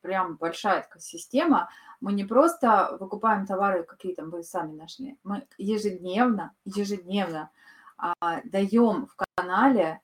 прям 0.00 0.36
большая 0.36 0.88
система. 0.98 1.68
Мы 2.00 2.12
не 2.12 2.24
просто 2.24 2.96
выкупаем 3.00 3.44
товары, 3.44 3.82
какие 3.82 4.14
там 4.14 4.30
вы 4.30 4.44
сами 4.44 4.76
нашли. 4.76 5.18
Мы 5.24 5.46
ежедневно, 5.58 6.54
ежедневно 6.64 7.50
даем 8.44 9.06
в 9.06 9.16
канале 9.36 10.00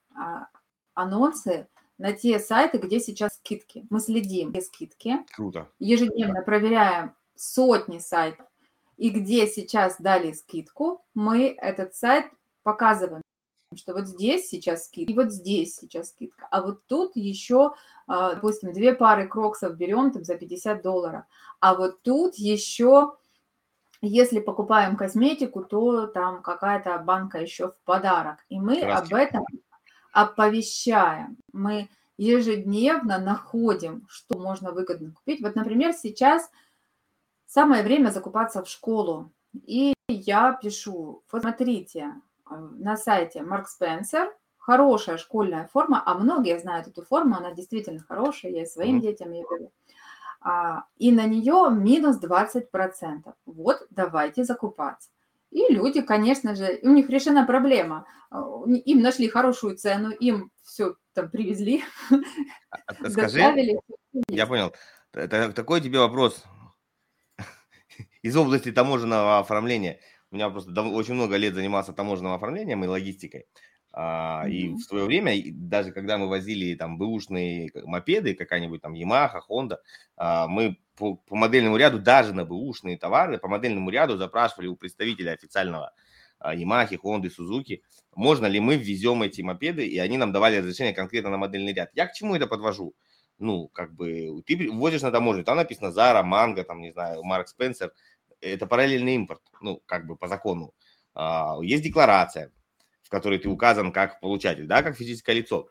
анонсы 0.94 1.68
на 1.98 2.12
те 2.12 2.38
сайты, 2.38 2.78
где 2.78 3.00
сейчас 3.00 3.34
скидки. 3.36 3.86
Мы 3.90 4.00
следим 4.00 4.52
все 4.52 4.62
скидки. 4.62 5.24
Круто. 5.34 5.68
Ежедневно 5.78 6.42
проверяем 6.42 7.14
сотни 7.36 7.98
сайтов. 7.98 8.46
И 8.96 9.10
где 9.10 9.46
сейчас 9.46 9.96
дали 9.98 10.32
скидку, 10.32 11.04
мы 11.14 11.56
этот 11.58 11.94
сайт 11.94 12.26
показываем, 12.62 13.22
что 13.74 13.92
вот 13.92 14.06
здесь 14.06 14.48
сейчас 14.48 14.86
скидка, 14.86 15.12
и 15.12 15.16
вот 15.16 15.32
здесь 15.32 15.74
сейчас 15.76 16.10
скидка. 16.10 16.46
А 16.50 16.62
вот 16.62 16.86
тут 16.86 17.16
еще, 17.16 17.74
а, 18.06 18.34
допустим, 18.34 18.72
две 18.72 18.94
пары 18.94 19.26
кроксов 19.26 19.76
берем 19.76 20.12
там 20.12 20.24
за 20.24 20.36
50 20.36 20.80
долларов. 20.82 21.24
А 21.58 21.74
вот 21.74 22.02
тут 22.02 22.36
еще, 22.36 23.16
если 24.06 24.40
покупаем 24.40 24.96
косметику, 24.96 25.64
то 25.64 26.06
там 26.06 26.42
какая-то 26.42 26.98
банка 26.98 27.38
еще 27.38 27.68
в 27.68 27.76
подарок. 27.84 28.38
И 28.48 28.58
мы 28.60 28.80
Краски. 28.80 29.12
об 29.12 29.18
этом 29.18 29.46
оповещаем. 30.12 31.36
Мы 31.52 31.88
ежедневно 32.16 33.18
находим, 33.18 34.06
что 34.08 34.38
можно 34.38 34.72
выгодно 34.72 35.12
купить. 35.12 35.40
Вот, 35.42 35.56
например, 35.56 35.92
сейчас 35.92 36.50
самое 37.46 37.82
время 37.82 38.10
закупаться 38.10 38.62
в 38.62 38.68
школу. 38.68 39.32
И 39.66 39.94
я 40.08 40.52
пишу, 40.52 41.22
вот 41.30 41.42
смотрите, 41.42 42.14
э, 42.50 42.54
на 42.54 42.96
сайте 42.96 43.42
Марк 43.42 43.68
Спенсер 43.68 44.32
хорошая 44.58 45.18
школьная 45.18 45.68
форма, 45.72 46.02
а 46.04 46.14
многие 46.14 46.58
знают 46.58 46.88
эту 46.88 47.02
форму, 47.02 47.36
она 47.36 47.52
действительно 47.52 48.00
хорошая, 48.00 48.52
я 48.52 48.62
и 48.62 48.66
своим 48.66 48.96
Мгм. 48.96 49.02
детям 49.02 49.32
ее 49.32 49.44
беру. 49.50 49.72
А, 50.44 50.84
и 50.98 51.10
на 51.10 51.24
нее 51.24 51.70
минус 51.70 52.20
20%. 52.22 53.32
Вот, 53.46 53.86
давайте 53.90 54.44
закупаться. 54.44 55.08
И 55.50 55.72
люди, 55.72 56.02
конечно 56.02 56.54
же, 56.54 56.80
у 56.82 56.90
них 56.90 57.08
решена 57.08 57.46
проблема. 57.46 58.06
А, 58.30 58.44
Им 58.66 59.00
нашли 59.00 59.26
хорошую 59.26 59.76
цену, 59.78 60.10
им 60.10 60.50
все 60.62 60.96
там 61.14 61.30
привезли, 61.30 61.82
А- 62.70 62.94
Скажи, 63.10 63.38
доставили. 63.38 63.80
я 64.28 64.46
понял. 64.46 64.74
Такой 65.12 65.80
тебе 65.80 65.98
вопрос 66.00 66.44
из 68.22 68.36
области 68.36 68.70
таможенного 68.70 69.38
оформления. 69.38 69.98
У 70.30 70.34
меня 70.34 70.50
просто 70.50 70.72
очень 70.82 71.14
много 71.14 71.36
лет 71.36 71.54
занимался 71.54 71.92
таможенным 71.94 72.32
оформлением 72.32 72.84
и 72.84 72.88
логистикой. 72.88 73.46
А, 73.96 74.48
И 74.48 74.70
Мгм. 74.70 74.76
в 74.78 74.82
свое 74.82 75.04
время, 75.04 75.34
и 75.36 75.52
даже 75.52 75.92
когда 75.92 76.18
мы 76.18 76.28
возили 76.28 76.74
там 76.74 76.98
бэушные 76.98 77.70
мопеды, 77.84 78.34
какая-нибудь 78.34 78.82
там 78.82 78.94
Yamaha, 78.94 79.40
Honda, 79.48 79.76
а, 80.16 80.48
мы 80.48 80.78
по, 80.96 81.14
по 81.14 81.36
модельному 81.36 81.76
ряду, 81.76 82.00
даже 82.00 82.34
на 82.34 82.44
бэушные 82.44 82.98
товары, 82.98 83.38
по 83.38 83.46
модельному 83.46 83.90
ряду 83.90 84.16
запрашивали 84.16 84.66
у 84.66 84.74
представителя 84.74 85.30
официального 85.30 85.92
а, 86.40 86.56
Yamaha, 86.56 86.98
Honda, 87.04 87.30
Suzuki, 87.30 87.82
можно 88.16 88.46
ли 88.46 88.58
мы 88.58 88.76
ввезем 88.76 89.22
эти 89.22 89.42
мопеды, 89.42 89.86
и 89.86 89.98
они 89.98 90.18
нам 90.18 90.32
давали 90.32 90.56
разрешение 90.56 90.92
конкретно 90.92 91.30
на 91.30 91.36
модельный 91.36 91.72
ряд. 91.72 91.90
Я 91.94 92.06
к 92.08 92.14
чему 92.14 92.34
это 92.34 92.48
подвожу? 92.48 92.94
Ну, 93.38 93.68
как 93.68 93.94
бы, 93.94 94.42
ты 94.44 94.70
ввозишь 94.72 95.02
на 95.02 95.12
таможню, 95.12 95.44
там 95.44 95.56
написано 95.56 95.88
Zara, 95.88 96.24
Mango, 96.24 96.64
там, 96.64 96.80
не 96.80 96.90
знаю, 96.92 97.22
Марк 97.22 97.46
Спенсер, 97.46 97.92
это 98.40 98.66
параллельный 98.66 99.14
импорт, 99.14 99.42
ну, 99.60 99.80
как 99.86 100.06
бы 100.08 100.16
по 100.16 100.26
закону. 100.26 100.74
А, 101.14 101.58
Есть 101.62 101.84
декларация, 101.84 102.50
в 103.04 103.10
которой 103.10 103.38
ты 103.38 103.48
указан 103.48 103.92
как 103.92 104.20
получатель, 104.20 104.66
да, 104.66 104.82
как 104.82 104.96
физическое 104.96 105.34
лицо. 105.36 105.68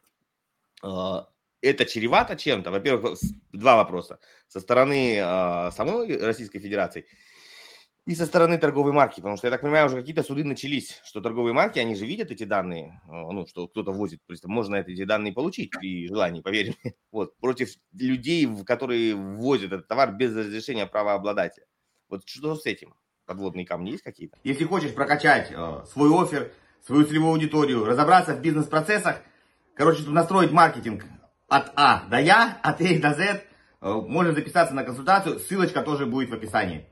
А, 0.81 1.27
Это 1.61 1.85
чревато 1.85 2.35
чем-то? 2.35 2.71
Во-первых, 2.71 3.19
два 3.51 3.75
вопроса. 3.75 4.19
Со 4.47 4.59
стороны 4.59 5.19
а, 5.21 5.71
самой 5.71 6.17
Российской 6.17 6.59
Федерации 6.59 7.05
и 8.05 8.15
со 8.15 8.25
стороны 8.25 8.57
торговой 8.57 8.91
марки, 8.91 9.15
потому 9.15 9.37
что, 9.37 9.47
я 9.47 9.51
так 9.51 9.61
понимаю, 9.61 9.85
уже 9.85 9.95
какие-то 9.95 10.23
суды 10.23 10.43
начались, 10.43 10.99
что 11.05 11.21
торговые 11.21 11.53
марки, 11.53 11.79
они 11.79 11.95
же 11.95 12.05
видят 12.05 12.31
эти 12.31 12.43
данные, 12.43 13.01
а, 13.07 13.31
ну, 13.31 13.47
что 13.47 13.67
кто-то 13.67 13.91
возит, 13.91 14.21
просто 14.27 14.49
можно 14.49 14.75
эти 14.75 15.05
данные 15.05 15.33
получить 15.33 15.71
при 15.71 16.07
желании, 16.07 16.41
поверь 16.41 16.75
мне, 16.83 16.93
вот, 17.11 17.37
против 17.37 17.69
людей, 17.93 18.47
которые 18.65 19.15
ввозят 19.15 19.71
этот 19.71 19.87
товар 19.87 20.11
без 20.13 20.35
разрешения 20.35 20.85
правообладателя. 20.85 21.65
Вот 22.09 22.27
что 22.27 22.55
с 22.55 22.65
этим? 22.65 22.93
Подводные 23.25 23.65
камни 23.65 23.91
есть 23.91 24.03
какие-то? 24.03 24.37
Если 24.43 24.65
хочешь 24.65 24.93
прокачать 24.93 25.49
э, 25.51 25.85
свой 25.89 26.11
офер, 26.21 26.51
свою 26.85 27.05
целевую 27.05 27.33
аудиторию, 27.33 27.85
разобраться 27.85 28.35
в 28.35 28.41
бизнес-процессах, 28.41 29.17
короче, 29.73 30.01
чтобы 30.01 30.15
настроить 30.15 30.51
маркетинг 30.51 31.05
от 31.47 31.71
А 31.75 32.03
до 32.09 32.19
Я, 32.19 32.57
от 32.61 32.81
А 32.81 32.99
до 32.99 33.13
З, 33.13 33.19
э, 33.21 33.41
можно 33.81 34.33
записаться 34.33 34.73
на 34.73 34.83
консультацию, 34.83 35.39
ссылочка 35.39 35.81
тоже 35.81 36.05
будет 36.05 36.29
в 36.29 36.33
описании. 36.33 36.85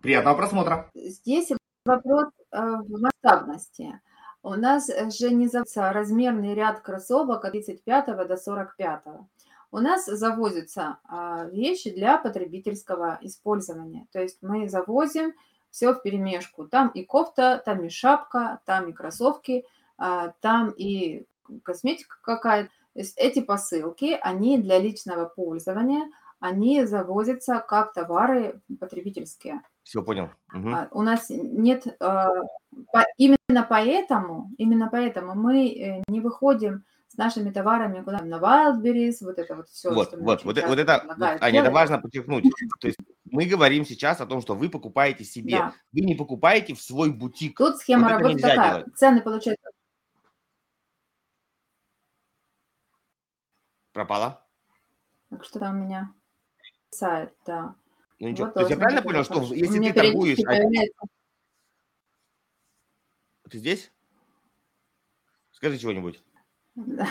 Приятного 0.00 0.36
просмотра. 0.36 0.90
Здесь 0.94 1.50
вопрос 1.84 2.28
э, 2.52 2.58
в 2.60 3.00
масштабности. 3.00 4.00
У 4.44 4.54
нас 4.54 4.88
же 4.88 5.30
не 5.30 5.46
заводится 5.46 5.92
размерный 5.92 6.54
ряд 6.54 6.80
кроссовок 6.80 7.44
от 7.44 7.52
35 7.52 8.26
до 8.26 8.36
45. 8.36 9.02
У 9.70 9.78
нас 9.78 10.04
завозятся 10.04 10.98
а, 11.04 11.46
вещи 11.46 11.90
для 11.90 12.18
потребительского 12.18 13.18
использования. 13.22 14.06
То 14.12 14.20
есть 14.20 14.38
мы 14.42 14.68
завозим 14.68 15.32
все 15.72 15.92
в 15.92 16.02
перемешку. 16.02 16.68
Там 16.68 16.90
и 16.90 17.02
кофта, 17.02 17.60
там 17.64 17.84
и 17.84 17.88
шапка, 17.88 18.60
там 18.66 18.90
и 18.90 18.92
кроссовки, 18.92 19.64
а, 19.98 20.34
там 20.40 20.70
и 20.70 21.26
косметика 21.64 22.16
какая-то. 22.22 22.70
То 22.92 22.98
есть 23.00 23.16
эти 23.16 23.40
посылки, 23.40 24.18
они 24.20 24.58
для 24.58 24.78
личного 24.78 25.24
пользования, 25.24 26.10
они 26.40 26.84
завозятся 26.84 27.64
как 27.66 27.94
товары 27.94 28.60
потребительские. 28.78 29.62
Все, 29.82 30.02
понял. 30.02 30.28
А, 30.52 30.88
У 30.90 31.02
нас 31.02 31.30
нет, 31.30 31.86
а, 32.00 32.28
именно 33.16 33.66
поэтому, 33.68 34.50
именно 34.58 34.88
поэтому 34.92 35.34
мы 35.34 35.68
э, 35.68 36.02
не 36.06 36.20
выходим 36.20 36.84
с 37.08 37.16
нашими 37.16 37.50
товарами 37.50 38.02
куда 38.02 38.22
на 38.22 38.36
Wildberries, 38.36 39.16
вот 39.22 39.38
это 39.38 39.56
вот 39.56 39.68
все, 39.68 39.90
Вот, 39.90 40.12
вот, 40.12 40.44
вот, 40.44 40.58
э- 40.58 40.66
вот 40.66 40.78
это, 40.78 41.02
Аня, 41.40 41.60
это 41.60 41.70
важно 41.70 41.98
подчеркнуть. 41.98 42.44
То 42.80 42.88
есть 42.88 42.98
мы 43.32 43.46
говорим 43.46 43.86
сейчас 43.86 44.20
о 44.20 44.26
том, 44.26 44.42
что 44.42 44.54
вы 44.54 44.68
покупаете 44.68 45.24
себе. 45.24 45.56
Да. 45.58 45.74
Вы 45.92 46.02
не 46.02 46.14
покупаете 46.14 46.74
в 46.74 46.82
свой 46.82 47.10
бутик. 47.10 47.56
Тут 47.56 47.78
схема 47.78 48.10
Вот 48.10 48.18
работы 48.18 48.38
такая. 48.42 48.70
делать. 48.84 48.96
Цены 48.98 49.22
получаются. 49.22 49.70
Пропала? 53.92 54.46
Так 55.30 55.44
что 55.44 55.58
там 55.60 55.80
у 55.80 55.84
меня 55.84 56.12
сайт, 56.90 57.34
да. 57.46 57.74
Ну 58.18 58.28
ничего. 58.28 58.46
Вот 58.46 58.54
То 58.54 58.60
есть 58.60 58.70
я 58.70 58.76
правильно 58.76 59.02
понял, 59.02 59.24
что 59.24 59.42
если 59.54 59.78
ты 59.78 59.92
торгуешь... 59.94 60.38
а- 60.40 60.44
появляется- 60.46 61.06
Ты 63.50 63.58
здесь? 63.58 63.90
Скажи 65.52 65.78
чего-нибудь. 65.78 66.22
Да. 66.74 67.08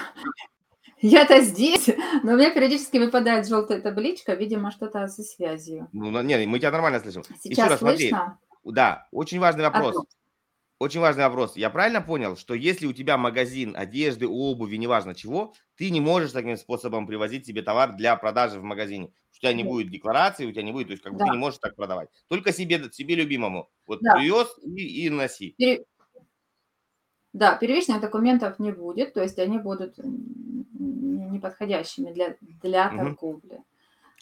Я-то 1.02 1.42
здесь, 1.42 1.88
но 2.24 2.34
у 2.34 2.36
меня 2.38 2.52
периодически 2.54 2.98
выпадает 2.98 3.48
желтая 3.48 3.82
табличка, 3.82 4.34
видимо, 4.36 4.72
что-то 4.72 5.08
со 5.08 5.24
связью. 5.24 5.88
Ну, 5.94 6.22
не, 6.22 6.46
мы 6.46 6.60
тебя 6.60 6.72
нормально 6.72 7.00
слышим. 7.00 7.22
Еще 7.30 7.40
Сейчас 7.56 7.70
раз 7.72 7.80
смотри. 7.80 8.10
слышно? 8.10 8.40
Да, 8.64 9.08
очень 9.12 9.40
важный 9.40 9.64
вопрос. 9.64 9.96
Отлично. 9.96 10.18
Очень 10.80 11.00
важный 11.02 11.24
вопрос. 11.26 11.56
Я 11.58 11.70
правильно 11.70 12.02
понял, 12.02 12.36
что 12.36 12.56
если 12.56 12.88
у 12.88 12.94
тебя 12.94 13.16
магазин 13.16 13.76
одежды, 13.78 14.28
обуви, 14.28 14.78
неважно 14.78 15.14
чего, 15.14 15.54
ты 15.76 15.92
не 15.92 16.02
можешь 16.02 16.32
таким 16.32 16.58
способом 16.58 17.06
привозить 17.06 17.46
себе 17.46 17.62
товар 17.62 17.96
для 17.96 18.16
продажи 18.16 18.60
в 18.60 18.64
магазине. 18.64 19.06
У 19.32 19.40
тебя 19.40 19.54
не 19.54 19.62
Да. 19.64 19.70
будет 19.70 19.92
декларации, 19.92 20.46
у 20.48 20.52
тебя 20.52 20.64
не 20.64 20.72
будет, 20.72 20.88
то 20.88 20.92
есть 20.94 21.04
как 21.04 21.14
бы 21.14 21.20
Да. 21.20 21.26
ты 21.26 21.32
не 21.32 21.38
можешь 21.38 21.60
так 21.60 21.76
продавать. 21.76 22.10
Только 22.30 22.52
себе, 22.52 22.82
себе 22.92 23.14
любимому. 23.14 23.70
Вот 23.86 24.00
Да. 24.02 24.14
привез 24.16 24.48
и, 24.64 25.06
и 25.06 25.10
носи. 25.12 25.54
Пере- 25.58 25.84
Да, 27.34 27.56
первичных 27.56 28.02
документов 28.02 28.60
не 28.60 28.72
будет, 28.72 29.14
то 29.14 29.22
есть 29.22 29.40
они 29.40 29.58
будут 29.58 29.96
неподходящими 30.74 32.12
для, 32.12 32.36
для 32.42 32.90
торговли. 32.90 33.64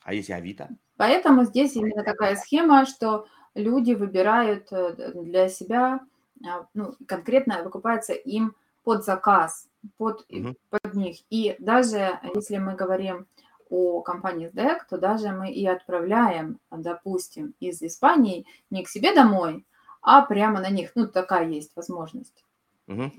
А 0.04 0.14
если 0.14 0.34
Авито? 0.34 0.70
Поэтому 0.98 1.46
здесь 1.46 1.76
именно 1.76 2.04
такая 2.04 2.36
схема, 2.36 2.86
что 2.86 3.26
люди 3.56 3.94
выбирают 3.94 4.68
э, 4.72 5.14
для 5.16 5.50
себя, 5.50 6.02
а, 6.46 6.68
ну, 6.74 6.94
конкретно 7.08 7.64
выкупается 7.64 8.14
им 8.14 8.56
под 8.84 9.04
заказ, 9.04 9.68
под, 9.98 10.26
Мгм. 10.30 10.56
под 10.70 10.94
них. 10.94 11.18
И 11.30 11.56
даже 11.60 12.20
если 12.36 12.58
мы 12.58 12.76
говорим 12.76 13.28
о 13.70 14.02
компании 14.02 14.50
SDEC, 14.50 14.80
то 14.90 14.98
даже 14.98 15.30
мы 15.30 15.52
и 15.52 15.66
отправляем, 15.68 16.60
допустим, 16.72 17.54
из 17.60 17.82
Испании 17.82 18.46
не 18.70 18.84
к 18.84 18.90
себе 18.90 19.14
домой, 19.14 19.66
а 20.02 20.22
прямо 20.22 20.60
на 20.60 20.70
них. 20.70 20.92
Ну, 20.96 21.08
такая 21.08 21.48
есть 21.48 21.76
возможность. 21.76 22.44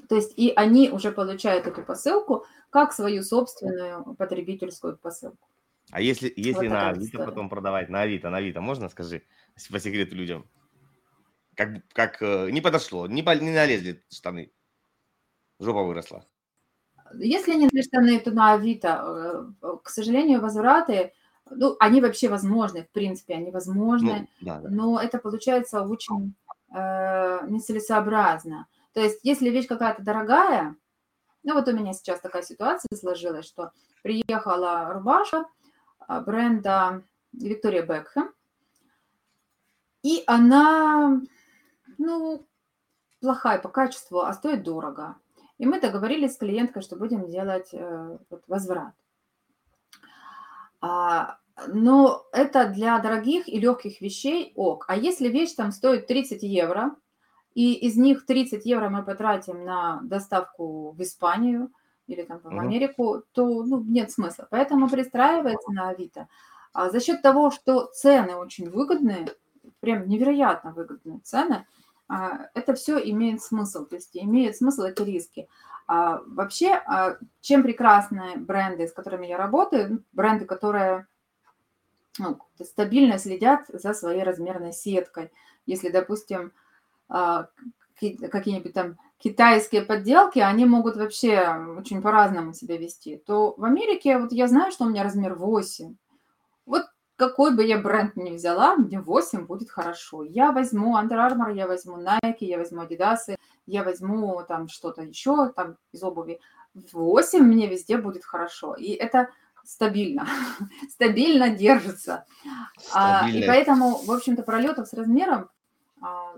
То 0.09 0.17
есть 0.17 0.33
и 0.37 0.53
они 0.57 0.91
уже 0.91 1.13
получают 1.13 1.67
эту 1.67 1.83
посылку 1.83 2.45
как 2.71 2.93
свою 2.93 3.23
собственную 3.23 4.15
потребительскую 4.17 4.97
посылку. 4.99 5.49
А 5.93 6.01
если, 6.01 6.33
если 6.37 6.67
Вот 6.69 6.75
на 6.75 6.89
Авито 6.91 7.07
история. 7.07 7.25
потом 7.27 7.49
продавать, 7.49 7.89
на 7.89 8.03
Авито, 8.03 8.31
на 8.31 8.39
Авито, 8.39 8.61
можно, 8.61 8.89
скажи, 8.89 9.23
по 9.71 9.79
секрету 9.81 10.15
людям? 10.17 10.45
Как, 11.57 11.69
как 11.93 12.23
э, 12.23 12.51
не 12.51 12.61
подошло, 12.61 13.07
не, 13.07 13.23
по- 13.23 13.37
не 13.37 13.51
налезли 13.51 14.03
штаны. 14.11 14.51
Жопа 15.59 15.83
выросла. 15.83 16.25
Если 17.15 17.55
не 17.55 17.69
на 17.73 17.83
штаны, 17.83 18.21
то 18.21 18.31
на 18.31 18.53
Авито, 18.55 19.53
э, 19.63 19.77
к 19.83 19.89
сожалению, 19.91 20.41
возвраты, 20.41 21.13
ну, 21.51 21.77
они 21.81 22.01
вообще 22.01 22.29
возможны, 22.29 22.85
в 22.85 22.91
принципе, 22.91 23.35
они 23.35 23.51
возможны, 23.51 24.29
Ну, 24.41 24.47
да, 24.47 24.61
да. 24.61 24.69
но 24.69 25.01
это 25.01 25.19
получается 25.19 25.83
очень 25.83 26.35
э, 26.73 27.41
нецелесообразно. 27.49 28.67
То 28.93 29.01
есть, 29.01 29.21
если 29.23 29.51
вещь 29.51 29.67
какая-то 29.67 30.03
дорогая, 30.03 30.77
Ну 31.43 31.55
вот 31.55 31.69
у 31.69 31.73
меня 31.73 31.93
сейчас 31.95 32.21
такая 32.21 32.43
ситуация 32.43 32.95
сложилась, 32.95 33.47
что 33.47 33.73
приехала 34.03 34.93
рубашка 34.93 35.47
а, 36.01 36.21
бренда 36.21 37.03
Виктория 37.33 37.83
Бекхэм, 37.83 38.35
и 40.03 40.23
она, 40.27 41.21
ну, 41.99 42.47
плохая 43.21 43.59
по 43.59 43.69
качеству, 43.69 44.21
а 44.21 44.33
стоит 44.33 44.63
дорого. 44.63 45.17
И 45.59 45.67
мы 45.67 45.81
договорились 45.81 46.35
с 46.35 46.39
клиенткой, 46.39 46.83
что 46.83 46.97
будем 46.97 47.29
делать 47.29 47.69
э, 47.73 48.19
вот, 48.31 48.43
возврат. 48.47 48.95
А, 50.81 51.39
но 51.69 52.25
это 52.33 52.67
для 52.67 52.99
дорогих 52.99 53.47
и 53.47 53.61
легких 53.61 54.01
вещей 54.01 54.53
ок. 54.57 54.87
А 54.89 54.97
если 54.97 55.29
вещь 55.29 55.53
там 55.53 55.73
стоит 55.73 56.07
30 56.07 56.43
евро, 56.43 56.97
и 57.55 57.75
из 57.75 57.97
них 57.97 58.27
30 58.27 58.65
евро 58.65 58.89
мы 58.89 59.03
потратим 59.03 59.65
на 59.65 60.01
доставку 60.03 60.93
в 60.93 61.03
Испанию 61.03 61.71
или 62.07 62.23
там 62.23 62.41
в 62.43 62.49
Америку, 62.49 63.23
то 63.33 63.63
ну, 63.65 63.83
нет 63.83 64.11
смысла. 64.11 64.47
Поэтому 64.51 64.89
пристраивается 64.89 65.71
на 65.71 65.91
Авито. 65.91 66.29
А 66.73 66.91
за 66.91 67.01
счет 67.01 67.23
того, 67.23 67.51
что 67.51 67.87
цены 67.87 68.37
очень 68.37 68.69
выгодные, 68.69 69.29
прям 69.81 70.09
невероятно 70.09 70.73
выгодные 70.73 71.21
цены, 71.21 71.67
а, 72.09 72.49
это 72.55 72.75
все 72.75 72.99
имеет 72.99 73.43
смысл, 73.43 73.87
то 73.87 73.97
есть 73.97 74.11
имеет 74.17 74.57
смысл 74.57 74.83
эти 74.83 75.03
риски. 75.03 75.49
А 75.87 76.21
вообще, 76.27 76.75
а, 76.75 77.17
чем 77.41 77.63
прекрасны 77.63 78.37
бренды, 78.37 78.89
с 78.89 78.93
которыми 78.93 79.27
я 79.27 79.37
работаю, 79.37 80.05
бренды, 80.13 80.45
которые 80.45 81.07
ну, 82.19 82.39
стабильно 82.61 83.19
следят 83.19 83.67
за 83.69 83.95
своей 83.95 84.23
размерной 84.23 84.73
сеткой. 84.73 85.31
Если, 85.67 85.89
допустим, 85.89 86.53
какие-нибудь 87.11 88.73
там 88.73 88.97
китайские 89.19 89.83
подделки, 89.83 90.39
они 90.39 90.65
могут 90.65 90.97
вообще 90.97 91.55
очень 91.77 92.01
по-разному 92.01 92.55
себя 92.55 92.77
вести, 92.77 93.17
то 93.19 93.55
в 93.57 93.65
Америке 93.65 94.19
вот 94.19 94.33
я 94.33 94.49
знаю, 94.49 94.73
что 94.73 94.85
у 94.85 94.89
меня 94.89 95.03
размер 95.03 95.35
8. 95.35 95.95
Вот 96.67 96.85
какой 97.17 97.55
бы 97.55 97.63
я 97.63 97.79
бренд 97.79 98.17
ни 98.17 98.31
взяла, 98.31 98.77
мне 98.77 98.99
8 98.99 99.47
будет 99.47 99.71
хорошо. 99.71 100.23
Я 100.23 100.53
возьму 100.53 100.97
Under 100.97 101.31
Armour, 101.31 101.55
я 101.55 101.67
возьму 101.67 101.99
Nike, 101.99 102.47
я 102.47 102.57
возьму 102.57 102.83
Adidas, 102.83 103.37
я 103.67 103.85
возьму 103.85 104.43
там 104.49 104.69
что-то 104.69 105.03
еще 105.03 105.51
там 105.51 105.77
из 105.93 106.03
обуви. 106.03 106.41
8 106.75 107.41
мне 107.41 107.67
везде 107.67 107.99
будет 107.99 108.25
хорошо. 108.25 108.75
И 108.75 108.93
это 108.93 109.29
стабильно, 109.65 110.27
стабильно 110.89 111.51
держится. 111.51 112.25
А, 112.95 113.29
и 113.29 113.47
поэтому, 113.47 113.97
в 113.97 114.11
общем-то, 114.11 114.43
пролетов 114.43 114.89
с 114.89 114.95
размером 114.95 115.43
а, 115.43 115.49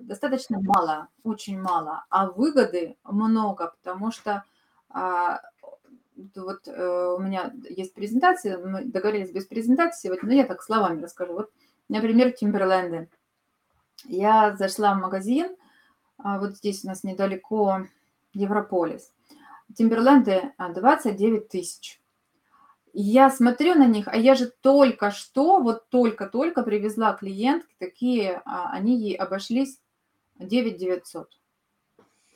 достаточно 0.01 0.61
мало, 0.61 1.09
очень 1.23 1.61
мало, 1.61 2.05
а 2.11 2.31
выгоды 2.31 2.97
много, 3.05 3.75
потому 3.83 4.11
что 4.11 4.45
а, 4.91 5.41
вот 6.35 6.67
э, 6.67 7.15
у 7.17 7.21
меня 7.21 7.53
есть 7.69 7.95
презентация, 7.95 8.59
мы 8.59 8.85
договорились 8.85 9.31
без 9.31 9.47
презентации 9.47 10.09
сегодня, 10.09 10.29
но 10.29 10.35
я 10.35 10.45
так 10.45 10.63
словами 10.63 11.03
расскажу. 11.03 11.33
Вот, 11.33 11.51
например, 11.89 12.33
Тимберленды. 12.33 13.09
Я 14.05 14.57
зашла 14.57 14.95
в 14.95 15.01
магазин, 15.01 15.57
а, 16.19 16.39
вот 16.39 16.57
здесь 16.57 16.85
у 16.85 16.89
нас 16.89 17.05
недалеко 17.05 17.87
Европолис. 18.33 19.13
Тимберленды 19.75 20.53
29 20.59 21.49
тысяч. 21.49 22.02
Я 22.93 23.31
смотрю 23.31 23.75
на 23.75 23.87
них, 23.87 24.07
а 24.07 24.17
я 24.17 24.35
же 24.35 24.53
только 24.61 25.11
что, 25.11 25.61
вот 25.61 25.89
только-только 25.89 26.63
привезла 26.63 27.15
клиентки, 27.15 27.75
такие, 27.79 28.43
а, 28.45 28.71
они 28.71 28.99
ей 28.99 29.15
обошлись 29.15 29.79
9 30.39 30.77
900. 30.77 31.29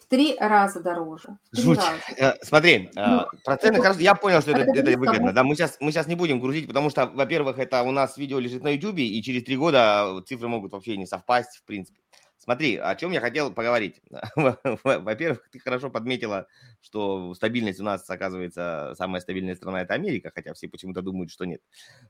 В 0.01 0.09
три 0.09 0.37
раза 0.39 0.81
дороже. 0.81 1.37
Жуть. 1.53 1.79
Раза. 1.79 2.01
Э, 2.17 2.35
смотри, 2.43 2.91
э, 2.95 3.07
ну, 3.07 3.27
про 3.45 3.57
цены, 3.57 3.79
это, 3.79 3.99
я 3.99 4.15
понял, 4.15 4.41
что 4.41 4.53
это, 4.53 4.61
это, 4.61 4.91
это 4.91 4.99
выгодно. 4.99 5.33
Да, 5.33 5.43
мы 5.43 5.57
сейчас, 5.57 5.77
мы 5.81 5.91
сейчас 5.91 6.07
не 6.07 6.15
будем 6.15 6.41
грузить, 6.41 6.69
потому 6.69 6.91
что, 6.91 7.07
во-первых, 7.07 7.59
это 7.59 7.83
у 7.83 7.91
нас 7.91 8.17
видео 8.17 8.39
лежит 8.39 8.63
на 8.63 8.69
YouTube, 8.69 8.99
и 8.99 9.23
через 9.23 9.43
три 9.45 9.57
года 9.57 10.23
цифры 10.27 10.49
могут 10.49 10.73
вообще 10.73 10.97
не 10.97 11.07
совпасть, 11.07 11.57
в 11.57 11.65
принципе. 11.65 12.01
Смотри, 12.47 12.77
о 12.77 12.95
чем 12.95 13.11
я 13.11 13.21
хотел 13.21 13.53
поговорить. 13.53 14.01
Во-первых, 14.85 15.49
ты 15.51 15.59
хорошо 15.59 15.91
подметила, 15.91 16.47
что 16.81 17.35
стабильность 17.35 17.81
у 17.81 17.83
нас, 17.83 18.09
оказывается, 18.09 18.95
самая 18.97 19.21
стабильная 19.21 19.57
страна– 19.57 19.81
это 19.83 19.95
Америка, 19.95 20.31
хотя 20.33 20.55
все 20.55 20.69
почему-то 20.69 21.03
думают, 21.03 21.33
что 21.33 21.45
нет. 21.45 21.61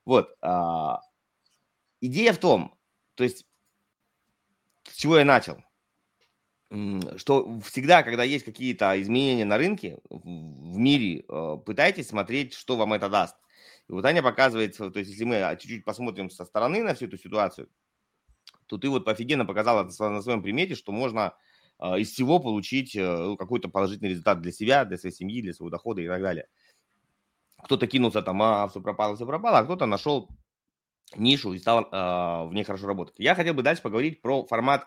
Вот. 0.05 0.37
А, 0.43 1.01
идея 2.03 2.35
в 2.35 2.39
том, 2.39 2.79
то 3.15 3.25
есть, 3.25 3.47
с 4.85 4.97
чего 4.97 5.17
я 5.17 5.25
начал, 5.25 5.65
что 7.17 7.59
всегда, 7.61 8.03
когда 8.03 8.23
есть 8.23 8.45
какие-то 8.45 9.01
изменения 9.01 9.47
на 9.47 9.57
рынке, 9.57 10.01
в 10.11 10.77
мире, 10.77 11.25
э, 11.27 11.57
пытайтесь 11.65 12.09
смотреть, 12.09 12.53
что 12.53 12.77
вам 12.77 12.93
это 12.93 13.09
даст. 13.09 13.37
И 13.89 13.93
вот 13.93 14.05
Аня 14.05 14.23
показывает, 14.23 14.77
то 14.77 14.91
есть 14.99 15.11
если 15.11 15.25
мы 15.25 15.57
чуть-чуть 15.59 15.85
посмотрим 15.87 16.29
со 16.29 16.45
стороны 16.45 16.83
на 16.83 16.95
всю 16.95 17.07
эту 17.07 17.17
ситуацию, 17.17 17.71
то 18.67 18.79
ты 18.79 18.89
вот 18.89 19.07
офигенно 19.09 19.45
показала 19.45 19.85
на 19.85 20.23
своем 20.23 20.43
примете, 20.43 20.75
что 20.75 20.93
можно 20.93 21.35
а, 21.79 21.99
из 21.99 22.11
всего 22.11 22.39
получить 22.39 22.97
э, 22.97 23.17
ну, 23.17 23.37
какой-то 23.37 23.69
положительный 23.69 24.11
результат 24.11 24.41
для 24.41 24.53
себя, 24.53 24.85
для 24.85 24.97
своей 24.97 25.15
семьи, 25.15 25.43
для 25.43 25.53
своего 25.53 25.71
дохода 25.71 26.01
и 26.01 26.09
так 26.09 26.23
далее. 26.23 26.49
Кто-то 27.65 27.87
кинулся 27.87 28.23
там, 28.23 28.41
а, 28.43 28.69
все 28.69 28.81
пропало, 28.81 29.17
все 29.17 29.27
пропало, 29.27 29.59
а 29.59 29.65
кто-то 29.65 29.87
нашел 29.87 30.29
нишу 31.15 31.53
и 31.53 31.59
стал 31.59 31.83
э, 31.83 32.49
в 32.49 32.51
ней 32.53 32.65
хорошо 32.65 32.87
работать. 32.87 33.15
Я 33.19 33.35
хотел 33.35 33.55
бы 33.55 33.63
дальше 33.63 33.83
поговорить 33.83 34.23
про 34.23 34.45
формат 34.47 34.87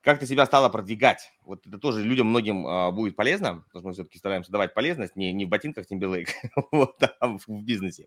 как 0.00 0.20
ты 0.20 0.26
себя 0.26 0.46
стала 0.46 0.68
продвигать? 0.68 1.32
Вот 1.44 1.66
это 1.66 1.78
тоже 1.78 2.02
людям 2.02 2.28
многим 2.28 2.66
а, 2.66 2.90
будет 2.90 3.16
полезно, 3.16 3.64
потому 3.66 3.80
что 3.80 3.88
мы 3.88 3.92
все-таки 3.92 4.18
стараемся 4.18 4.52
давать 4.52 4.74
полезность 4.74 5.16
не, 5.16 5.32
не 5.32 5.44
в 5.44 5.48
ботинках 5.48 5.86
Timberlake, 5.90 6.28
вот, 6.72 7.02
а 7.20 7.26
в, 7.26 7.40
в 7.46 7.62
бизнесе. 7.64 8.06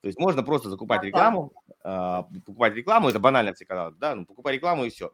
То 0.00 0.08
есть 0.08 0.18
можно 0.18 0.42
просто 0.42 0.70
закупать 0.70 1.02
рекламу, 1.02 1.52
а, 1.54 1.59
покупать 1.82 2.74
рекламу, 2.74 3.08
это 3.08 3.18
банально 3.18 3.54
все 3.54 3.64
казалось, 3.64 3.96
да, 3.96 4.14
ну 4.14 4.26
покупай 4.26 4.54
рекламу 4.54 4.84
и 4.84 4.90
все. 4.90 5.12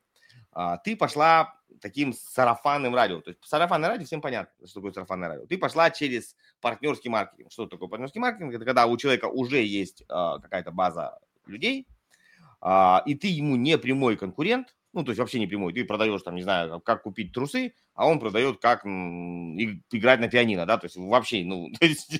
А, 0.52 0.78
ты 0.78 0.96
пошла 0.96 1.54
таким 1.82 2.14
сарафанным 2.14 2.94
радио. 2.94 3.20
То 3.20 3.30
есть 3.30 3.44
сарафанное 3.44 3.90
радио, 3.90 4.06
всем 4.06 4.22
понятно, 4.22 4.66
что 4.66 4.80
такое 4.80 4.92
сарафанное 4.92 5.28
радио. 5.28 5.46
Ты 5.46 5.58
пошла 5.58 5.90
через 5.90 6.34
партнерский 6.62 7.10
маркетинг. 7.10 7.52
Что 7.52 7.66
такое 7.66 7.90
партнерский 7.90 8.20
маркетинг? 8.20 8.54
Это 8.54 8.64
когда 8.64 8.86
у 8.86 8.96
человека 8.96 9.26
уже 9.26 9.62
есть 9.62 10.02
а, 10.08 10.38
какая-то 10.38 10.70
база 10.70 11.18
людей, 11.44 11.86
а, 12.62 13.02
и 13.04 13.14
ты 13.14 13.28
ему 13.28 13.56
не 13.56 13.76
прямой 13.76 14.16
конкурент, 14.16 14.74
ну, 14.94 15.04
то 15.04 15.10
есть 15.10 15.20
вообще 15.20 15.38
не 15.38 15.46
прямой, 15.46 15.74
ты 15.74 15.84
продаешь 15.84 16.22
там, 16.22 16.36
не 16.36 16.42
знаю, 16.42 16.80
как 16.80 17.02
купить 17.02 17.34
трусы, 17.34 17.74
а 17.92 18.08
он 18.08 18.18
продает, 18.18 18.58
как 18.62 18.86
играть 18.86 20.20
на 20.20 20.28
пианино, 20.28 20.64
да, 20.64 20.78
то 20.78 20.86
есть 20.86 20.96
вообще, 20.96 21.44
ну, 21.44 21.70
то 21.78 21.84
есть 21.84 22.18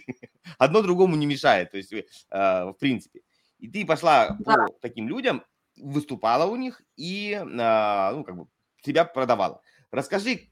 одно 0.59 0.83
другому 0.83 1.17
не 1.17 1.25
мешает, 1.25 1.71
то 1.71 1.79
есть 1.79 1.91
э, 1.91 2.03
в 2.31 2.77
принципе. 2.79 3.23
И 3.59 3.69
ты 3.69 3.87
пошла 3.87 4.37
да. 4.41 4.67
по 4.67 4.73
таким 4.81 5.09
людям, 5.09 5.45
выступала 5.77 6.47
у 6.47 6.57
них 6.57 6.83
и, 6.97 7.33
э, 7.33 8.11
ну, 8.13 8.25
как 8.25 8.37
бы 8.37 8.47
тебя 8.83 9.05
продавала. 9.05 9.63
Расскажи, 9.91 10.51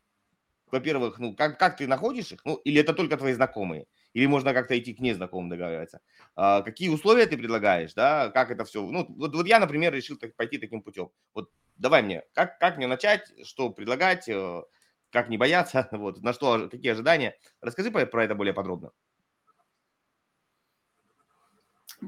во-первых, 0.71 1.19
ну, 1.19 1.35
как, 1.35 1.59
как 1.59 1.77
ты 1.77 1.87
находишь 1.87 2.33
их, 2.33 2.45
ну, 2.45 2.57
или 2.57 2.81
это 2.81 2.95
только 2.95 3.17
твои 3.17 3.33
знакомые, 3.33 3.87
или 4.13 4.27
можно 4.27 4.53
как-то 4.53 4.79
идти 4.79 4.95
к 4.95 5.01
незнакомым 5.01 5.51
договариваться. 5.51 6.01
А, 6.35 6.63
какие 6.63 6.89
условия 6.89 7.27
ты 7.27 7.37
предлагаешь, 7.37 7.95
да, 7.95 8.31
как 8.31 8.51
это 8.51 8.65
все, 8.65 8.83
ну, 8.83 9.07
вот, 9.09 9.35
вот 9.35 9.47
я, 9.47 9.61
например, 9.61 9.95
решил 9.95 10.17
так, 10.17 10.35
пойти 10.37 10.59
таким 10.59 10.83
путем. 10.83 11.11
Вот 11.33 11.51
давай 11.77 12.03
мне, 12.03 12.23
как, 12.33 12.59
как 12.59 12.77
мне 12.77 12.87
начать, 12.87 13.33
что 13.45 13.71
предлагать, 13.71 14.29
э, 14.29 14.63
как 15.11 15.29
не 15.29 15.39
бояться, 15.39 15.89
вот, 15.93 16.23
на 16.23 16.33
что, 16.33 16.69
какие 16.69 16.93
ожидания. 16.93 17.37
Расскажи 17.61 17.91
про 17.91 18.25
это 18.25 18.35
более 18.35 18.55
подробно. 18.55 18.91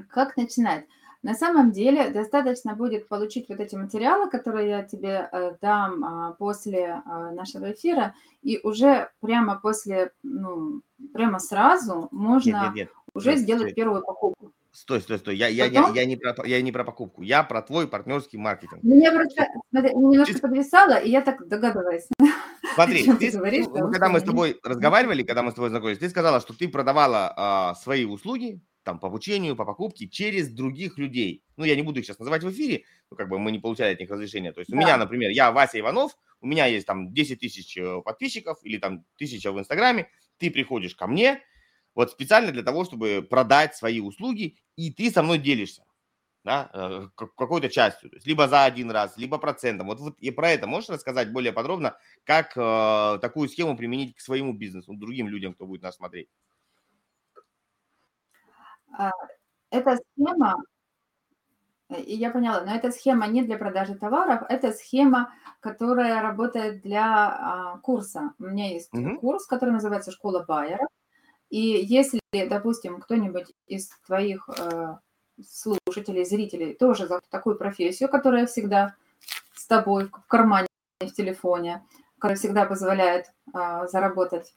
Как 0.09 0.37
начинать? 0.37 0.85
На 1.23 1.33
самом 1.33 1.71
деле 1.71 2.09
достаточно 2.09 2.75
будет 2.75 3.07
получить 3.07 3.49
вот 3.49 3.59
эти 3.59 3.75
материалы, 3.75 4.29
которые 4.29 4.69
я 4.69 4.83
тебе 4.83 5.27
э, 5.31 5.55
дам 5.61 6.03
а, 6.03 6.31
после 6.33 7.01
а, 7.05 7.31
нашего 7.31 7.71
эфира, 7.71 8.13
и 8.43 8.59
уже 8.63 9.09
прямо 9.19 9.59
после, 9.59 10.11
ну, 10.21 10.81
прямо 11.13 11.39
сразу 11.39 12.07
можно 12.11 12.49
нет, 12.49 12.63
нет, 12.63 12.75
нет. 12.75 12.89
уже 13.13 13.31
нет, 13.31 13.39
сделать 13.39 13.65
нет. 13.65 13.75
первую 13.75 14.03
покупку. 14.03 14.53
Стой, 14.71 15.01
стой, 15.01 15.17
стой. 15.17 15.35
Я, 15.35 15.47
я, 15.47 15.65
я, 15.65 15.89
я, 15.89 16.05
не 16.05 16.17
про, 16.17 16.35
я 16.45 16.61
не 16.61 16.71
про 16.71 16.83
покупку. 16.83 17.23
Я 17.23 17.41
про 17.41 17.63
твой 17.63 17.87
партнерский 17.87 18.37
маркетинг. 18.37 18.83
Меня 18.83 19.11
просто 19.11 19.47
смотри, 19.71 19.95
немножко 19.95 20.39
подвисало, 20.39 20.99
и 20.99 21.09
я 21.09 21.21
так 21.21 21.47
догадываюсь. 21.47 22.07
Смотри, 22.75 23.03
ты, 23.05 23.31
ты 23.31 23.31
говоришь, 23.31 23.65
ну, 23.65 23.91
когда 23.91 24.07
мы 24.07 24.19
с 24.19 24.23
тобой 24.23 24.59
разговаривали, 24.63 25.23
когда 25.23 25.41
мы 25.41 25.49
с 25.49 25.55
тобой 25.55 25.71
знакомились, 25.71 25.97
ты 25.97 26.09
сказала, 26.09 26.39
что 26.39 26.53
ты 26.55 26.67
продавала 26.67 27.33
а, 27.35 27.75
свои 27.75 28.05
услуги 28.05 28.61
там 28.87 28.99
по 28.99 29.07
обучению, 29.07 29.57
по 29.57 29.65
покупке 29.65 30.07
через 30.07 30.47
других 30.47 30.97
людей. 30.97 31.43
Ну, 31.57 31.65
я 31.65 31.75
не 31.75 31.81
буду 31.81 31.99
их 31.99 32.05
сейчас 32.05 32.19
называть 32.19 32.41
в 32.41 32.49
эфире, 32.51 32.85
ну, 33.11 33.17
как 33.17 33.27
бы 33.27 33.37
мы 33.37 33.51
не 33.51 33.59
получали 33.59 33.93
от 33.93 33.99
них 33.99 34.09
разрешения. 34.09 34.53
То 34.53 34.61
есть 34.61 34.71
да. 34.71 34.77
у 34.77 34.79
меня, 34.79 34.95
например, 34.95 35.29
я 35.31 35.51
Вася 35.51 35.77
Иванов, 35.77 36.17
у 36.39 36.47
меня 36.47 36.67
есть 36.67 36.87
там 36.87 37.13
10 37.13 37.37
тысяч 37.37 37.75
э, 37.77 38.01
подписчиков 38.01 38.59
или 38.63 38.77
там 38.77 39.03
тысяча 39.17 39.51
в 39.51 39.59
Инстаграме, 39.59 40.09
ты 40.37 40.49
приходишь 40.49 40.95
ко 40.95 41.05
мне, 41.05 41.41
вот 41.95 42.11
специально 42.11 42.53
для 42.53 42.63
того, 42.63 42.85
чтобы 42.85 43.27
продать 43.29 43.75
свои 43.75 43.99
услуги, 43.99 44.55
и 44.77 44.89
ты 44.89 45.11
со 45.11 45.21
мной 45.21 45.37
делишься. 45.37 45.83
да, 46.45 46.69
э, 46.73 47.07
какой-то 47.15 47.67
частью, 47.67 48.09
то 48.09 48.15
есть 48.15 48.25
либо 48.25 48.47
за 48.47 48.63
один 48.63 48.89
раз, 48.89 49.17
либо 49.17 49.37
процентом. 49.37 49.87
Вот, 49.87 49.99
вот 49.99 50.17
и 50.19 50.31
про 50.31 50.51
это 50.51 50.65
можешь 50.65 50.89
рассказать 50.89 51.33
более 51.33 51.51
подробно, 51.51 51.97
как 52.23 52.53
э, 52.55 53.19
такую 53.19 53.49
схему 53.49 53.75
применить 53.75 54.15
к 54.15 54.21
своему 54.21 54.53
бизнесу, 54.53 54.93
другим 54.93 55.27
людям, 55.27 55.53
кто 55.53 55.65
будет 55.65 55.81
нас 55.81 55.97
смотреть? 55.97 56.29
А, 58.93 59.11
эта 59.69 59.97
схема, 59.97 60.63
э, 61.89 62.01
я 62.01 62.31
поняла, 62.31 62.61
но 62.61 62.75
эта 62.75 62.91
схема 62.91 63.27
не 63.27 63.43
для 63.43 63.57
продажи 63.57 63.95
товаров, 63.95 64.43
это 64.49 64.71
схема, 64.71 65.33
которая 65.59 66.21
работает 66.21 66.81
для 66.81 67.05
а, 67.05 67.77
курса. 67.79 68.33
У 68.39 68.43
меня 68.43 68.71
есть 68.71 68.93
угу. 68.93 69.17
курс, 69.19 69.45
который 69.45 69.71
называется 69.71 70.11
«Школа 70.11 70.45
Байера». 70.47 70.87
И 71.49 71.59
если, 71.59 72.19
допустим, 72.49 72.99
кто-нибудь 72.99 73.53
из 73.67 73.89
твоих 74.05 74.49
э, 74.49 74.95
слушателей, 75.47 76.25
зрителей 76.25 76.73
тоже 76.73 77.07
за 77.07 77.21
такую 77.29 77.57
профессию, 77.57 78.09
которая 78.09 78.47
всегда 78.47 78.95
с 79.53 79.65
тобой 79.65 80.05
в 80.07 80.27
кармане, 80.27 80.67
в 80.99 81.11
телефоне, 81.11 81.85
которая 82.17 82.37
всегда 82.37 82.65
позволяет 82.65 83.31
а, 83.53 83.87
заработать 83.87 84.55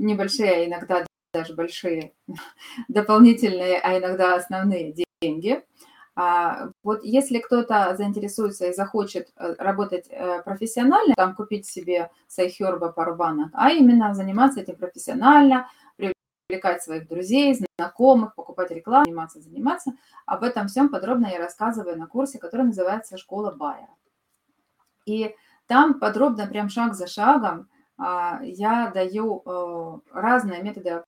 небольшие, 0.00 0.50
а 0.50 0.66
иногда 0.66 1.06
даже 1.32 1.54
большие 1.54 2.12
дополнительные, 2.88 3.78
а 3.78 3.98
иногда 3.98 4.36
основные 4.36 4.94
деньги. 5.20 5.62
А, 6.18 6.70
вот 6.82 7.04
если 7.04 7.40
кто-то 7.40 7.94
заинтересуется 7.94 8.68
и 8.68 8.72
захочет 8.72 9.28
э, 9.36 9.54
работать 9.58 10.06
э, 10.08 10.42
профессионально, 10.42 11.14
там 11.14 11.34
купить 11.34 11.66
себе 11.66 12.10
сайхерба 12.26 12.90
пару 12.90 13.14
банок, 13.14 13.50
а 13.52 13.70
именно 13.70 14.14
заниматься 14.14 14.60
этим 14.60 14.76
профессионально, 14.76 15.68
привлекать 16.48 16.82
своих 16.82 17.06
друзей, 17.06 17.58
знакомых, 17.76 18.34
покупать 18.34 18.70
рекламу, 18.70 19.04
заниматься, 19.04 19.40
заниматься. 19.40 19.92
Об 20.24 20.42
этом 20.42 20.68
всем 20.68 20.88
подробно 20.88 21.26
я 21.26 21.38
рассказываю 21.38 21.98
на 21.98 22.06
курсе, 22.06 22.38
который 22.38 22.64
называется 22.64 23.18
«Школа 23.18 23.50
Байера». 23.50 23.94
И 25.04 25.34
там 25.66 25.98
подробно, 26.00 26.46
прям 26.46 26.70
шаг 26.70 26.94
за 26.94 27.06
шагом, 27.06 27.68
а, 27.98 28.40
я 28.42 28.90
даю 28.90 29.42
э, 29.44 29.98
разные 30.12 30.62
методы 30.62 31.04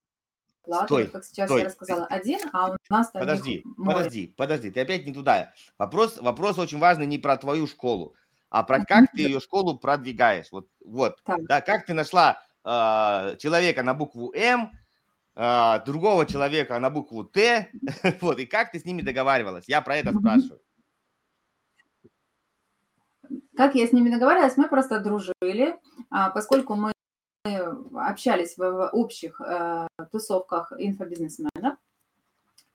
оплаты, 0.68 0.86
стой, 0.86 1.06
как 1.06 1.24
сейчас 1.24 1.48
стой. 1.48 1.60
я 1.60 1.66
рассказала, 1.66 2.06
один, 2.06 2.40
а 2.52 2.70
у 2.70 2.76
нас 2.90 3.10
Подожди, 3.10 3.64
подожди, 3.76 4.34
подожди, 4.36 4.70
ты 4.70 4.80
опять 4.80 5.06
не 5.06 5.14
туда. 5.14 5.52
Вопрос, 5.78 6.18
вопрос 6.20 6.58
очень 6.58 6.78
важный 6.78 7.06
не 7.06 7.18
про 7.18 7.36
твою 7.36 7.66
школу, 7.66 8.14
а 8.50 8.62
про 8.62 8.84
как 8.84 9.10
ты 9.12 9.22
ее 9.22 9.40
школу 9.40 9.78
продвигаешь. 9.78 10.46
Вот, 10.52 10.68
вот, 10.84 11.18
да, 11.24 11.60
как 11.60 11.86
ты 11.86 11.94
нашла 11.94 12.42
э, 12.64 13.36
человека 13.38 13.82
на 13.82 13.94
букву 13.94 14.32
М, 14.34 14.72
а, 15.40 15.78
другого 15.78 16.26
человека 16.26 16.78
на 16.80 16.90
букву 16.90 17.24
Т, 17.24 17.70
вот, 18.20 18.40
и 18.40 18.46
как 18.46 18.72
ты 18.72 18.80
с 18.80 18.84
ними 18.84 19.02
договаривалась? 19.02 19.68
Я 19.68 19.80
про 19.82 19.96
это 19.96 20.12
спрашиваю. 20.12 20.60
Как 23.56 23.74
я 23.74 23.86
с 23.86 23.92
ними 23.92 24.10
договаривалась? 24.10 24.56
Мы 24.56 24.68
просто 24.68 24.98
дружили, 24.98 25.76
а, 26.10 26.30
поскольку 26.30 26.74
мы 26.74 26.92
общались 27.56 28.56
в 28.56 28.88
общих 28.92 29.40
э, 29.40 29.86
тусовках 30.10 30.72
инфобизнесменов 30.76 31.76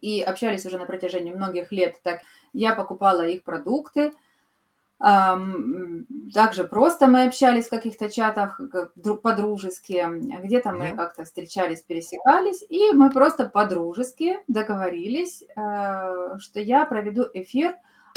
и 0.01 0.21
общались 0.21 0.65
уже 0.65 0.77
на 0.77 0.85
протяжении 0.85 1.33
многих 1.33 1.71
лет, 1.71 2.01
так 2.03 2.21
я 2.51 2.75
покупала 2.75 3.25
их 3.25 3.43
продукты, 3.43 4.13
также 4.99 6.63
просто 6.69 7.07
мы 7.07 7.25
общались 7.25 7.65
в 7.65 7.71
каких-то 7.71 8.09
чатах 8.09 8.61
по-дружески, 9.21 10.05
где-то 10.43 10.71
мы 10.71 10.95
как-то 10.95 11.25
встречались, 11.25 11.81
пересекались, 11.81 12.63
и 12.69 12.91
мы 12.93 13.09
просто 13.09 13.49
по-дружески 13.49 14.39
договорились, 14.47 15.41
э, 15.43 16.37
что 16.37 16.59
я 16.59 16.85
проведу 16.85 17.25
эфир, 17.33 17.75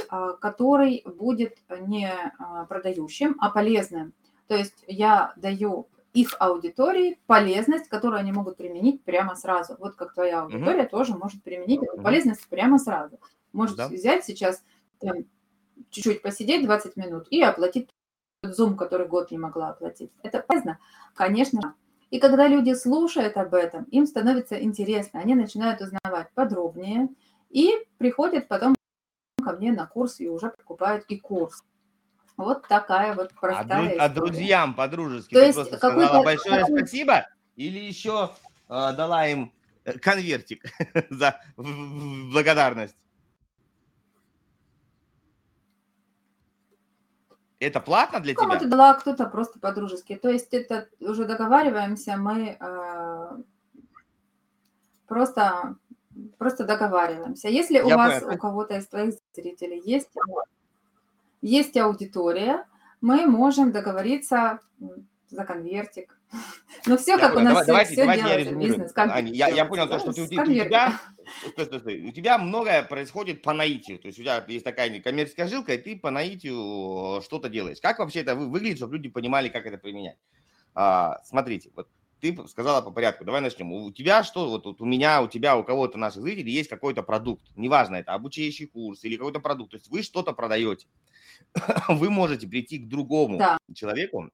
а, 0.08 0.32
который 0.32 1.02
будет 1.04 1.58
не 1.80 2.10
а, 2.38 2.64
продающим, 2.66 3.36
а 3.40 3.50
полезным. 3.50 4.12
То 4.46 4.54
есть 4.54 4.84
я 4.86 5.32
даю 5.36 5.88
их 6.16 6.34
аудитории 6.38 7.20
полезность, 7.26 7.88
которую 7.88 8.18
они 8.18 8.32
могут 8.32 8.56
применить 8.56 9.04
прямо 9.04 9.36
сразу. 9.36 9.76
Вот 9.78 9.96
как 9.96 10.14
твоя 10.14 10.42
аудитория 10.42 10.84
угу. 10.84 10.90
тоже 10.90 11.14
может 11.14 11.42
применить 11.42 11.82
эту 11.82 12.00
полезность 12.00 12.48
прямо 12.48 12.78
сразу. 12.78 13.20
Может 13.52 13.76
да. 13.76 13.88
взять 13.88 14.24
сейчас 14.24 14.64
там, 14.98 15.26
чуть-чуть 15.90 16.22
посидеть 16.22 16.64
20 16.64 16.96
минут 16.96 17.26
и 17.30 17.42
оплатить 17.42 17.90
Zoom, 18.42 18.76
который 18.76 19.06
год 19.06 19.30
не 19.30 19.36
могла 19.36 19.68
оплатить. 19.68 20.10
Это 20.22 20.40
полезно? 20.40 20.78
Конечно. 21.14 21.74
И 22.10 22.18
когда 22.18 22.48
люди 22.48 22.72
слушают 22.72 23.36
об 23.36 23.52
этом, 23.52 23.84
им 23.84 24.06
становится 24.06 24.58
интересно, 24.62 25.20
они 25.20 25.34
начинают 25.34 25.82
узнавать 25.82 26.30
подробнее 26.34 27.10
и 27.50 27.72
приходят 27.98 28.48
потом 28.48 28.74
ко 29.44 29.52
мне 29.52 29.70
на 29.70 29.86
курс 29.86 30.18
и 30.20 30.28
уже 30.30 30.48
покупают 30.48 31.04
и 31.08 31.18
курс. 31.18 31.62
Вот 32.36 32.68
такая 32.68 33.14
вот 33.14 33.32
а 33.34 33.40
простая 33.40 33.96
а, 33.98 34.04
а 34.04 34.08
друзьям 34.08 34.74
по-дружески 34.74 35.32
То 35.32 35.40
ты 35.40 35.46
есть 35.46 35.56
просто 35.56 35.76
сказала 35.78 36.22
большое 36.22 36.64
спасибо 36.66 37.26
или 37.56 37.78
еще 37.78 38.32
э, 38.68 38.92
дала 38.92 39.26
им 39.26 39.52
э, 39.84 39.98
конвертик 39.98 40.64
за 41.10 41.40
благодарность? 41.56 42.96
Это 47.58 47.80
платно 47.80 48.20
для 48.20 48.34
Кому-то 48.34 48.60
тебя? 48.60 48.68
дала, 48.68 48.94
кто-то 48.94 49.26
просто 49.26 49.58
по-дружески. 49.58 50.14
То 50.16 50.28
есть 50.28 50.52
это 50.52 50.88
уже 51.00 51.24
договариваемся, 51.24 52.18
мы 52.18 52.58
э, 52.60 53.38
просто, 55.06 55.76
просто 56.36 56.64
договариваемся. 56.64 57.48
Если 57.48 57.80
у 57.80 57.88
Я 57.88 57.96
вас, 57.96 58.20
понял. 58.22 58.34
у 58.34 58.38
кого-то 58.38 58.76
из 58.76 58.86
твоих 58.86 59.14
зрителей 59.34 59.80
есть, 59.82 60.10
есть 61.46 61.76
аудитория, 61.76 62.66
мы 63.00 63.26
можем 63.26 63.72
договориться 63.72 64.60
за 65.28 65.44
конвертик. 65.44 66.18
Но 66.86 66.96
все, 66.96 67.18
как 67.18 67.36
у 67.36 67.40
нас 67.40 67.62
все, 67.62 67.66
давайте, 67.66 67.92
все 67.92 68.16
делается, 68.16 68.54
бизнес. 68.54 68.92
Аня, 68.96 69.32
я, 69.32 69.48
я 69.48 69.64
понял 69.64 69.88
то, 69.88 69.98
что 69.98 70.12
ты, 70.12 70.22
у 70.22 70.26
тебя 70.26 70.98
стой, 71.50 71.66
стой, 71.66 71.80
стой. 71.80 72.08
У 72.08 72.12
тебя 72.12 72.38
многое 72.38 72.82
происходит 72.82 73.42
по 73.42 73.52
наитию. 73.52 73.98
То 73.98 74.08
есть 74.08 74.18
у 74.18 74.22
тебя 74.22 74.44
есть 74.48 74.64
такая 74.64 75.00
коммерческая 75.00 75.48
жилка, 75.48 75.74
и 75.74 75.78
ты 75.78 75.96
по 75.96 76.10
наитию 76.10 77.22
что-то 77.22 77.48
делаешь. 77.48 77.78
Как 77.80 77.98
вообще 77.98 78.20
это 78.20 78.34
выглядит, 78.34 78.78
чтобы 78.78 78.96
люди 78.96 79.08
понимали, 79.08 79.48
как 79.48 79.66
это 79.66 79.78
применять? 79.78 80.16
А, 80.74 81.20
смотрите, 81.24 81.70
вот 81.74 81.88
ты 82.20 82.36
сказала 82.48 82.82
по 82.82 82.90
порядку. 82.90 83.24
Давай 83.24 83.40
начнем. 83.40 83.72
У 83.72 83.92
тебя 83.92 84.24
что, 84.24 84.48
вот, 84.48 84.64
вот 84.64 84.80
у 84.80 84.84
меня, 84.84 85.22
у 85.22 85.28
тебя, 85.28 85.56
у 85.56 85.64
кого-то 85.64 85.98
наших 85.98 86.22
зрителей 86.22 86.52
есть 86.52 86.68
какой-то 86.68 87.02
продукт. 87.02 87.44
Неважно, 87.56 87.96
это 87.96 88.14
обучающий 88.14 88.66
курс 88.66 89.04
или 89.04 89.16
какой-то 89.16 89.40
продукт. 89.40 89.72
То 89.72 89.76
есть 89.76 89.88
вы 89.88 90.02
что-то 90.02 90.32
продаете. 90.32 90.86
Вы 91.88 92.10
можете 92.10 92.46
прийти 92.46 92.78
к 92.78 92.88
другому 92.88 93.38
да. 93.38 93.58
человеку, 93.74 94.30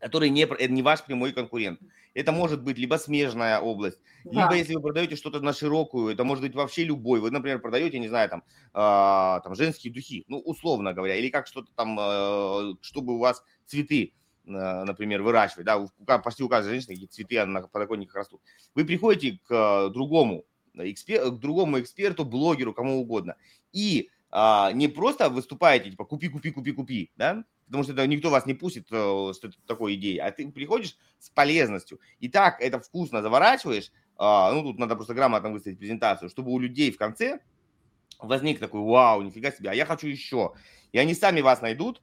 который 0.00 0.30
не, 0.30 0.48
не 0.68 0.82
ваш 0.82 1.04
прямой 1.04 1.32
конкурент. 1.32 1.80
Это 2.14 2.32
может 2.32 2.62
быть 2.62 2.76
либо 2.76 2.96
смежная 2.96 3.58
область, 3.60 3.98
да. 4.24 4.42
либо 4.42 4.54
если 4.56 4.74
вы 4.74 4.82
продаете 4.82 5.16
что-то 5.16 5.40
на 5.40 5.52
широкую, 5.52 6.12
это 6.12 6.24
может 6.24 6.44
быть 6.44 6.54
вообще 6.54 6.84
любой. 6.84 7.20
Вы, 7.20 7.30
например, 7.30 7.60
продаете, 7.60 7.98
не 7.98 8.08
знаю, 8.08 8.28
там, 8.28 8.42
э, 8.74 9.40
там 9.42 9.54
женские 9.54 9.92
духи, 9.92 10.24
ну, 10.28 10.38
условно 10.38 10.92
говоря, 10.92 11.16
или 11.16 11.30
как 11.30 11.46
что-то 11.46 11.72
там, 11.74 11.98
э, 11.98 12.74
чтобы 12.82 13.14
у 13.14 13.18
вас 13.18 13.42
цветы, 13.66 14.12
э, 14.44 14.50
например, 14.50 15.22
выращивать, 15.22 15.64
да, 15.64 16.18
почти 16.18 16.42
у 16.42 16.48
каждой 16.50 16.70
женщины 16.70 16.94
какие 16.94 17.08
цветы 17.08 17.44
на 17.46 17.62
подоконниках 17.62 18.16
растут. 18.16 18.42
Вы 18.74 18.84
приходите 18.84 19.38
к 19.46 19.50
э, 19.50 19.90
другому, 19.90 20.44
экспер, 20.74 21.30
к 21.30 21.38
другому 21.38 21.80
эксперту, 21.80 22.26
блогеру, 22.26 22.74
кому 22.74 23.00
угодно, 23.00 23.36
и 23.72 24.10
а, 24.32 24.72
не 24.72 24.88
просто 24.88 25.28
выступаете, 25.28 25.90
типа, 25.90 26.06
купи, 26.06 26.28
купи, 26.28 26.50
купи, 26.50 26.72
купи, 26.72 27.12
да, 27.16 27.44
потому 27.66 27.84
что 27.84 27.92
это 27.92 28.06
никто 28.06 28.30
вас 28.30 28.46
не 28.46 28.54
пустит 28.54 28.86
э, 28.90 29.32
с 29.34 29.40
такой 29.66 29.94
идеей, 29.94 30.18
а 30.18 30.30
ты 30.32 30.50
приходишь 30.50 30.96
с 31.18 31.28
полезностью. 31.28 32.00
И 32.18 32.30
так 32.30 32.60
это 32.60 32.80
вкусно 32.80 33.20
заворачиваешь, 33.20 33.92
а, 34.16 34.50
ну, 34.52 34.62
тут 34.62 34.78
надо 34.78 34.96
просто 34.96 35.12
грамотно 35.12 35.50
выставить 35.50 35.78
презентацию, 35.78 36.30
чтобы 36.30 36.50
у 36.50 36.58
людей 36.58 36.90
в 36.90 36.96
конце 36.96 37.40
возник 38.18 38.58
такой, 38.58 38.80
вау, 38.80 39.20
нифига 39.20 39.50
себе, 39.52 39.68
а 39.68 39.74
я 39.74 39.84
хочу 39.84 40.06
еще. 40.06 40.54
И 40.92 40.98
они 40.98 41.14
сами 41.14 41.42
вас 41.42 41.60
найдут. 41.60 42.00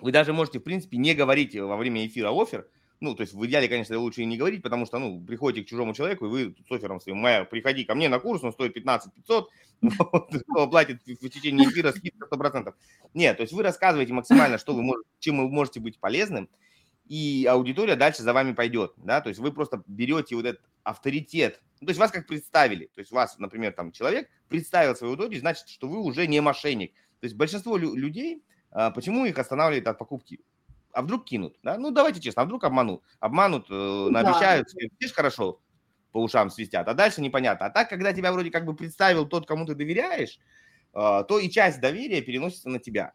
Вы 0.00 0.12
даже 0.12 0.32
можете, 0.32 0.60
в 0.60 0.62
принципе, 0.62 0.98
не 0.98 1.14
говорить 1.14 1.56
во 1.56 1.76
время 1.76 2.06
эфира 2.06 2.30
офер, 2.30 2.68
ну, 3.00 3.14
то 3.14 3.22
есть 3.22 3.32
в 3.32 3.44
идеале, 3.46 3.68
конечно, 3.68 3.98
лучше 3.98 4.22
и 4.22 4.26
не 4.26 4.36
говорить, 4.36 4.62
потому 4.62 4.84
что, 4.84 4.98
ну, 4.98 5.20
приходите 5.20 5.64
к 5.64 5.68
чужому 5.68 5.94
человеку, 5.94 6.26
и 6.26 6.28
вы 6.28 6.54
с 6.68 6.70
оффером 6.70 7.00
своим, 7.00 7.18
моя, 7.18 7.44
приходи 7.44 7.84
ко 7.84 7.94
мне 7.94 8.08
на 8.08 8.18
курс, 8.18 8.44
он 8.44 8.52
стоит 8.52 8.74
15 8.74 9.14
500, 9.14 9.50
кто 10.42 10.68
платит 10.68 11.00
в 11.06 11.28
течение 11.28 11.68
эфира 11.68 11.92
скидка 11.92 12.28
100%. 12.30 12.74
Нет, 13.14 13.38
то 13.38 13.42
есть 13.42 13.52
вы 13.54 13.62
рассказываете 13.62 14.12
максимально, 14.12 14.58
что 14.58 14.74
вы 14.74 14.82
можете, 14.82 15.08
чем 15.18 15.38
вы 15.38 15.48
можете 15.48 15.80
быть 15.80 15.98
полезным, 15.98 16.48
и 17.06 17.46
аудитория 17.50 17.96
дальше 17.96 18.22
за 18.22 18.32
вами 18.32 18.52
пойдет, 18.52 18.92
да, 18.98 19.20
то 19.20 19.30
есть 19.30 19.40
вы 19.40 19.50
просто 19.50 19.82
берете 19.86 20.36
вот 20.36 20.44
этот 20.44 20.62
авторитет, 20.84 21.60
ну, 21.80 21.86
то 21.86 21.90
есть 21.90 21.98
вас 21.98 22.10
как 22.10 22.26
представили, 22.26 22.90
то 22.94 23.00
есть 23.00 23.10
вас, 23.10 23.38
например, 23.38 23.72
там 23.72 23.92
человек 23.92 24.28
представил 24.48 24.94
свою 24.94 25.14
аудиторию, 25.14 25.40
значит, 25.40 25.68
что 25.68 25.88
вы 25.88 25.98
уже 25.98 26.26
не 26.26 26.40
мошенник. 26.40 26.92
То 27.20 27.24
есть 27.26 27.34
большинство 27.34 27.76
людей, 27.76 28.42
а, 28.70 28.90
почему 28.90 29.24
их 29.24 29.38
останавливает 29.38 29.88
от 29.88 29.98
покупки? 29.98 30.40
А 30.92 31.02
вдруг 31.02 31.24
кинут, 31.24 31.56
да? 31.62 31.78
Ну, 31.78 31.90
давайте 31.90 32.20
честно, 32.20 32.42
а 32.42 32.44
вдруг 32.44 32.64
обманут? 32.64 33.02
Обманут, 33.18 33.66
э, 33.70 34.08
наобещают, 34.10 34.68
да. 34.74 34.86
видишь, 34.98 35.14
хорошо, 35.14 35.60
по 36.12 36.22
ушам 36.22 36.50
свистят, 36.50 36.88
а 36.88 36.94
дальше 36.94 37.20
непонятно. 37.20 37.66
А 37.66 37.70
так, 37.70 37.88
когда 37.88 38.12
тебя 38.12 38.32
вроде 38.32 38.50
как 38.50 38.64
бы 38.64 38.74
представил 38.74 39.26
тот, 39.26 39.46
кому 39.46 39.66
ты 39.66 39.74
доверяешь, 39.74 40.38
а, 40.92 41.22
то 41.22 41.38
и 41.38 41.48
часть 41.48 41.80
доверия 41.80 42.20
переносится 42.20 42.68
на 42.68 42.78
тебя. 42.78 43.12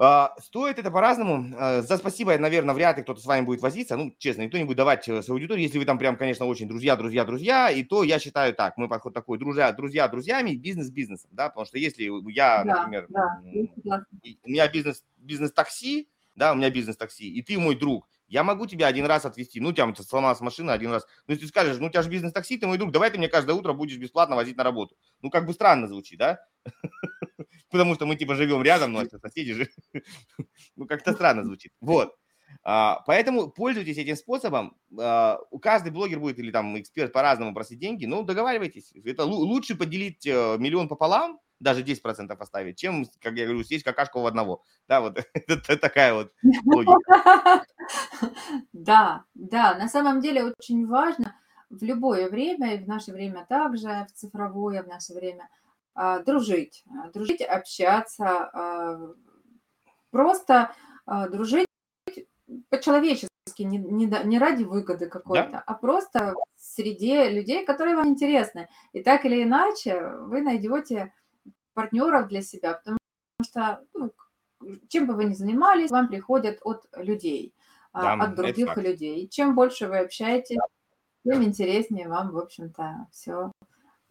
А, 0.00 0.34
стоит 0.38 0.78
это 0.78 0.92
по-разному. 0.92 1.54
А, 1.58 1.82
за 1.82 1.96
спасибо, 1.96 2.36
наверное, 2.38 2.74
вряд 2.74 2.96
ли 2.96 3.02
кто-то 3.02 3.20
с 3.20 3.26
вами 3.26 3.44
будет 3.44 3.60
возиться. 3.60 3.96
Ну, 3.96 4.14
честно, 4.18 4.42
никто 4.42 4.56
не 4.56 4.64
будет 4.64 4.76
давать 4.76 5.08
э, 5.08 5.22
свою 5.22 5.38
аудиторию. 5.38 5.64
Если 5.64 5.78
вы 5.78 5.84
там 5.84 5.98
прям, 5.98 6.16
конечно, 6.16 6.46
очень 6.46 6.68
друзья, 6.68 6.94
друзья, 6.94 7.24
друзья, 7.24 7.68
и 7.70 7.82
то 7.82 8.04
я 8.04 8.20
считаю 8.20 8.54
так. 8.54 8.76
Мы 8.76 8.88
подход 8.88 9.12
такой, 9.12 9.38
друзья, 9.38 9.72
друзья 9.72 10.06
друзьями, 10.06 10.54
бизнес 10.54 10.90
бизнесом, 10.90 11.30
да, 11.32 11.48
потому 11.48 11.66
что 11.66 11.78
если 11.78 12.04
я, 12.30 12.62
да, 12.62 12.76
например, 12.76 13.06
да, 13.08 13.40
у 14.44 14.48
меня 14.48 14.68
бизнес, 14.68 15.02
бизнес-такси, 15.16 16.08
да, 16.38 16.52
у 16.52 16.54
меня 16.54 16.70
бизнес-такси, 16.70 17.28
и 17.28 17.42
ты 17.42 17.58
мой 17.58 17.74
друг, 17.74 18.08
я 18.28 18.44
могу 18.44 18.66
тебя 18.66 18.86
один 18.86 19.06
раз 19.06 19.24
отвезти. 19.24 19.58
Ну, 19.58 19.70
у 19.70 19.72
тебя 19.72 19.92
сломалась 19.94 20.40
машина 20.40 20.72
один 20.72 20.92
раз. 20.92 21.06
Ну, 21.26 21.34
если 21.34 21.46
ты 21.46 21.48
скажешь, 21.48 21.78
ну, 21.78 21.86
у 21.86 21.90
тебя 21.90 22.02
же 22.02 22.10
бизнес-такси, 22.10 22.58
ты 22.58 22.66
мой 22.66 22.78
друг, 22.78 22.92
давай 22.92 23.10
ты 23.10 23.18
мне 23.18 23.28
каждое 23.28 23.54
утро 23.54 23.72
будешь 23.72 23.96
бесплатно 23.96 24.36
возить 24.36 24.56
на 24.56 24.64
работу. 24.64 24.96
Ну, 25.22 25.30
как 25.30 25.46
бы 25.46 25.52
странно 25.54 25.88
звучит, 25.88 26.18
да? 26.18 26.38
потому 27.70 27.94
что 27.94 28.06
мы 28.06 28.16
типа 28.16 28.34
живем 28.34 28.62
рядом, 28.62 28.92
но 28.92 29.02
это 29.02 29.18
соседи 29.18 29.54
же. 29.54 29.68
ну, 30.76 30.86
как-то 30.86 31.12
странно 31.12 31.44
звучит. 31.44 31.72
Вот. 31.80 32.14
А, 32.62 33.02
поэтому 33.06 33.50
пользуйтесь 33.50 33.98
этим 33.98 34.16
способом. 34.16 34.76
А, 34.98 35.38
у 35.50 35.58
каждый 35.58 35.90
блогер 35.92 36.20
будет 36.20 36.38
или 36.38 36.50
там 36.50 36.78
эксперт 36.78 37.12
по-разному 37.12 37.54
просить 37.54 37.78
деньги. 37.78 38.06
Ну, 38.06 38.22
договаривайтесь. 38.22 38.92
Это 39.04 39.24
лучше 39.24 39.74
поделить 39.74 40.26
э, 40.26 40.56
миллион 40.58 40.88
пополам, 40.88 41.40
даже 41.60 41.82
10% 41.82 42.36
оставить, 42.38 42.78
чем, 42.78 43.06
как 43.20 43.34
я 43.34 43.44
говорю, 43.46 43.64
съесть 43.64 43.84
какашку 43.84 44.20
в 44.20 44.26
одного. 44.26 44.62
Да, 44.88 45.00
вот 45.00 45.18
это 45.34 45.76
такая 45.76 46.14
вот 46.14 46.32
логика. 46.64 47.64
Да, 48.72 49.24
да, 49.34 49.74
на 49.78 49.88
самом 49.88 50.20
деле 50.20 50.52
очень 50.58 50.86
важно 50.86 51.34
в 51.70 51.82
любое 51.82 52.28
время, 52.28 52.74
и 52.74 52.84
в 52.84 52.88
наше 52.88 53.12
время 53.12 53.46
также, 53.48 54.06
в 54.08 54.12
цифровое, 54.12 54.82
в 54.82 54.88
наше 54.88 55.14
время– 55.14 55.48
а, 56.00 56.20
дружить, 56.20 56.84
а, 56.96 57.10
дружить, 57.10 57.42
общаться, 57.42 58.48
а, 58.52 59.14
просто 60.12 60.72
дружить 61.30 61.66
по-человечески, 62.68 63.28
не, 63.58 63.78
не, 63.78 64.06
не 64.06 64.38
ради 64.38 64.62
выгоды 64.62 65.08
какой-то, 65.08 65.48
да? 65.50 65.64
а 65.66 65.74
просто 65.74 66.34
среди 66.56 67.28
людей, 67.30 67.64
которые 67.64 67.96
вам 67.96 68.10
интересны. 68.10 68.68
И 68.92 69.02
так 69.02 69.24
или 69.24 69.42
иначе 69.42 70.08
вы 70.20 70.40
найдете 70.40 71.12
партнеров 71.78 72.26
для 72.26 72.42
себя, 72.42 72.74
потому 72.74 72.98
что 73.44 73.84
ну, 73.94 74.12
чем 74.88 75.06
бы 75.06 75.14
вы 75.14 75.26
ни 75.26 75.34
занимались, 75.34 75.92
вам 75.92 76.08
приходят 76.08 76.58
от 76.62 76.88
людей, 76.96 77.54
да, 77.94 78.14
от 78.14 78.34
других 78.34 78.76
людей. 78.76 79.28
Чем 79.28 79.54
больше 79.54 79.86
вы 79.86 79.98
общаетесь, 79.98 80.58
тем 81.24 81.44
интереснее 81.44 82.08
вам, 82.08 82.32
в 82.32 82.38
общем-то, 82.38 83.06
все 83.12 83.52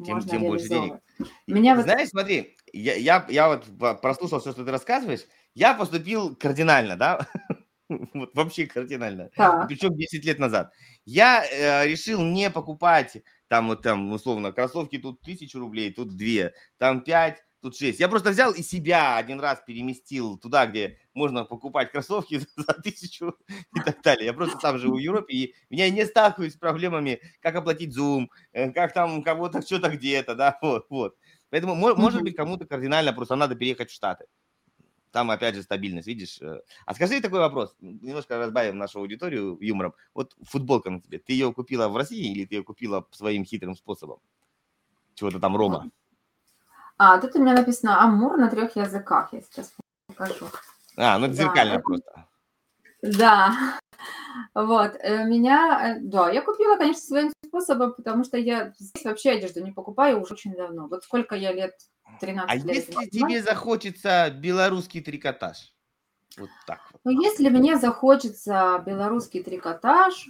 тем, 0.01 0.21
тем 0.21 0.43
больше 0.43 0.69
денег. 0.69 1.01
Меня 1.45 1.75
вот... 1.75 1.83
Знаешь, 1.83 2.07
смотри, 2.07 2.55
я, 2.71 2.95
я, 2.95 3.25
я 3.27 3.49
вот 3.49 3.65
прослушал 4.01 4.39
все, 4.39 4.53
что 4.53 4.63
ты 4.63 4.71
рассказываешь, 4.71 5.25
я 5.53 5.73
поступил 5.73 6.37
кардинально, 6.37 6.95
да, 6.95 7.27
вот 7.89 8.33
вообще 8.33 8.65
кардинально, 8.65 9.29
так. 9.35 9.67
причем 9.67 9.93
10 9.93 10.23
лет 10.23 10.39
назад. 10.39 10.71
Я 11.03 11.43
э, 11.43 11.85
решил 11.85 12.21
не 12.21 12.49
покупать 12.49 13.17
там 13.47 13.67
вот 13.67 13.81
там 13.81 14.11
условно 14.11 14.51
кроссовки 14.51 14.97
тут 14.97 15.21
тысячу 15.21 15.59
рублей, 15.59 15.93
тут 15.93 16.15
две, 16.15 16.53
там 16.77 17.01
пять, 17.01 17.43
тут 17.67 17.77
6. 17.77 17.99
Я 17.99 18.07
просто 18.07 18.29
взял 18.29 18.53
и 18.53 18.61
себя 18.61 19.17
один 19.17 19.39
раз 19.39 19.61
переместил 19.65 20.37
туда, 20.37 20.65
где 20.65 20.97
можно 21.13 21.43
покупать 21.43 21.91
кроссовки 21.91 22.39
за 22.55 22.73
тысячу 22.73 23.35
и 23.75 23.79
так 23.81 24.01
далее. 24.01 24.25
Я 24.25 24.33
просто 24.33 24.59
сам 24.59 24.77
живу 24.77 24.95
в 24.95 24.99
Европе, 24.99 25.33
и 25.33 25.55
меня 25.69 25.89
не 25.89 26.05
сталкиваюсь 26.05 26.53
с 26.53 26.57
проблемами, 26.57 27.19
как 27.41 27.55
оплатить 27.55 27.95
Zoom, 27.95 28.27
э, 28.53 28.71
как 28.71 28.93
там 28.93 29.23
кого-то 29.23 29.61
что-то 29.61 29.89
где-то, 29.89 30.35
да, 30.35 30.57
вот, 30.61 30.87
вот. 30.89 31.15
Поэтому, 31.49 31.75
может 31.75 32.21
быть, 32.21 32.35
кому-то 32.35 32.65
кардинально 32.65 33.13
просто 33.13 33.35
надо 33.35 33.55
переехать 33.55 33.89
в 33.89 33.93
Штаты. 33.93 34.25
Там, 35.11 35.31
опять 35.31 35.55
же, 35.55 35.63
стабильность, 35.63 36.07
видишь. 36.07 36.41
Э. 36.41 36.61
А 36.85 36.93
скажи 36.93 37.21
такой 37.21 37.39
вопрос, 37.39 37.75
немножко 37.79 38.37
разбавим 38.37 38.77
нашу 38.77 38.99
аудиторию 38.99 39.57
юмором. 39.61 39.93
Вот 40.13 40.35
футболка 40.43 40.89
на 40.89 41.01
тебе, 41.01 41.19
ты 41.19 41.33
ее 41.33 41.53
купила 41.53 41.87
в 41.87 41.97
России 41.97 42.31
или 42.31 42.45
ты 42.45 42.55
ее 42.55 42.63
купила 42.63 43.05
своим 43.11 43.45
хитрым 43.45 43.75
способом? 43.75 44.19
Чего-то 45.15 45.39
там 45.39 45.55
Рома. 45.57 45.89
А, 46.97 47.19
тут 47.19 47.35
у 47.35 47.39
меня 47.39 47.53
написано 47.53 48.01
«Амур 48.01 48.37
на 48.37 48.49
трех 48.49 48.75
языках». 48.75 49.29
Я 49.31 49.41
сейчас 49.41 49.73
покажу. 50.07 50.47
А, 50.95 51.19
ну 51.19 51.27
это 51.27 51.35
зеркально 51.35 51.75
да. 51.75 51.79
просто. 51.81 52.25
Да. 53.03 53.79
Вот, 54.53 54.95
э, 54.99 55.25
меня, 55.25 55.95
э, 55.97 55.99
да, 56.01 56.29
я 56.29 56.41
купила, 56.41 56.77
конечно, 56.77 57.01
своим 57.01 57.31
способом, 57.45 57.93
потому 57.93 58.23
что 58.23 58.37
я 58.37 58.73
здесь 58.79 59.03
вообще 59.03 59.31
одежду 59.31 59.63
не 59.63 59.71
покупаю 59.71 60.21
уже 60.21 60.33
очень 60.33 60.55
давно. 60.55 60.87
Вот 60.87 61.03
сколько 61.03 61.35
я 61.35 61.51
лет, 61.51 61.73
13 62.19 62.49
а 62.49 62.55
лет. 62.55 62.65
А 62.65 62.73
если 62.73 63.09
тебе 63.09 63.41
захочется 63.41 64.29
белорусский 64.29 65.01
трикотаж? 65.01 65.73
Вот 66.37 66.49
так 66.65 66.81
вот. 66.91 67.01
Ну, 67.03 67.11
если 67.21 67.49
мне 67.49 67.77
захочется 67.77 68.83
белорусский 68.85 69.43
трикотаж, 69.43 70.29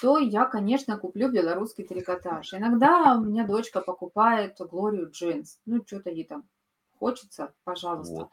то 0.00 0.18
я, 0.18 0.44
конечно, 0.44 0.98
куплю 0.98 1.30
белорусский 1.30 1.84
трикотаж. 1.84 2.54
Иногда 2.54 3.16
у 3.16 3.24
меня 3.24 3.46
дочка 3.46 3.80
покупает 3.80 4.56
Глорию 4.58 5.10
джинс. 5.10 5.60
Ну, 5.64 5.82
что-то 5.86 6.10
ей 6.10 6.24
там 6.24 6.44
хочется, 6.98 7.52
пожалуйста. 7.64 8.14
Вот. 8.14 8.30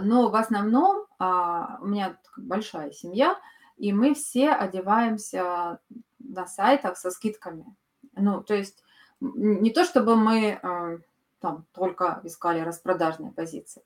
Но 0.00 0.30
в 0.30 0.36
основном 0.36 1.06
а, 1.18 1.78
у 1.80 1.86
меня 1.86 2.18
большая 2.36 2.90
семья, 2.92 3.38
и 3.76 3.92
мы 3.92 4.14
все 4.14 4.50
одеваемся 4.50 5.80
на 6.18 6.46
сайтах 6.46 6.96
со 6.96 7.10
скидками. 7.10 7.64
Ну, 8.14 8.42
то 8.42 8.54
есть 8.54 8.82
не 9.20 9.70
то, 9.70 9.84
чтобы 9.84 10.16
мы 10.16 10.58
э, 10.62 10.98
там 11.40 11.66
только 11.72 12.20
искали 12.24 12.60
распродажные 12.60 13.32
позиции, 13.32 13.82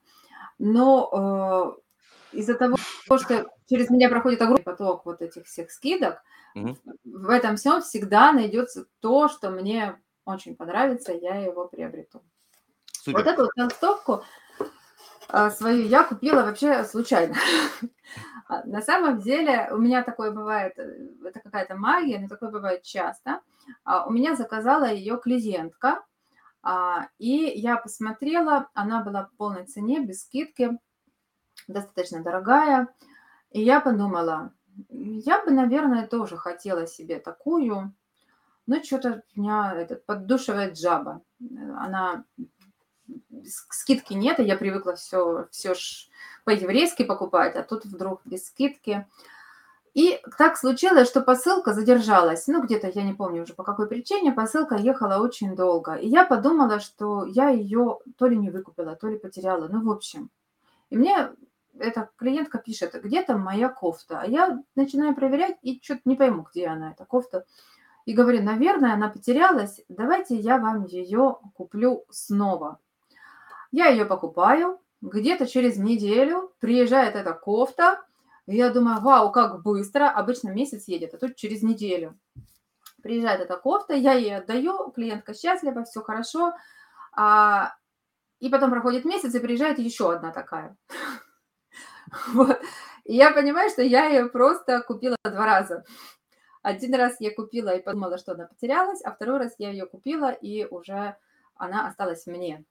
но 0.59 1.77
э, 1.77 1.81
из-за 2.33 2.55
того, 2.55 2.77
что 3.19 3.51
через 3.69 3.91
меня 3.91 4.09
проходит 4.09 4.41
огромный 4.43 4.63
поток 4.63 5.05
вот 5.05 5.23
этих 5.23 5.47
всех 5.47 5.71
скидок, 5.71 6.23
Угу. 6.55 6.77
В 7.05 7.31
этом 7.31 7.57
всем 7.57 7.81
всегда 7.81 8.33
найдется 8.33 8.87
то, 9.01 9.29
что 9.29 9.51
мне 9.51 10.01
очень 10.25 10.57
понравится, 10.57 11.13
я 11.13 11.37
его 11.37 11.69
приобрету. 11.69 12.23
Супер. 12.93 13.19
Вот 13.19 13.27
эту 13.27 13.43
вот 13.43 13.51
толстовку 13.57 14.25
а, 15.29 15.51
свою 15.51 15.87
я 15.87 16.05
купила 16.05 16.43
вообще 16.43 16.85
случайно. 16.85 17.35
А, 18.49 18.65
на 18.65 18.83
самом 18.83 19.21
деле 19.21 19.69
у 19.71 19.77
меня 19.77 20.03
такое 20.03 20.33
бывает, 20.33 20.77
э, 20.77 21.07
это 21.25 21.39
какая-то 21.39 21.77
магия, 21.77 22.19
но 22.19 22.27
такое 22.27 22.51
бывает 22.51 22.83
часто. 22.83 23.43
А, 23.85 24.07
у 24.07 24.11
меня 24.11 24.35
заказала 24.35 24.91
ее 24.93 25.19
клиентка, 25.19 26.05
и 27.19 27.53
я 27.55 27.77
посмотрела, 27.77 28.69
она 28.75 29.03
была 29.03 29.25
в 29.25 29.37
полной 29.37 29.65
цене, 29.67 30.01
без 30.01 30.25
скидки, 30.25 30.79
достаточно 31.69 32.23
дорогая. 32.23 32.89
И 33.51 33.63
я 33.63 33.81
подумала, 33.81 34.53
я 34.89 35.45
бы, 35.45 35.51
наверное, 35.51 36.07
тоже 36.07 36.37
хотела 36.37 36.87
себе 36.87 37.19
такую, 37.19 37.93
но 38.67 38.83
что-то 38.83 39.23
меня 39.35 39.75
этот, 39.75 40.07
поддушивает 40.07 40.79
жаба. 40.79 41.23
Она 41.79 42.25
скидки 43.45 44.13
нет, 44.13 44.39
и 44.39 44.45
я 44.45 44.57
привыкла 44.57 44.95
все, 44.95 45.49
все 45.51 45.75
ж 45.75 46.09
по-еврейски 46.45 47.05
покупать, 47.05 47.57
а 47.57 47.63
тут 47.63 47.85
вдруг 47.85 48.21
без 48.25 48.47
скидки. 48.47 49.07
И 49.93 50.21
так 50.39 50.57
случилось, 50.57 51.09
что 51.09 51.21
посылка 51.21 51.75
задержалась. 51.75 52.47
Ну, 52.47 52.63
где-то, 52.63 52.89
я 52.95 53.03
не 53.03 53.13
помню 53.13 53.43
уже 53.43 53.55
по 53.55 53.65
какой 53.65 53.89
причине, 53.89 54.33
посылка 54.33 54.77
ехала 54.77 55.21
очень 55.21 55.57
долго. 55.57 55.95
И 55.95 56.07
я 56.07 56.25
подумала, 56.25 56.79
что 56.79 57.25
я 57.25 57.49
ее 57.49 57.99
то 58.17 58.29
ли 58.29 58.37
не 58.37 58.51
выкупила, 58.51 58.95
то 58.95 59.09
ли 59.09 59.19
потеряла. 59.19 59.67
Ну, 59.67 59.83
в 59.85 59.91
общем. 59.91 60.31
И 60.91 60.97
мне 60.97 61.31
эта 61.81 62.11
клиентка 62.17 62.59
пишет, 62.59 62.95
где 63.03 63.23
там 63.23 63.41
моя 63.41 63.69
кофта? 63.69 64.21
А 64.21 64.27
я 64.27 64.63
начинаю 64.77 65.15
проверять 65.15 65.57
и 65.63 65.81
что-то 65.83 66.03
не 66.05 66.17
пойму, 66.17 66.47
где 66.51 66.69
она, 66.69 66.93
эта 66.93 67.05
кофта. 67.05 67.45
И 68.07 68.15
говорю, 68.15 68.43
наверное, 68.43 68.95
она 68.95 69.09
потерялась, 69.09 69.81
давайте 69.89 70.37
я 70.37 70.59
вам 70.59 70.85
ее 70.85 71.39
куплю 71.55 72.05
снова. 72.11 72.79
Я 73.73 73.89
ее 73.89 74.05
покупаю, 74.05 74.81
где-то 75.01 75.47
через 75.47 75.77
неделю 75.77 76.53
приезжает 76.61 77.15
эта 77.15 77.33
кофта, 77.33 78.01
и 78.47 78.57
я 78.57 78.71
думаю, 78.71 79.01
вау, 79.01 79.31
как 79.31 79.63
быстро, 79.63 80.11
обычно 80.11 80.51
месяц 80.51 80.89
едет, 80.89 81.15
а 81.15 81.19
тут 81.19 81.37
через 81.37 81.63
неделю. 81.63 82.19
Приезжает 83.03 83.41
эта 83.41 83.57
кофта, 83.57 83.95
я 83.95 84.15
ей 84.15 84.37
отдаю, 84.37 84.91
клиентка 84.91 85.35
счастлива, 85.35 85.85
все 85.85 86.03
хорошо, 86.03 86.55
а, 87.13 87.75
и 88.41 88.49
потом 88.49 88.71
проходит 88.71 89.05
месяц, 89.05 89.35
и 89.35 89.39
приезжает 89.39 89.79
еще 89.79 90.13
одна 90.13 90.33
такая. 90.33 90.77
Вот. 92.35 92.61
И 93.05 93.17
я 93.17 93.33
понимаю, 93.33 93.71
что 93.71 93.83
я 93.83 94.07
ее 94.07 94.27
просто 94.27 94.83
купила 94.83 95.17
два 95.25 95.47
раза. 95.47 95.85
Один 96.63 96.95
раз 96.95 97.17
я 97.21 97.35
купила 97.35 97.71
и 97.71 97.83
подумала, 97.83 98.19
что 98.19 98.33
она 98.33 98.47
потерялась, 98.47 99.01
а 99.03 99.13
второй 99.13 99.39
раз 99.39 99.55
я 99.59 99.71
ее 99.71 99.87
купила, 99.87 100.31
и 100.31 100.67
уже 100.67 101.17
она 101.57 101.87
осталась 101.89 102.27
мне. 102.27 102.65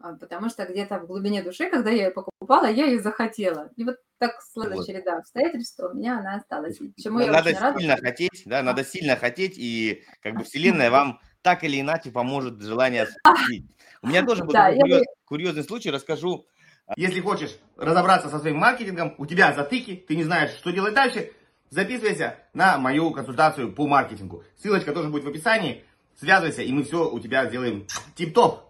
А, 0.00 0.14
потому 0.14 0.48
что 0.50 0.64
где-то 0.66 0.98
в 0.98 1.06
глубине 1.06 1.42
души, 1.42 1.70
когда 1.70 1.90
я 1.90 2.06
ее 2.06 2.10
покупала, 2.10 2.66
я 2.66 2.86
ее 2.86 3.00
захотела. 3.00 3.70
И 3.76 3.84
вот 3.84 3.96
так 4.18 4.40
сложилась 4.42 4.78
вот. 4.78 4.86
череда 4.86 5.18
обстоятельств, 5.18 5.74
что 5.74 5.88
у 5.88 5.94
меня 5.94 6.18
она 6.18 6.36
осталась. 6.36 6.78
Чему 6.98 7.20
я 7.20 7.32
надо 7.32 7.54
сильно 7.54 7.94
рада. 7.94 8.06
хотеть, 8.06 8.42
да, 8.44 8.62
надо 8.62 8.84
сильно 8.84 9.16
хотеть, 9.16 9.54
и 9.56 10.04
как 10.20 10.36
бы 10.36 10.44
вселенная 10.44 10.90
вам 10.90 11.20
так 11.42 11.64
или 11.64 11.80
иначе 11.80 12.10
поможет 12.10 12.60
желание 12.60 13.04
осуществить. 13.04 13.66
У 14.02 14.08
меня 14.08 14.24
тоже 14.24 14.44
был 14.44 14.52
да, 14.52 14.68
я... 14.68 15.02
курьезный 15.24 15.64
случай 15.64 15.90
расскажу. 15.90 16.46
Если 16.94 17.20
хочешь 17.20 17.56
разобраться 17.76 18.28
со 18.28 18.38
своим 18.38 18.58
маркетингом, 18.58 19.14
у 19.18 19.26
тебя 19.26 19.52
затыки, 19.52 19.96
ты 19.96 20.14
не 20.14 20.22
знаешь, 20.22 20.52
что 20.52 20.70
делать 20.70 20.94
дальше, 20.94 21.32
записывайся 21.70 22.36
на 22.54 22.78
мою 22.78 23.10
консультацию 23.10 23.72
по 23.72 23.86
маркетингу. 23.88 24.44
Ссылочка 24.56 24.92
тоже 24.92 25.08
будет 25.08 25.24
в 25.24 25.28
описании. 25.28 25.84
Связывайся, 26.14 26.62
и 26.62 26.72
мы 26.72 26.84
все 26.84 27.10
у 27.10 27.18
тебя 27.18 27.46
сделаем 27.46 27.86
тип-топ. 28.14 28.62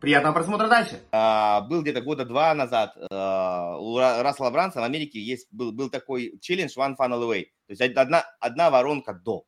Приятного 0.00 0.34
просмотра 0.34 0.68
дальше. 0.68 1.00
А, 1.10 1.62
был 1.62 1.82
где-то 1.82 2.02
года 2.02 2.24
два 2.24 2.54
назад 2.54 2.96
а, 3.10 3.76
у 3.78 3.98
Рассела 3.98 4.50
Бранса 4.50 4.80
в 4.80 4.84
Америке 4.84 5.18
есть, 5.20 5.48
был, 5.50 5.72
был 5.72 5.90
такой 5.90 6.38
челлендж 6.40 6.78
One 6.78 6.94
Funnel 6.96 7.22
Away. 7.22 7.46
То 7.66 7.72
есть 7.72 7.96
одна, 7.96 8.24
одна 8.38 8.70
воронка 8.70 9.12
до. 9.12 9.44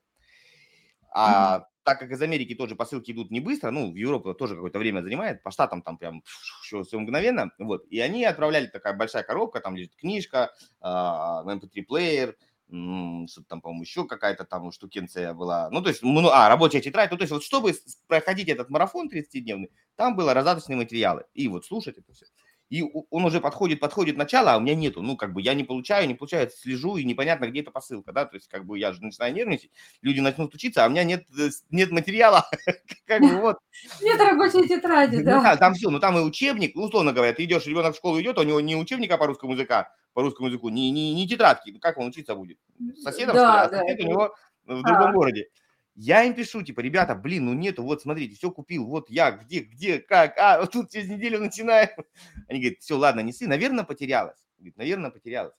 А. 1.13 1.67
Так 1.91 1.99
как 1.99 2.13
из 2.13 2.23
Америки 2.23 2.55
тоже 2.55 2.77
посылки 2.77 3.11
идут 3.11 3.33
не 3.33 3.41
быстро, 3.41 3.73
ну, 3.73 3.91
в 3.91 3.97
Европу 3.97 4.33
тоже 4.33 4.55
какое-то 4.55 4.79
время 4.79 5.03
занимает, 5.03 5.43
по 5.43 5.51
штатам 5.51 5.83
там 5.83 5.99
прям 5.99 6.23
все, 6.63 6.85
мгновенно, 6.93 7.51
вот. 7.59 7.85
И 7.91 7.99
они 7.99 8.25
отправляли 8.25 8.69
такая 8.69 8.95
большая 8.95 9.25
коробка, 9.25 9.59
там 9.59 9.75
лежит 9.75 9.97
книжка, 9.97 10.55
MP3-плеер, 10.81 12.37
что-то 13.27 13.49
там, 13.49 13.61
по-моему, 13.61 13.83
еще 13.83 14.07
какая-то 14.07 14.45
там 14.45 14.71
штукенция 14.71 15.35
была. 15.35 15.69
Ну, 15.71 15.83
то 15.83 15.89
есть, 15.89 16.01
ну, 16.05 16.29
а, 16.29 16.49
рабочая 16.49 16.81
тетрадь. 16.81 17.11
Ну, 17.11 17.17
то 17.17 17.23
есть, 17.25 17.33
вот 17.33 17.43
чтобы 17.43 17.75
проходить 18.07 18.47
этот 18.47 18.71
марафон 18.71 19.09
30-дневный, 19.09 19.73
там 19.97 20.15
было 20.15 20.33
раздаточные 20.33 20.77
материалы. 20.77 21.25
И 21.35 21.49
вот 21.49 21.65
слушать 21.65 21.99
это 21.99 22.13
все. 22.13 22.27
И 22.71 22.83
он 22.83 23.25
уже 23.25 23.41
подходит, 23.41 23.81
подходит 23.81 24.17
начало, 24.17 24.53
а 24.55 24.57
у 24.57 24.61
меня 24.61 24.77
нету. 24.77 25.03
Ну, 25.03 25.17
как 25.17 25.33
бы 25.33 25.43
я 25.43 25.55
не 25.55 25.65
получаю, 25.65 26.07
не 26.07 26.15
получаю, 26.15 26.49
слежу, 26.51 26.97
и 26.97 27.05
непонятно, 27.05 27.47
где 27.47 27.63
эта 27.63 27.73
посылка, 27.73 28.13
да, 28.13 28.25
то 28.25 28.37
есть, 28.37 28.47
как 28.47 28.65
бы 28.65 28.79
я 28.79 28.93
же 28.93 29.03
начинаю 29.03 29.35
нервничать, 29.35 29.73
люди 30.03 30.21
начнут 30.21 30.55
учиться, 30.55 30.85
а 30.85 30.87
у 30.87 30.91
меня 30.91 31.03
нет, 31.03 31.25
э, 31.37 31.51
нет 31.71 31.91
материала, 31.91 32.49
как 33.07 33.23
бы 33.23 33.41
вот. 33.41 33.59
Нет 34.01 34.21
рабочей 34.21 34.69
тетради, 34.69 35.17
ну 35.17 35.25
да. 35.25 35.57
Там 35.57 35.75
все, 35.75 35.91
ну 35.91 35.99
там 35.99 36.17
и 36.17 36.21
учебник, 36.21 36.77
ну, 36.77 36.85
условно 36.85 37.13
говоря, 37.13 37.33
ты 37.33 37.43
идешь, 37.43 37.67
ребенок 37.67 37.95
в 37.95 37.99
школу 37.99 38.21
идет, 38.21 38.39
у 38.39 38.45
него 38.45 38.61
не 38.61 38.77
учебника 38.77 39.19
по 39.19 39.27
русскому 39.27 39.55
языку, 39.55 39.75
по 40.13 40.23
русскому 40.23 40.47
языку, 40.47 40.69
не, 40.69 40.93
не, 40.93 41.13
не 41.13 41.27
тетрадки, 41.27 41.77
как 41.81 41.99
он 41.99 42.07
учиться 42.07 42.37
будет? 42.37 42.59
Соседом, 43.03 43.35
да? 43.35 43.63
А 43.63 43.69
сосед 43.69 43.99
у 43.99 44.07
него 44.07 44.33
в 44.65 44.83
другом 44.83 45.13
городе. 45.13 45.49
Я 46.03 46.25
им 46.25 46.33
пишу, 46.33 46.63
типа, 46.63 46.81
ребята, 46.81 47.15
блин, 47.15 47.45
ну 47.45 47.53
нету, 47.53 47.83
вот 47.83 48.01
смотрите, 48.01 48.35
все 48.35 48.51
купил, 48.51 48.87
вот 48.87 49.11
я, 49.11 49.33
где, 49.33 49.61
где, 49.61 49.99
как, 49.99 50.39
а, 50.39 50.61
вот 50.61 50.73
тут 50.73 50.91
через 50.91 51.11
неделю 51.11 51.41
начинаем. 51.41 51.91
Они 52.49 52.59
говорят, 52.59 52.79
все, 52.81 52.97
ладно, 52.97 53.21
неси, 53.21 53.47
наверное, 53.47 53.85
потерялась. 53.85 54.39
Говорит, 54.57 54.79
наверное, 54.79 55.11
потерялась. 55.11 55.53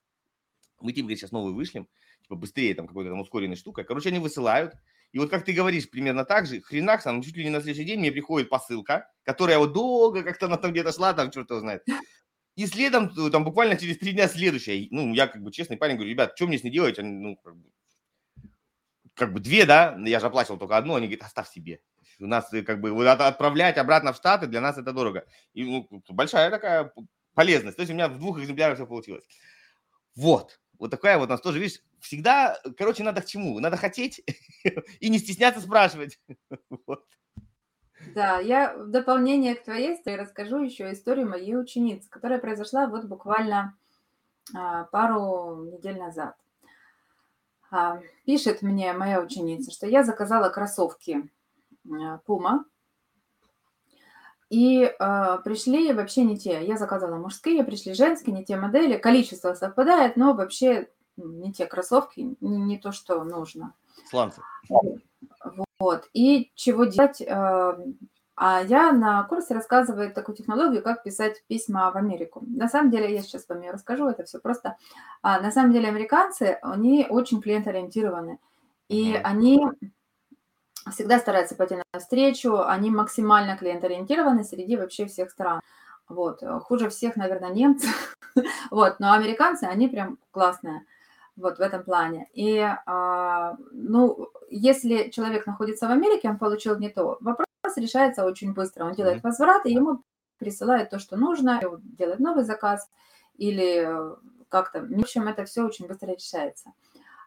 Мы 0.80 0.94
тебе, 0.94 1.04
говорит, 1.04 1.20
сейчас 1.20 1.32
новую 1.32 1.54
вышлем, 1.54 1.88
типа, 2.24 2.34
быстрее, 2.34 2.74
там, 2.74 2.88
какой-то 2.88 3.12
там 3.12 3.20
ускоренной 3.20 3.56
штукой. 3.56 3.84
Короче, 3.84 4.10
они 4.10 4.18
высылают, 4.18 4.74
и 5.12 5.20
вот 5.20 5.30
как 5.30 5.46
ты 5.46 5.54
говоришь, 5.54 5.88
примерно 5.88 6.26
так 6.26 6.48
же, 6.48 6.60
хренак, 6.60 7.04
сам, 7.04 7.22
чуть 7.22 7.38
ли 7.38 7.44
не 7.44 7.52
на 7.52 7.62
следующий 7.62 7.86
день 7.86 8.00
мне 8.00 8.12
приходит 8.12 8.50
посылка, 8.50 9.12
которая 9.22 9.60
вот 9.60 9.74
долго 9.74 10.24
как-то 10.24 10.48
она 10.48 10.58
там 10.58 10.72
где-то 10.72 10.92
шла, 10.92 11.14
там, 11.14 11.30
черт 11.30 11.52
его 11.52 11.60
знает. 11.60 11.86
И 12.56 12.66
следом, 12.66 13.14
там, 13.30 13.44
буквально 13.44 13.78
через 13.78 14.00
три 14.00 14.14
дня 14.14 14.28
следующая, 14.28 14.88
ну, 14.90 15.14
я 15.14 15.28
как 15.28 15.44
бы 15.44 15.52
честный 15.52 15.78
парень 15.78 15.98
говорю, 15.98 16.10
ребят, 16.10 16.34
что 16.36 16.48
мне 16.48 16.58
с 16.58 16.64
ней 16.64 16.72
делать? 16.72 16.98
Они, 16.98 17.12
ну, 17.12 17.36
как 17.36 17.56
бы, 17.56 17.70
как 19.22 19.34
бы 19.34 19.40
две, 19.40 19.68
да, 19.68 19.96
я 20.04 20.20
же 20.20 20.26
оплачивал 20.26 20.58
только 20.58 20.76
одну, 20.76 20.96
они 20.96 21.06
говорят, 21.06 21.28
оставь 21.28 21.48
себе. 21.48 21.80
У 22.20 22.26
нас 22.26 22.52
э, 22.54 22.64
как 22.64 22.82
бы 22.82 23.08
отправлять 23.08 23.78
обратно 23.78 24.14
в 24.14 24.16
Штаты 24.16 24.48
для 24.48 24.62
нас 24.62 24.80
это 24.80 24.94
дорого. 24.94 25.28
И 25.54 25.64
ну, 25.64 25.88
большая 26.10 26.50
такая 26.50 26.92
полезность. 27.36 27.78
То 27.78 27.82
есть 27.82 27.92
у 27.92 27.94
меня 27.94 28.08
в 28.08 28.18
двух 28.18 28.40
экземплярах 28.40 28.78
все 28.78 28.88
получилось. 28.88 29.24
Вот. 30.16 30.60
Вот 30.80 30.90
такая 30.90 31.20
вот 31.20 31.28
у 31.28 31.30
нас 31.30 31.40
тоже, 31.40 31.60
видишь, 31.60 31.82
всегда, 32.00 32.60
короче, 32.80 33.04
надо 33.04 33.22
к 33.22 33.28
чему? 33.28 33.60
Надо 33.60 33.78
хотеть 33.78 34.26
и 35.00 35.10
не 35.10 35.20
стесняться 35.20 35.62
спрашивать. 35.62 36.20
Да, 38.16 38.40
я 38.40 38.76
в 38.76 38.90
дополнение 38.90 39.54
к 39.54 39.64
твоей 39.64 39.94
истории 39.94 40.18
расскажу 40.18 40.64
еще 40.64 40.92
историю 40.92 41.30
моей 41.30 41.56
ученицы, 41.56 42.10
которая 42.10 42.40
произошла 42.40 42.88
вот 42.88 43.06
буквально 43.06 43.78
а, 44.56 44.86
пару 44.86 45.66
недель 45.72 46.00
назад. 46.00 46.36
А, 47.72 48.02
пишет 48.26 48.62
мне 48.62 48.92
моя 48.94 49.22
ученица, 49.22 49.72
что 49.72 49.88
я 49.88 50.04
заказала 50.04 50.50
кроссовки 50.50 51.30
Puma, 52.28 52.66
и 54.50 54.84
э, 54.84 55.38
пришли 55.46 55.94
вообще 55.94 56.26
не 56.26 56.38
те. 56.38 56.66
Я 56.66 56.78
заказала 56.78 57.16
мужские, 57.16 57.64
пришли 57.64 57.94
женские, 57.94 58.36
не 58.36 58.44
те 58.44 58.58
модели. 58.58 58.98
Количество 58.98 59.54
совпадает, 59.54 60.18
но 60.18 60.34
вообще 60.34 60.90
не 61.16 61.54
те 61.54 61.66
кроссовки, 61.66 62.36
не, 62.42 62.58
не 62.58 62.78
то, 62.78 62.92
что 62.92 63.24
нужно. 63.24 63.74
Сланцы. 64.10 64.42
Вот. 65.80 66.10
И 66.14 66.52
чего 66.56 66.84
делать? 66.84 67.22
Э, 67.22 67.78
а 68.44 68.64
я 68.64 68.92
на 68.92 69.22
курсе 69.22 69.54
рассказываю 69.54 70.12
такую 70.12 70.36
технологию, 70.36 70.82
как 70.82 71.04
писать 71.04 71.44
письма 71.46 71.92
в 71.92 71.96
Америку. 71.96 72.42
На 72.48 72.68
самом 72.68 72.90
деле, 72.90 73.14
я 73.14 73.22
сейчас 73.22 73.48
вам 73.48 73.62
ее 73.62 73.70
расскажу, 73.70 74.08
это 74.08 74.24
все 74.24 74.40
просто. 74.40 74.78
А, 75.22 75.40
на 75.40 75.52
самом 75.52 75.74
деле, 75.74 75.88
американцы, 75.88 76.58
они 76.64 77.06
очень 77.08 77.40
клиент-ориентированы. 77.40 78.40
И 78.88 79.14
они 79.14 79.64
всегда 80.92 81.20
стараются 81.20 81.54
пойти 81.54 81.76
на 81.76 82.00
встречу, 82.00 82.58
они 82.66 82.90
максимально 82.90 83.56
клиент-ориентированы 83.58 84.44
среди 84.44 84.76
вообще 84.76 85.06
всех 85.06 85.30
стран. 85.30 85.62
Вот. 86.10 86.42
Хуже 86.64 86.90
всех, 86.90 87.18
наверное, 87.18 87.52
немцы. 87.52 87.90
вот. 88.72 88.96
Но 89.00 89.14
американцы, 89.14 89.66
они 89.66 89.88
прям 89.88 90.18
классные 90.32 90.84
вот 91.36 91.60
в 91.60 91.62
этом 91.62 91.84
плане. 91.84 92.28
И, 92.34 92.58
а, 92.88 93.56
ну, 93.72 94.30
если 94.50 95.12
человек 95.12 95.46
находится 95.46 95.88
в 95.88 95.92
Америке, 95.92 96.28
он 96.28 96.40
получил 96.40 96.80
не 96.80 96.90
то, 96.90 97.20
вопрос 97.22 97.46
решается 97.78 98.26
очень 98.26 98.54
быстро. 98.54 98.86
Он 98.86 98.94
делает 98.94 99.24
возврат, 99.24 99.66
и 99.66 99.74
ему 99.74 100.04
присылают 100.38 100.90
то, 100.90 101.00
что 101.00 101.18
нужно, 101.18 101.62
делает 101.98 102.20
новый 102.20 102.44
заказ 102.44 102.90
или 103.36 103.86
э, 103.86 104.16
как-то. 104.50 104.82
В 104.82 105.00
общем, 105.00 105.28
это 105.28 105.46
все 105.46 105.64
очень 105.64 105.88
быстро 105.88 106.08
решается. 106.08 106.74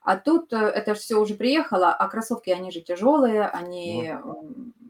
А 0.02 0.16
тут 0.16 0.52
э, 0.52 0.56
это 0.56 0.94
все 0.94 1.16
уже 1.20 1.34
приехало, 1.34 1.92
а 1.92 2.08
кроссовки, 2.08 2.50
они 2.50 2.70
же 2.70 2.80
тяжелые, 2.80 3.46
они 3.46 4.14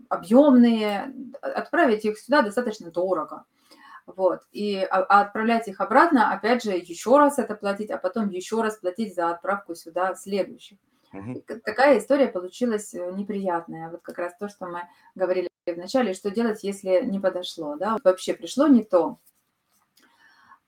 объемные. 0.09 1.14
Отправить 1.40 2.05
их 2.05 2.18
сюда 2.18 2.42
достаточно 2.42 2.90
дорого. 2.90 3.45
Вот. 4.07 4.40
И 4.53 4.76
а, 4.76 5.03
а 5.03 5.20
отправлять 5.22 5.68
их 5.68 5.80
обратно, 5.80 6.32
опять 6.32 6.62
же, 6.62 6.72
еще 6.72 7.18
раз 7.18 7.38
это 7.38 7.55
платить, 7.55 7.90
а 7.90 7.99
потом 7.99 8.28
еще 8.28 8.61
раз 8.62 8.76
платить 8.76 9.14
за 9.14 9.30
отправку 9.30 9.74
сюда 9.74 10.14
следующих. 10.14 10.78
Угу. 11.15 11.45
Такая 11.65 11.99
история 11.99 12.27
получилась 12.27 12.93
э, 12.93 13.12
неприятная. 13.12 13.91
Вот 13.91 14.03
как 14.03 14.19
раз 14.19 14.35
то, 14.39 14.49
что 14.49 14.67
мы 14.67 14.83
говорили 15.15 15.49
вначале, 15.67 16.12
что 16.12 16.31
делать, 16.31 16.65
если 16.65 17.05
не 17.05 17.21
подошло, 17.21 17.77
да, 17.77 17.97
вообще 18.03 18.35
пришло 18.35 18.67
не 18.67 18.83
то. 18.83 19.19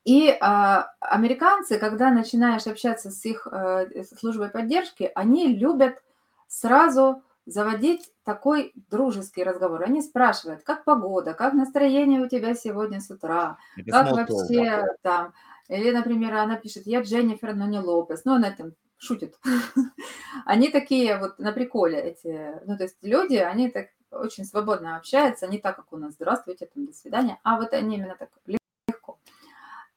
И 0.04 0.30
а, 0.40 0.92
американцы, 1.00 1.80
когда 1.80 2.12
начинаешь 2.12 2.68
общаться 2.68 3.10
с 3.10 3.24
их 3.24 3.48
а, 3.50 3.86
службой 4.16 4.50
поддержки, 4.50 5.10
они 5.16 5.48
любят 5.48 6.00
сразу 6.46 7.24
заводить 7.44 8.12
такой 8.22 8.72
дружеский 8.88 9.42
разговор. 9.42 9.82
Они 9.82 10.00
спрашивают, 10.00 10.62
как 10.62 10.84
погода, 10.84 11.34
как 11.34 11.54
настроение 11.54 12.20
у 12.20 12.28
тебя 12.28 12.54
сегодня 12.54 13.00
с 13.00 13.10
утра, 13.10 13.58
Это 13.76 13.90
как 13.90 14.12
вообще 14.12 14.86
там. 15.02 15.32
Или, 15.68 15.90
например, 15.90 16.34
она 16.34 16.54
пишет, 16.54 16.86
я 16.86 17.02
Дженнифер, 17.02 17.56
но 17.56 17.66
не 17.66 17.80
Лопес. 17.80 18.24
Ну, 18.24 18.34
она 18.34 18.52
там 18.52 18.74
шутит. 18.98 19.38
Они 20.44 20.70
такие 20.70 21.18
вот 21.18 21.38
на 21.38 21.52
приколе 21.52 22.00
эти, 22.00 22.60
ну, 22.66 22.76
то 22.76 22.84
есть 22.84 22.96
люди, 23.02 23.36
они 23.36 23.70
так 23.70 23.88
очень 24.10 24.44
свободно 24.44 24.96
общаются, 24.96 25.46
не 25.46 25.58
так, 25.58 25.76
как 25.76 25.92
у 25.92 25.96
нас, 25.96 26.14
здравствуйте, 26.14 26.66
там, 26.66 26.86
до 26.86 26.92
свидания, 26.92 27.38
а 27.42 27.58
вот 27.58 27.72
они 27.72 27.96
именно 27.96 28.16
так 28.16 28.30
легко. 28.46 29.18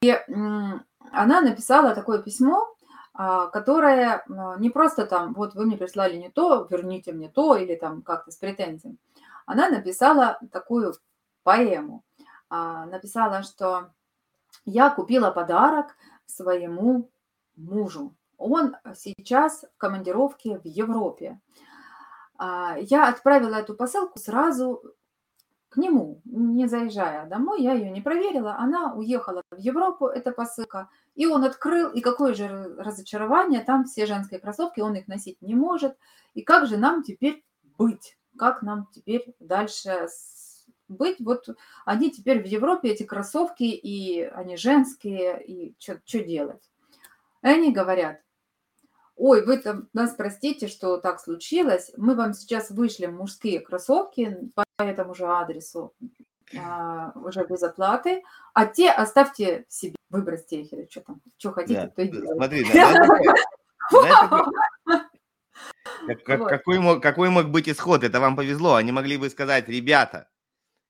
И 0.02 0.10
она 1.12 1.40
написала 1.40 1.94
такое 1.94 2.20
письмо, 2.22 2.74
а, 3.12 3.46
которая 3.46 4.24
не 4.58 4.70
просто 4.70 5.06
там, 5.06 5.34
вот 5.34 5.54
вы 5.54 5.66
мне 5.66 5.76
прислали 5.76 6.16
не 6.16 6.30
то, 6.30 6.66
верните 6.70 7.12
мне 7.12 7.28
то, 7.28 7.56
или 7.56 7.76
там 7.76 8.02
как-то 8.02 8.30
с 8.30 8.36
претензией. 8.36 8.98
Она 9.46 9.68
написала 9.68 10.38
такую 10.52 10.94
поэму. 11.42 12.04
А, 12.48 12.86
написала, 12.86 13.42
что 13.42 13.90
я 14.64 14.90
купила 14.90 15.30
подарок 15.30 15.96
своему 16.26 17.10
мужу. 17.56 18.14
Он 18.40 18.76
сейчас 18.96 19.64
в 19.74 19.78
командировке 19.78 20.58
в 20.58 20.66
Европе. 20.66 21.38
А, 22.38 22.76
я 22.80 23.08
отправила 23.08 23.56
эту 23.56 23.74
посылку 23.74 24.18
сразу 24.18 24.82
к 25.68 25.76
нему, 25.76 26.20
не 26.24 26.66
заезжая 26.66 27.26
домой, 27.26 27.62
я 27.62 27.74
ее 27.74 27.90
не 27.90 28.00
проверила, 28.00 28.56
она 28.56 28.92
уехала 28.94 29.42
в 29.52 29.58
Европу, 29.58 30.06
эта 30.06 30.32
посылка, 30.32 30.88
и 31.14 31.26
он 31.26 31.44
открыл, 31.44 31.90
и 31.90 32.00
какое 32.00 32.34
же 32.34 32.48
разочарование, 32.76 33.60
там 33.60 33.84
все 33.84 34.04
женские 34.06 34.40
кроссовки, 34.40 34.80
он 34.80 34.96
их 34.96 35.06
носить 35.06 35.40
не 35.40 35.54
может, 35.54 35.96
и 36.34 36.42
как 36.42 36.66
же 36.66 36.76
нам 36.76 37.04
теперь 37.04 37.44
быть, 37.78 38.18
как 38.36 38.62
нам 38.62 38.88
теперь 38.92 39.32
дальше 39.38 40.08
быть, 40.88 41.20
вот 41.20 41.46
они 41.84 42.10
теперь 42.10 42.42
в 42.42 42.46
Европе, 42.46 42.88
эти 42.88 43.04
кроссовки, 43.04 43.62
и 43.62 44.22
они 44.22 44.56
женские, 44.56 45.40
и 45.44 45.76
что 45.78 46.24
делать? 46.24 46.68
И 47.42 47.46
они 47.46 47.72
говорят, 47.72 48.20
ой, 49.20 49.44
вы 49.44 49.58
там 49.58 49.88
нас 49.92 50.14
простите, 50.14 50.66
что 50.66 50.96
так 50.96 51.20
случилось, 51.20 51.92
мы 51.96 52.14
вам 52.14 52.32
сейчас 52.32 52.70
вышлем 52.70 53.16
мужские 53.16 53.60
кроссовки 53.60 54.38
по 54.54 54.64
этому 54.78 55.14
же 55.14 55.26
адресу. 55.26 55.94
а, 56.58 57.12
уже 57.14 57.46
без 57.46 57.62
оплаты, 57.62 58.22
а 58.54 58.66
те 58.66 58.90
оставьте 58.90 59.66
себе, 59.68 59.94
выбросьте 60.08 60.62
их 60.62 60.72
или 60.72 60.88
что 60.90 61.02
там, 61.02 61.20
что 61.38 61.52
хотите, 61.52 61.82
да. 61.82 61.88
то 61.88 62.02
и 62.02 62.08
делайте. 62.08 62.34
Смотри, 62.34 62.64
как, 66.24 66.40
вот. 66.40 66.48
какой, 66.48 66.78
мог, 66.80 67.02
какой 67.02 67.30
мог 67.30 67.50
быть 67.50 67.68
исход? 67.68 68.02
Это 68.02 68.18
вам 68.20 68.36
повезло. 68.36 68.74
Они 68.74 68.90
могли 68.90 69.16
бы 69.16 69.30
сказать, 69.30 69.68
ребята, 69.68 70.28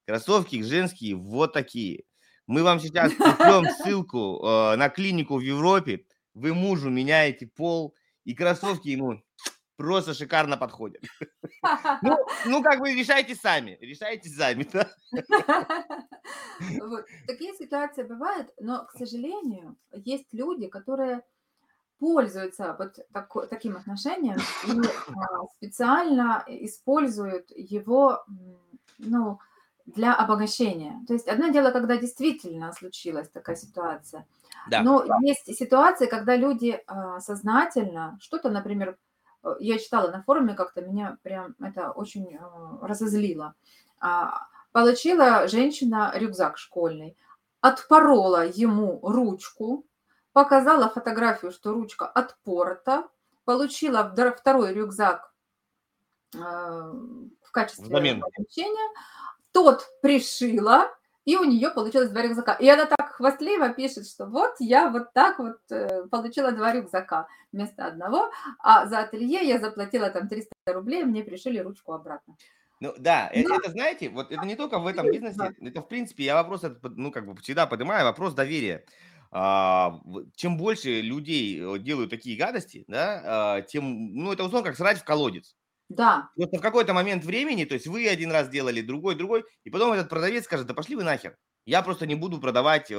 кроссовки 0.06 0.62
женские 0.62 1.16
вот 1.16 1.52
такие. 1.52 2.04
Мы 2.46 2.62
вам 2.62 2.80
сейчас 2.80 3.12
пришлем 3.12 3.64
ссылку 3.82 4.40
э, 4.42 4.76
на 4.76 4.88
клинику 4.88 5.36
в 5.36 5.40
Европе. 5.40 6.06
Вы 6.32 6.54
мужу 6.54 6.88
меняете 6.90 7.46
пол, 7.46 7.94
и 8.24 8.34
кроссовки 8.34 8.88
ему 8.88 9.22
просто 9.76 10.12
шикарно 10.12 10.56
подходят. 10.58 11.02
Ну, 12.02 12.18
ну, 12.46 12.62
как 12.62 12.80
вы 12.80 12.94
решайте 12.94 13.34
сами, 13.34 13.78
решайте 13.80 14.28
сами. 14.28 14.68
Да? 14.72 14.90
Вот. 16.80 17.06
Такие 17.26 17.54
ситуации 17.54 18.02
бывают, 18.02 18.50
но, 18.60 18.84
к 18.84 18.92
сожалению, 18.92 19.76
есть 19.92 20.26
люди, 20.32 20.68
которые 20.68 21.22
пользуются 21.98 22.76
вот 22.78 22.98
так, 23.12 23.32
таким 23.48 23.76
отношением 23.76 24.36
и 24.66 24.86
а, 25.16 25.46
специально 25.56 26.44
используют 26.46 27.50
его, 27.50 28.24
ну, 28.98 29.38
для 29.86 30.14
обогащения. 30.14 31.02
То 31.06 31.14
есть 31.14 31.28
одно 31.28 31.48
дело, 31.48 31.70
когда 31.70 31.96
действительно 31.96 32.72
случилась 32.72 33.28
такая 33.28 33.56
ситуация, 33.56 34.26
да. 34.68 34.82
но 34.82 35.04
есть 35.22 35.54
ситуации, 35.56 36.06
когда 36.06 36.36
люди 36.36 36.80
а, 36.86 37.20
сознательно 37.20 38.18
что-то, 38.20 38.50
например, 38.50 38.96
э, 39.42 39.54
я 39.60 39.78
читала 39.78 40.10
на 40.10 40.22
форуме 40.22 40.54
как-то, 40.54 40.82
меня 40.82 41.18
прям 41.22 41.54
это 41.60 41.92
очень 41.92 42.36
а, 42.36 42.78
разозлило. 42.86 43.54
Получила 44.72 45.48
женщина 45.48 46.12
рюкзак 46.14 46.56
школьный, 46.56 47.16
отпорола 47.60 48.46
ему 48.46 49.00
ручку, 49.02 49.84
показала 50.32 50.88
фотографию, 50.88 51.50
что 51.52 51.72
ручка 51.72 52.06
отпорта, 52.06 53.08
получила 53.44 54.14
второй 54.38 54.72
рюкзак 54.72 55.34
в 56.32 57.50
качестве 57.50 57.90
помещения, 57.90 58.94
тот 59.52 59.84
пришила, 60.00 60.88
и 61.24 61.36
у 61.36 61.44
нее 61.44 61.70
получилось 61.70 62.10
два 62.10 62.22
рюкзака. 62.22 62.54
И 62.54 62.68
она 62.68 62.86
так 62.86 62.99
хвастливо 63.20 63.68
пишет, 63.68 64.08
что 64.08 64.24
вот 64.24 64.54
я 64.60 64.88
вот 64.88 65.12
так 65.12 65.38
вот 65.38 65.58
э, 65.70 66.06
получила 66.10 66.52
два 66.52 66.72
рюкзака 66.72 67.28
вместо 67.52 67.86
одного, 67.86 68.30
а 68.58 68.86
за 68.86 69.00
ателье 69.00 69.46
я 69.46 69.58
заплатила 69.58 70.08
там 70.08 70.26
300 70.26 70.50
рублей, 70.68 71.04
мне 71.04 71.22
пришили 71.22 71.58
ручку 71.58 71.92
обратно. 71.92 72.34
Ну 72.80 72.94
да, 72.98 73.30
Но... 73.34 73.40
это, 73.40 73.54
это, 73.56 73.70
знаете, 73.72 74.08
вот 74.08 74.32
это 74.32 74.46
не 74.46 74.56
только 74.56 74.78
в 74.78 74.86
этом 74.86 75.10
бизнесе, 75.10 75.54
это 75.60 75.82
в 75.82 75.88
принципе, 75.88 76.24
я 76.24 76.34
вопрос, 76.34 76.64
ну 76.82 77.12
как 77.12 77.26
бы 77.26 77.36
всегда 77.42 77.66
поднимаю, 77.66 78.06
вопрос 78.06 78.32
доверия. 78.32 78.86
А, 79.32 80.00
чем 80.34 80.56
больше 80.56 81.02
людей 81.02 81.60
э, 81.60 81.78
делают 81.78 82.10
такие 82.10 82.38
гадости, 82.38 82.84
да, 82.88 83.22
а, 83.24 83.60
тем, 83.60 84.14
ну, 84.14 84.32
это 84.32 84.44
условно 84.44 84.68
как 84.68 84.78
срать 84.78 84.98
в 84.98 85.04
колодец. 85.04 85.54
Да. 85.90 86.30
Вот 86.36 86.52
в 86.52 86.60
какой-то 86.60 86.94
момент 86.94 87.24
времени, 87.24 87.64
то 87.64 87.74
есть 87.74 87.86
вы 87.86 88.08
один 88.08 88.32
раз 88.32 88.48
делали, 88.48 88.80
другой, 88.80 89.14
другой, 89.14 89.44
и 89.64 89.70
потом 89.70 89.92
этот 89.92 90.08
продавец 90.08 90.44
скажет, 90.44 90.66
да 90.66 90.72
пошли 90.72 90.96
вы 90.96 91.04
нахер, 91.04 91.36
я 91.66 91.82
просто 91.82 92.06
не 92.06 92.14
буду 92.14 92.40
продавать 92.40 92.90
э, 92.90 92.96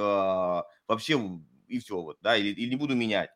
вообще 0.88 1.20
и 1.66 1.78
все, 1.78 2.00
вот, 2.00 2.18
да, 2.20 2.36
или, 2.36 2.48
или 2.48 2.70
не 2.70 2.76
буду 2.76 2.94
менять. 2.94 3.30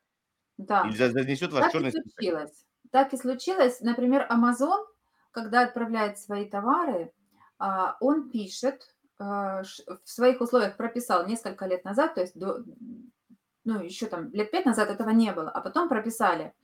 Да. 0.59 0.87
Или 0.87 0.97
занесет 0.97 1.53
вас 1.53 1.65
так 1.65 1.73
черный 1.73 1.91
и 1.91 1.93
случилось. 1.93 2.65
Так 2.91 3.13
и 3.13 3.17
случилось. 3.17 3.81
Например, 3.81 4.27
Amazon, 4.31 4.85
когда 5.33 5.63
отправляет 5.63 6.19
свои 6.19 6.49
товары, 6.49 7.13
а, 7.59 7.97
он 8.01 8.31
пишет, 8.31 8.95
а, 9.19 9.63
в 9.63 10.09
своих 10.09 10.41
условиях 10.41 10.77
прописал 10.77 11.27
несколько 11.27 11.67
лет 11.67 11.85
назад, 11.85 12.15
то 12.15 12.21
есть 12.21 12.39
до, 12.39 12.65
ну, 13.65 13.83
еще 13.83 14.07
там 14.07 14.31
лет 14.33 14.51
пять 14.51 14.67
назад 14.67 14.91
этого 14.91 15.11
не 15.11 15.33
было, 15.33 15.51
а 15.51 15.61
потом 15.61 15.89
прописали 15.89 16.55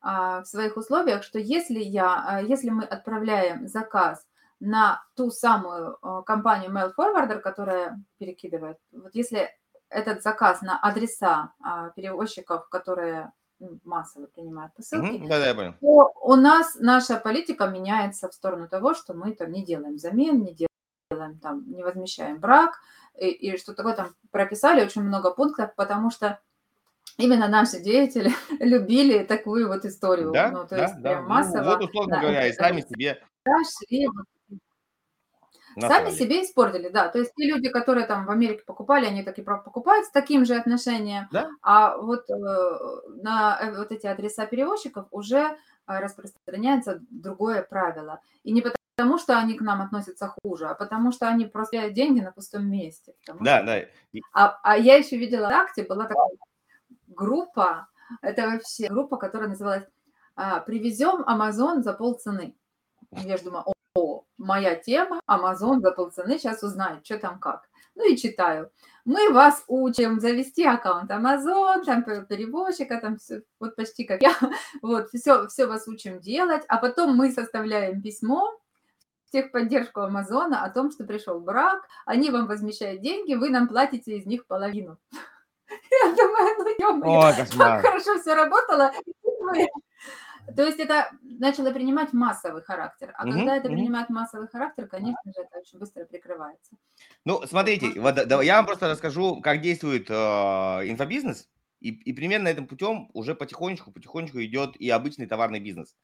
а, 0.00 0.42
в 0.42 0.46
своих 0.46 0.76
условиях, 0.76 1.22
что 1.22 1.38
если, 1.38 1.78
я, 1.78 2.24
а, 2.26 2.42
если 2.42 2.70
мы 2.70 2.84
отправляем 2.84 3.68
заказ 3.68 4.26
на 4.64 5.02
ту 5.14 5.30
самую 5.30 5.98
компанию 6.24 6.70
Mail 6.70 6.92
Forwarder, 6.96 7.40
которая 7.40 8.02
перекидывает, 8.18 8.78
вот 8.92 9.14
если 9.14 9.50
этот 9.88 10.22
заказ 10.22 10.62
на 10.62 10.78
адреса 10.78 11.52
перевозчиков, 11.96 12.68
которые 12.68 13.32
ну, 13.58 13.78
массово 13.84 14.26
принимают 14.26 14.74
посылки, 14.74 15.22
mm-hmm, 15.22 15.28
да, 15.28 15.38
да, 15.38 15.46
я 15.48 15.54
понял. 15.54 15.74
то 15.80 16.12
у 16.22 16.34
нас 16.36 16.76
наша 16.80 17.16
политика 17.16 17.66
меняется 17.66 18.28
в 18.28 18.34
сторону 18.34 18.68
того, 18.68 18.94
что 18.94 19.14
мы 19.14 19.34
там 19.34 19.52
не 19.52 19.64
делаем 19.64 19.98
замен, 19.98 20.42
не 20.42 20.54
делаем 20.54 20.68
делаем, 21.12 21.38
там, 21.38 21.64
не 21.70 21.82
возмещаем 21.82 22.38
брак, 22.40 22.80
и, 23.18 23.28
и 23.28 23.56
что 23.58 23.74
такое 23.74 23.94
там 23.94 24.14
прописали 24.30 24.84
очень 24.84 25.02
много 25.02 25.30
пунктов, 25.30 25.74
потому 25.74 26.10
что 26.10 26.40
именно 27.18 27.48
наши 27.48 27.80
деятели 27.80 28.32
любили 28.60 29.24
такую 29.24 29.68
вот 29.68 29.84
историю. 29.84 30.32
Да, 30.32 30.50
ну, 30.50 30.66
то 30.66 30.76
да, 30.76 30.82
есть 30.82 30.94
да. 30.96 31.10
прям 31.10 31.28
массово. 31.28 31.64
Ну, 31.64 31.70
вот, 31.70 31.84
условно 31.84 32.14
да, 32.16 32.20
говоря, 32.20 32.48
и 32.48 32.52
сами 32.52 32.80
себе... 32.80 33.22
Да, 33.44 33.52
шли, 33.64 34.08
Сами 35.78 36.10
себе 36.10 36.42
испортили, 36.42 36.88
да. 36.88 37.08
То 37.08 37.18
есть 37.18 37.32
те 37.36 37.46
люди, 37.46 37.68
которые 37.68 38.06
там 38.06 38.26
в 38.26 38.30
Америке 38.30 38.62
покупали, 38.66 39.06
они 39.06 39.22
таки 39.22 39.42
покупают 39.42 40.06
с 40.06 40.10
таким 40.10 40.44
же 40.44 40.54
отношением, 40.54 41.28
да? 41.30 41.50
а 41.62 41.96
вот 41.96 42.28
э, 42.30 42.34
на 43.22 43.58
э, 43.60 43.76
вот 43.76 43.92
эти 43.92 44.06
адреса 44.06 44.46
перевозчиков 44.46 45.06
уже 45.10 45.38
э, 45.38 45.56
распространяется 45.86 47.00
другое 47.10 47.62
правило. 47.62 48.20
И 48.44 48.52
не 48.52 48.62
потому 48.96 49.18
что 49.18 49.38
они 49.38 49.54
к 49.54 49.62
нам 49.62 49.80
относятся 49.80 50.34
хуже, 50.42 50.66
а 50.66 50.74
потому 50.74 51.12
что 51.12 51.28
они 51.28 51.46
просто 51.46 51.76
теряют 51.76 51.94
деньги 51.94 52.20
на 52.20 52.32
пустом 52.32 52.70
месте. 52.70 53.14
Да, 53.26 53.58
что... 53.58 53.66
да. 53.66 54.20
А, 54.32 54.58
а 54.62 54.76
я 54.76 54.96
еще 54.96 55.16
видела 55.16 55.48
в 55.48 55.52
акте, 55.52 55.84
была 55.84 56.06
такая 56.06 56.28
группа, 57.08 57.88
это 58.20 58.48
вообще 58.48 58.88
группа, 58.88 59.16
которая 59.16 59.48
называлась 59.48 59.84
а, 60.36 60.60
«Привезем 60.60 61.24
Амазон 61.26 61.82
за 61.82 61.92
полцены». 61.94 62.54
Я 63.10 63.36
же 63.36 63.44
думаю, 63.44 63.64
о, 63.94 64.24
моя 64.38 64.74
тема, 64.74 65.20
Амазон 65.26 65.80
за 65.80 65.92
полцены, 65.92 66.38
сейчас 66.38 66.62
узнаю, 66.62 67.00
что 67.04 67.18
там 67.18 67.38
как. 67.38 67.68
Ну 67.94 68.10
и 68.10 68.16
читаю. 68.16 68.70
Мы 69.04 69.30
вас 69.30 69.64
учим 69.66 70.20
завести 70.20 70.64
аккаунт 70.64 71.10
Amazon, 71.10 71.84
там 71.84 72.04
перевозчика, 72.04 72.98
там 73.00 73.18
все, 73.18 73.42
вот 73.60 73.76
почти 73.76 74.04
как 74.04 74.22
я, 74.22 74.34
вот 74.82 75.10
все, 75.12 75.46
все 75.48 75.66
вас 75.66 75.86
учим 75.88 76.20
делать, 76.20 76.62
а 76.68 76.78
потом 76.78 77.16
мы 77.16 77.32
составляем 77.32 78.00
письмо 78.00 78.58
техподдержку 79.30 80.00
Амазона 80.00 80.64
о 80.64 80.70
том, 80.70 80.90
что 80.90 81.04
пришел 81.04 81.40
брак, 81.40 81.82
они 82.06 82.30
вам 82.30 82.46
возмещают 82.46 83.02
деньги, 83.02 83.34
вы 83.34 83.50
нам 83.50 83.68
платите 83.68 84.16
из 84.16 84.26
них 84.26 84.46
половину. 84.46 84.98
Я 85.90 86.14
думаю, 86.14 86.54
ну 86.58 86.68
ё 86.78 87.36
как 87.58 87.82
хорошо 87.82 88.18
все 88.20 88.34
работало. 88.34 88.92
То 90.56 90.64
есть 90.64 90.78
это 90.78 91.10
начало 91.22 91.72
принимать 91.72 92.12
массовый 92.12 92.62
характер. 92.62 93.12
А 93.14 93.24
когда 93.24 93.56
это 93.56 93.68
принимает 93.68 94.10
массовый 94.10 94.48
характер, 94.48 94.86
конечно 94.86 95.32
же, 95.32 95.42
это 95.42 95.58
очень 95.58 95.78
быстро 95.78 96.04
прикрывается. 96.04 96.76
Ну, 97.24 97.42
смотрите, 97.46 97.98
вот, 98.00 98.18
я 98.42 98.56
вам 98.56 98.66
просто 98.66 98.88
расскажу, 98.88 99.40
как 99.40 99.60
действует 99.60 100.10
э, 100.10 100.14
инфобизнес. 100.14 101.48
И, 101.80 101.90
и 101.90 102.12
примерно 102.12 102.48
этим 102.48 102.66
путем 102.66 103.10
уже 103.12 103.34
потихонечку, 103.34 103.90
потихонечку 103.90 104.40
идет 104.42 104.76
и 104.76 104.88
обычный 104.88 105.26
товарный 105.26 105.58
бизнес. 105.58 105.96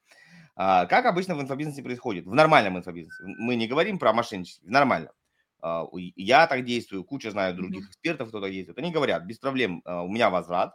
А, 0.57 0.87
как 0.87 1.07
обычно 1.07 1.37
в 1.37 1.41
инфобизнесе 1.41 1.83
происходит? 1.85 2.27
В 2.27 2.35
нормальном 2.35 2.79
инфобизнесе. 2.79 3.23
Мы 3.25 3.55
не 3.55 3.69
говорим 3.69 3.99
про 3.99 4.13
мошенничество, 4.13 4.67
в 4.67 4.71
нормальном. 4.71 5.13
А, 5.61 5.87
я 6.17 6.49
так 6.49 6.65
действую, 6.65 7.05
куча 7.05 7.31
знаю 7.31 7.55
других 7.55 7.89
экспертов, 7.89 8.29
кто 8.29 8.41
так 8.41 8.51
действует. 8.51 8.79
Они 8.79 8.91
говорят, 8.91 9.25
без 9.25 9.39
проблем, 9.39 9.83
а, 9.85 10.03
у 10.03 10.09
меня 10.09 10.31
возврат, 10.31 10.75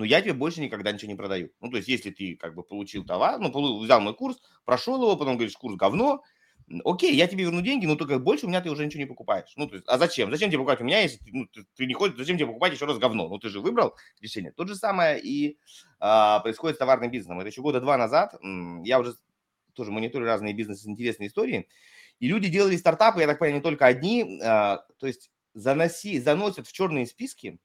но 0.00 0.06
я 0.06 0.22
тебе 0.22 0.32
больше 0.32 0.62
никогда 0.62 0.92
ничего 0.92 1.12
не 1.12 1.16
продаю. 1.16 1.50
Ну, 1.60 1.70
то 1.70 1.76
есть, 1.76 1.86
если 1.86 2.10
ты 2.10 2.34
как 2.34 2.54
бы 2.54 2.62
получил 2.62 3.04
товар, 3.04 3.38
ну, 3.38 3.80
взял 3.80 4.00
мой 4.00 4.14
курс, 4.14 4.38
прошел 4.64 4.94
его, 4.96 5.14
потом 5.14 5.34
говоришь, 5.36 5.52
курс 5.52 5.76
говно, 5.76 6.22
окей, 6.86 7.14
я 7.14 7.26
тебе 7.26 7.44
верну 7.44 7.60
деньги, 7.60 7.84
но 7.84 7.96
только 7.96 8.18
больше 8.18 8.46
у 8.46 8.48
меня 8.48 8.62
ты 8.62 8.70
уже 8.70 8.86
ничего 8.86 9.00
не 9.00 9.06
покупаешь. 9.06 9.52
Ну, 9.56 9.66
то 9.66 9.74
есть, 9.74 9.86
а 9.86 9.98
зачем? 9.98 10.30
Зачем 10.30 10.48
тебе 10.48 10.56
покупать 10.56 10.80
у 10.80 10.84
меня, 10.84 11.00
если 11.02 11.18
ты, 11.18 11.30
ну, 11.34 11.46
ты, 11.48 11.66
ты 11.76 11.84
не 11.84 11.92
хочешь, 11.92 12.16
зачем 12.16 12.38
тебе 12.38 12.46
покупать 12.46 12.72
еще 12.72 12.86
раз 12.86 12.96
говно? 12.96 13.28
Ну, 13.28 13.38
ты 13.38 13.50
же 13.50 13.60
выбрал 13.60 13.94
решение. 14.22 14.52
То 14.52 14.66
же 14.66 14.74
самое 14.74 15.20
и 15.20 15.58
а, 15.98 16.40
происходит 16.40 16.76
с 16.76 16.78
товарным 16.78 17.10
бизнесом. 17.10 17.38
Это 17.38 17.50
еще 17.50 17.60
года 17.60 17.82
два 17.82 17.98
назад, 17.98 18.36
я 18.84 19.00
уже 19.00 19.12
тоже 19.74 19.90
мониторю 19.90 20.24
разные 20.24 20.54
бизнесы, 20.54 20.88
интересные 20.88 21.28
истории, 21.28 21.68
и 22.20 22.26
люди 22.26 22.48
делали 22.48 22.76
стартапы, 22.76 23.20
я 23.20 23.26
так 23.26 23.38
понимаю, 23.38 23.56
не 23.56 23.62
только 23.62 23.84
одни, 23.84 24.40
а, 24.42 24.78
то 24.98 25.06
есть 25.06 25.30
заноси, 25.52 26.18
заносят 26.20 26.66
в 26.66 26.72
черные 26.72 27.06
списки 27.06 27.58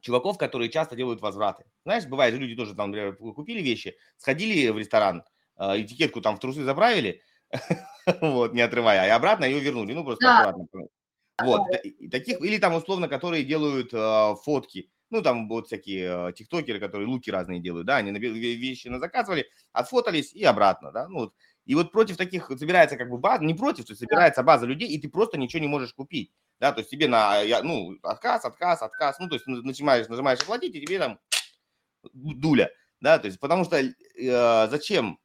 чуваков, 0.00 0.38
которые 0.38 0.70
часто 0.70 0.96
делают 0.96 1.20
возвраты. 1.20 1.64
Знаешь, 1.84 2.06
бывает, 2.06 2.34
люди 2.34 2.56
тоже 2.56 2.74
там, 2.74 2.90
например, 2.90 3.16
купили 3.16 3.60
вещи, 3.60 3.96
сходили 4.16 4.68
в 4.70 4.78
ресторан, 4.78 5.24
а, 5.56 5.80
этикетку 5.80 6.20
там 6.20 6.36
в 6.36 6.40
трусы 6.40 6.64
заправили, 6.64 7.22
вот, 8.20 8.54
не 8.54 8.62
отрывая, 8.62 9.06
и 9.06 9.10
обратно 9.10 9.44
ее 9.44 9.60
вернули, 9.60 9.92
ну, 9.92 10.04
просто 10.04 10.28
аккуратно. 10.28 10.66
Вот, 11.42 11.62
таких, 12.10 12.40
или 12.42 12.58
там 12.58 12.74
условно, 12.74 13.08
которые 13.08 13.44
делают 13.44 13.94
э, 13.94 14.34
фотки, 14.44 14.90
ну, 15.08 15.22
там 15.22 15.48
вот 15.48 15.66
всякие 15.66 16.28
э, 16.28 16.32
тиктокеры, 16.34 16.78
которые 16.78 17.08
луки 17.08 17.30
разные 17.30 17.60
делают, 17.60 17.86
да, 17.86 17.96
они 17.96 18.10
вещи 18.12 18.88
на 18.88 18.98
заказывали, 18.98 19.48
отфотались 19.72 20.34
и 20.34 20.44
обратно, 20.44 20.92
да, 20.92 21.08
ну, 21.08 21.20
вот. 21.20 21.34
И 21.66 21.74
вот 21.74 21.92
против 21.92 22.16
таких 22.16 22.50
собирается 22.58 22.96
как 22.96 23.10
бы 23.10 23.18
база, 23.18 23.44
не 23.44 23.54
против, 23.54 23.86
то 23.86 23.92
есть 23.92 24.00
собирается 24.00 24.42
база 24.42 24.66
людей, 24.66 24.88
и 24.88 24.98
ты 25.00 25.08
просто 25.08 25.38
ничего 25.38 25.60
не 25.60 25.68
можешь 25.68 25.94
купить. 25.94 26.32
Да, 26.60 26.72
то 26.72 26.80
есть 26.80 26.90
тебе 26.90 27.08
на, 27.08 27.42
ну, 27.62 27.96
отказ, 28.02 28.44
отказ, 28.44 28.82
отказ, 28.82 29.18
ну, 29.18 29.28
то 29.28 29.34
есть 29.34 29.46
начинаешь, 29.46 30.08
нажимаешь 30.08 30.40
оплатить, 30.40 30.74
и 30.74 30.80
тебе 30.84 30.98
там 30.98 31.18
дуля, 32.12 32.70
да, 33.00 33.18
то 33.18 33.26
есть 33.26 33.40
потому 33.40 33.64
что 33.64 33.78
э, 33.78 34.68
зачем 34.68 35.18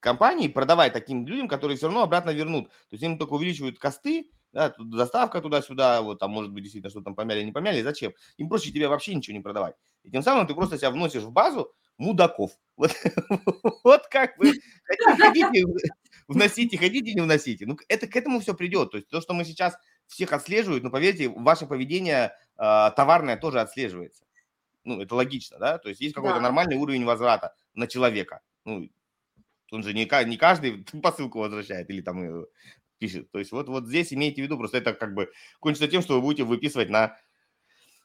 компании 0.00 0.48
продавать 0.48 0.92
таким 0.92 1.26
людям, 1.26 1.48
которые 1.48 1.76
все 1.76 1.86
равно 1.86 2.02
обратно 2.02 2.30
вернут. 2.30 2.68
То 2.68 2.92
есть 2.92 3.02
им 3.02 3.18
только 3.18 3.32
увеличивают 3.34 3.78
косты, 3.78 4.30
да, 4.52 4.74
доставка 4.78 5.40
туда-сюда, 5.40 6.02
вот 6.02 6.18
там 6.18 6.30
может 6.30 6.52
быть 6.52 6.62
действительно 6.64 6.90
что 6.90 7.00
там 7.02 7.14
помяли, 7.14 7.42
не 7.42 7.52
помяли, 7.52 7.82
зачем? 7.82 8.14
Им 8.36 8.48
проще 8.48 8.70
тебе 8.70 8.88
вообще 8.88 9.14
ничего 9.14 9.36
не 9.36 9.42
продавать. 9.42 9.74
И 10.02 10.10
тем 10.10 10.22
самым 10.22 10.46
ты 10.46 10.54
просто 10.54 10.78
себя 10.78 10.90
вносишь 10.90 11.22
в 11.22 11.30
базу 11.32 11.72
мудаков. 11.98 12.52
Вот, 12.76 12.92
вот 13.84 14.06
как 14.06 14.38
вы 14.38 14.52
хотите, 15.18 15.64
вносите, 16.28 16.78
хотите, 16.78 17.12
не 17.14 17.20
вносите. 17.20 17.66
Ну, 17.66 17.76
это 17.88 18.06
к 18.06 18.14
этому 18.16 18.40
все 18.40 18.54
придет. 18.54 18.92
То 18.92 18.98
есть 18.98 19.08
то, 19.08 19.20
что 19.20 19.34
мы 19.34 19.44
сейчас 19.44 19.74
всех 20.08 20.32
отслеживают, 20.32 20.82
ну, 20.82 20.90
поверьте, 20.90 21.28
ваше 21.28 21.66
поведение 21.66 22.32
э, 22.56 22.90
товарное 22.96 23.36
тоже 23.36 23.60
отслеживается. 23.60 24.24
Ну, 24.84 25.00
это 25.00 25.14
логично, 25.14 25.58
да? 25.58 25.78
То 25.78 25.90
есть 25.90 26.00
есть 26.00 26.14
какой-то 26.14 26.36
да. 26.36 26.42
нормальный 26.42 26.76
уровень 26.76 27.04
возврата 27.04 27.54
на 27.74 27.86
человека. 27.86 28.40
Ну, 28.64 28.88
он 29.70 29.82
же 29.82 29.92
не, 29.92 30.08
не 30.26 30.36
каждый 30.36 30.84
посылку 31.02 31.38
возвращает 31.38 31.90
или 31.90 32.00
там 32.00 32.42
э, 32.42 32.46
пишет. 32.98 33.30
То 33.30 33.38
есть 33.38 33.52
вот, 33.52 33.68
вот 33.68 33.86
здесь 33.86 34.12
имейте 34.12 34.42
в 34.42 34.44
виду, 34.44 34.56
просто 34.56 34.78
это 34.78 34.94
как 34.94 35.14
бы 35.14 35.30
кончится 35.60 35.88
тем, 35.88 36.02
что 36.02 36.14
вы 36.14 36.22
будете 36.22 36.44
выписывать 36.44 36.88
на 36.88 37.16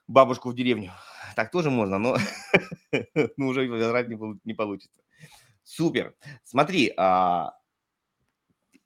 бабушку 0.08 0.50
в 0.50 0.56
деревню. 0.56 0.92
Так 1.36 1.52
тоже 1.52 1.72
можно, 1.72 1.98
но 1.98 2.18
ну, 3.38 3.48
уже 3.48 3.68
возврат 3.68 4.08
не 4.44 4.54
получится. 4.54 5.00
Супер. 5.64 6.16
Смотри, 6.44 6.94
а, 6.98 7.54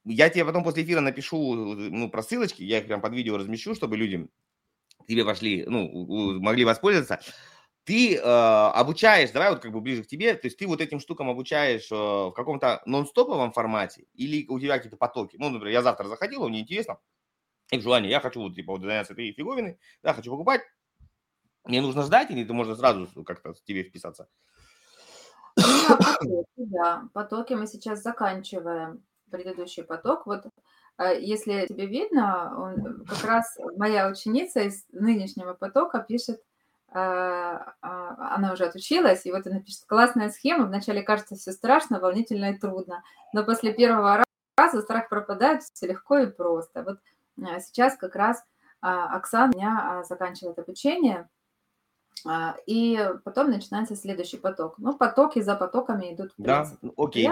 я 0.08 0.30
тебе 0.30 0.46
потом 0.46 0.64
после 0.64 0.84
эфира 0.84 1.02
напишу 1.02 1.54
ну, 1.54 2.10
про 2.10 2.24
ссылочки, 2.24 2.64
я 2.64 2.80
их 2.80 2.88
прям 2.88 3.02
под 3.02 3.14
видео 3.14 3.38
размещу, 3.38 3.76
чтобы 3.76 3.98
люди 3.98 4.28
тебе 5.08 5.26
пошли, 5.26 5.66
ну, 5.68 6.40
могли 6.40 6.66
воспользоваться 6.66 7.20
ты 7.88 8.18
э, 8.18 8.20
обучаешь, 8.20 9.32
давай 9.32 9.50
вот 9.50 9.62
как 9.62 9.72
бы 9.72 9.80
ближе 9.80 10.04
к 10.04 10.08
тебе, 10.08 10.34
то 10.34 10.48
есть 10.48 10.58
ты 10.58 10.68
вот 10.68 10.82
этим 10.82 11.00
штукам 11.00 11.30
обучаешь 11.30 11.90
э, 11.90 11.96
в 11.96 12.34
каком-то 12.34 12.82
нон-стоповом 12.86 13.54
формате 13.54 14.08
или 14.14 14.46
у 14.50 14.60
тебя 14.60 14.76
какие-то 14.76 14.98
потоки? 14.98 15.38
Ну, 15.40 15.50
например, 15.50 15.72
я 15.72 15.82
завтра 15.82 16.10
заходил, 16.10 16.50
мне 16.50 16.60
интересно, 16.60 17.00
и 17.72 17.80
желание, 17.80 18.12
я 18.12 18.20
хочу 18.20 18.42
вот 18.42 18.56
типа 18.56 18.74
вот 18.74 18.82
заняться 18.82 19.14
этой 19.14 19.32
фиговиной, 19.32 19.80
да, 20.04 20.14
хочу 20.14 20.32
покупать, 20.32 20.64
мне 21.64 21.82
нужно 21.82 22.04
ждать 22.04 22.30
или 22.30 22.44
ты 22.44 22.52
можно 22.52 22.76
сразу 22.76 23.08
как-то 23.24 23.54
тебе 23.64 23.84
вписаться? 23.84 24.28
Да, 25.56 25.96
потоки, 25.98 26.46
да, 26.58 27.10
потоки 27.14 27.54
мы 27.54 27.68
сейчас 27.68 28.04
заканчиваем 28.04 29.02
предыдущий 29.30 29.84
поток. 29.84 30.26
Вот 30.26 30.46
э, 30.98 31.20
если 31.20 31.66
тебе 31.68 31.86
видно, 31.86 32.54
он, 32.58 33.06
как 33.06 33.24
раз 33.24 33.58
моя 33.78 34.10
ученица 34.10 34.62
из 34.62 34.86
нынешнего 34.92 35.54
потока 35.54 36.00
пишет 36.00 36.42
а, 36.90 37.74
а, 37.82 38.36
она 38.36 38.54
уже 38.54 38.66
отучилась, 38.66 39.26
и 39.26 39.32
вот 39.32 39.46
она 39.46 39.60
пишет, 39.60 39.84
классная 39.88 40.30
схема, 40.30 40.66
вначале 40.66 41.04
кажется 41.04 41.36
все 41.36 41.52
страшно, 41.52 42.00
волнительно 42.00 42.52
и 42.52 42.58
трудно, 42.58 43.04
но 43.34 43.44
после 43.44 43.74
первого 43.74 44.24
раза 44.58 44.82
страх 44.82 45.10
пропадает, 45.10 45.64
все 45.64 45.88
легко 45.88 46.18
и 46.20 46.28
просто. 46.28 46.84
Вот 46.84 47.00
а, 47.46 47.60
сейчас 47.60 47.98
как 47.98 48.16
раз 48.16 48.44
Оксана 48.80 49.52
у 49.52 49.58
меня 49.58 50.04
заканчивает 50.08 50.60
обучение, 50.60 51.28
и 52.68 53.10
потом 53.24 53.50
начинается 53.50 53.96
следующий 53.96 54.38
поток. 54.38 54.76
Ну, 54.78 54.96
потоки 54.96 55.42
за 55.42 55.56
потоками 55.56 56.14
идут. 56.14 56.34
В 56.34 56.44
принципе. 56.44 56.78
Да, 56.82 56.92
окей. 56.96 57.30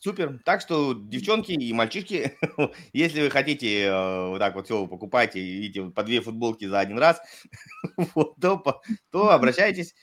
Супер. 0.00 0.40
Так 0.46 0.62
что, 0.62 0.94
девчонки 0.94 1.52
и 1.52 1.72
мальчишки, 1.74 2.32
если 2.94 3.20
вы 3.20 3.28
хотите 3.28 3.82
э, 3.84 4.28
вот 4.28 4.38
так 4.38 4.54
вот 4.54 4.64
все 4.64 4.86
покупать 4.86 5.36
и 5.36 5.40
видите 5.40 5.90
по 5.90 6.02
две 6.02 6.22
футболки 6.22 6.64
за 6.64 6.80
один 6.80 6.98
раз, 6.98 7.20
вот, 8.14 8.34
то, 8.40 8.80
то 9.10 9.30
обращайтесь. 9.30 9.94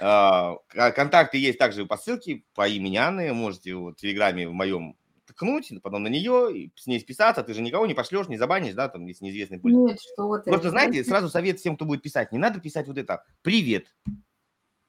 Э, 0.00 0.54
контакты 0.74 1.38
есть 1.38 1.60
также 1.60 1.86
по 1.86 1.96
ссылке 1.96 2.42
по 2.52 2.66
имени 2.66 2.96
Анны. 2.96 3.32
Можете 3.32 3.76
в 3.76 3.94
Телеграме 3.94 4.48
в 4.48 4.52
моем 4.52 4.96
ткнуть, 5.24 5.72
потом 5.84 6.02
на 6.02 6.08
нее, 6.08 6.50
и 6.52 6.72
с 6.74 6.88
ней 6.88 6.98
списаться. 6.98 7.44
Ты 7.44 7.54
же 7.54 7.62
никого 7.62 7.86
не 7.86 7.94
пошлешь, 7.94 8.26
не 8.26 8.36
забанишь, 8.36 8.74
да, 8.74 8.88
там, 8.88 9.06
если 9.06 9.26
неизвестный 9.26 9.60
пульт. 9.60 9.76
Нет, 9.76 9.98
что 10.00 10.36
ты. 10.38 10.50
Просто, 10.50 10.70
знаете, 10.70 11.04
сразу 11.04 11.28
совет 11.28 11.60
всем, 11.60 11.76
кто 11.76 11.84
будет 11.84 12.02
писать. 12.02 12.32
Не 12.32 12.38
надо 12.38 12.58
писать 12.58 12.88
вот 12.88 12.98
это 12.98 13.22
«Привет» 13.42 13.94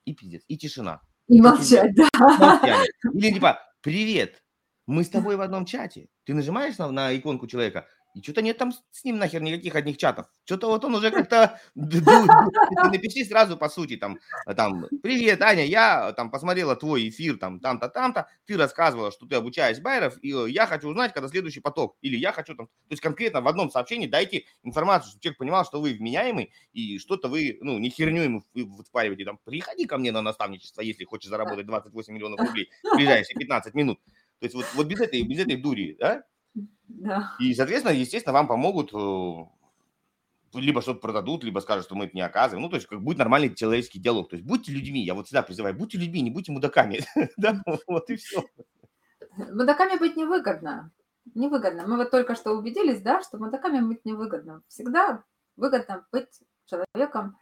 и 0.05 0.16
пиздец, 0.16 0.41
и 0.47 0.57
тишина. 0.57 1.01
И 1.28 1.39
молчать, 1.39 1.93
да. 1.95 2.84
Или 3.13 3.32
типа 3.32 3.59
«Привет, 3.82 4.41
мы 4.88 5.03
с 5.03 5.09
тобой 5.09 5.36
в 5.36 5.41
одном 5.41 5.65
чате. 5.65 6.07
Ты 6.25 6.33
нажимаешь 6.33 6.77
на, 6.77 6.91
на 6.91 7.15
иконку 7.15 7.47
человека, 7.47 7.88
и 8.15 8.21
что-то 8.21 8.41
нет 8.41 8.57
там 8.57 8.71
с 8.71 9.03
ним 9.03 9.17
нахер 9.17 9.41
никаких 9.41 9.75
одних 9.75 9.97
чатов. 9.97 10.27
Что-то 10.45 10.67
вот 10.67 10.86
он 10.86 10.95
уже 10.95 11.11
как-то... 11.11 11.59
Напиши 11.75 13.25
сразу 13.25 13.57
по 13.57 13.67
сути, 13.67 13.97
там, 13.97 14.19
там, 14.55 14.86
привет, 15.03 15.41
Аня, 15.41 15.65
я 15.65 16.13
там 16.13 16.31
посмотрела 16.31 16.77
твой 16.77 17.09
эфир, 17.09 17.38
там, 17.38 17.59
там-то, 17.59 17.89
там-то, 17.89 18.29
ты 18.45 18.55
рассказывала, 18.55 19.11
что 19.11 19.25
ты 19.25 19.36
обучаешь 19.36 19.79
байеров, 19.79 20.17
и 20.21 20.33
э, 20.33 20.49
я 20.49 20.65
хочу 20.65 20.88
узнать, 20.88 21.11
когда 21.13 21.27
следующий 21.27 21.59
поток, 21.59 21.97
или 22.01 22.15
я 22.15 22.31
хочу 22.31 22.55
там... 22.55 22.67
То 22.67 22.91
есть 22.91 23.01
конкретно 23.01 23.41
в 23.41 23.49
одном 23.49 23.69
сообщении 23.69 24.07
дайте 24.07 24.45
информацию, 24.63 25.09
чтобы 25.09 25.21
человек 25.21 25.39
понимал, 25.39 25.65
что 25.65 25.81
вы 25.81 25.93
вменяемый, 25.93 26.53
и 26.71 26.97
что-то 26.99 27.27
вы, 27.27 27.57
ну, 27.59 27.77
не 27.79 27.89
херню 27.89 28.21
ему 28.21 28.43
впариваете, 28.88 29.25
там, 29.25 29.39
приходи 29.43 29.86
ко 29.86 29.97
мне 29.97 30.13
на 30.13 30.21
наставничество, 30.21 30.79
если 30.79 31.03
хочешь 31.03 31.29
заработать 31.29 31.65
28 31.65 32.13
миллионов 32.13 32.39
рублей 32.39 32.69
в 32.81 32.95
ближайшие 32.95 33.38
15 33.38 33.73
минут. 33.73 33.99
То 34.47 34.47
есть 34.47 34.55
вот, 34.55 34.65
вот 34.75 34.87
без, 34.87 34.99
этой, 34.99 35.21
без 35.23 35.39
этой 35.39 35.57
дури, 35.57 35.97
да? 35.99 36.23
Да. 36.87 37.35
И, 37.39 37.53
соответственно, 37.53 37.93
естественно, 37.93 38.33
вам 38.33 38.47
помогут 38.47 38.93
э, 38.93 40.59
либо 40.59 40.81
что-то 40.81 40.99
продадут, 40.99 41.43
либо 41.43 41.59
скажут, 41.59 41.85
что 41.85 41.95
мы 41.95 42.05
это 42.05 42.15
не 42.15 42.21
оказываем. 42.21 42.63
Ну, 42.63 42.69
то 42.69 42.75
есть, 42.75 42.87
как 42.87 43.01
будет 43.01 43.17
нормальный 43.17 43.53
человеческий 43.53 43.99
диалог. 43.99 44.29
То 44.29 44.35
есть, 44.35 44.47
будьте 44.47 44.71
людьми. 44.71 45.03
Я 45.03 45.13
вот 45.13 45.25
всегда 45.25 45.41
призываю, 45.41 45.75
будьте 45.75 45.97
людьми, 45.97 46.21
не 46.21 46.31
будьте 46.31 46.51
мудаками. 46.51 47.01
да, 47.37 47.61
вот 47.87 48.09
и 48.09 48.15
все. 48.15 48.43
Мудаками 49.37 49.97
быть 49.97 50.15
невыгодно. 50.15 50.91
Невыгодно. 51.33 51.87
Мы 51.87 51.97
вот 51.97 52.11
только 52.11 52.35
что 52.35 52.51
убедились, 52.51 53.01
да, 53.01 53.21
что 53.21 53.37
мудаками 53.37 53.81
быть 53.81 54.05
невыгодно. 54.05 54.61
Всегда 54.67 55.23
выгодно 55.57 56.05
быть 56.11 56.29
человеком 56.65 57.37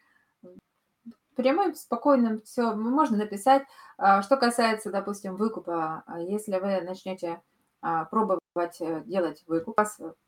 прямым, 1.36 1.76
спокойным, 1.76 2.42
все, 2.42 2.74
можно 2.74 3.18
написать. 3.18 3.64
А, 3.98 4.22
что 4.22 4.38
касается, 4.38 4.92
допустим, 4.92 5.36
выкупа, 5.36 6.04
а, 6.06 6.20
если 6.20 6.60
вы 6.60 6.82
начнете 6.82 7.42
а, 7.82 8.06
пробовать 8.06 8.80
э, 8.80 9.04
делать 9.06 9.44
выкуп, 9.48 9.80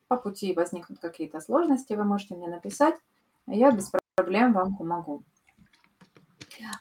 по 0.08 0.18
пути 0.18 0.53
возникнут 0.53 0.99
какие-то 0.99 1.39
сложности, 1.39 1.93
вы 1.93 2.03
можете 2.03 2.36
мне 2.36 2.47
написать, 2.47 2.95
я 3.47 3.72
без 3.72 3.91
проблем 4.16 4.53
вам 4.53 4.76
помогу. 4.76 5.24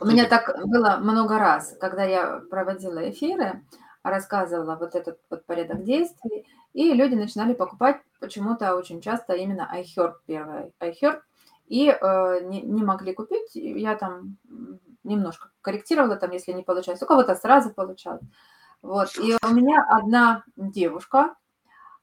У 0.01 0.07
меня 0.07 0.29
так 0.29 0.66
было 0.66 0.99
много 1.01 1.39
раз, 1.39 1.77
когда 1.81 2.05
я 2.05 2.43
проводила 2.51 3.09
эфиры, 3.11 3.62
рассказывала 4.03 4.77
вот 4.77 4.95
этот 4.95 5.18
вот 5.31 5.47
порядок 5.47 5.85
действий, 5.85 6.47
и 6.75 6.93
люди 6.93 7.14
начинали 7.14 7.55
покупать 7.55 8.01
почему-то 8.20 8.77
очень 8.77 9.01
часто 9.01 9.35
именно 9.35 9.70
iHerb 9.75 10.14
первое. 10.27 10.72
iHerb– 10.81 11.20
и 11.67 11.89
э, 11.89 12.41
не, 12.45 12.62
не 12.62 12.83
могли 12.83 13.15
купить. 13.15 13.55
Я 13.55 13.97
там 13.97 14.37
немножко 15.03 15.51
корректировала, 15.61 16.17
там, 16.17 16.31
если 16.31 16.53
не 16.53 16.62
получалось. 16.62 17.03
У 17.03 17.07
кого-то 17.07 17.35
сразу 17.35 17.73
получалось. 17.73 18.25
Вот. 18.83 19.17
И 19.19 19.37
у 19.43 19.55
меня 19.55 19.85
одна 19.89 20.45
девушка 20.57 21.35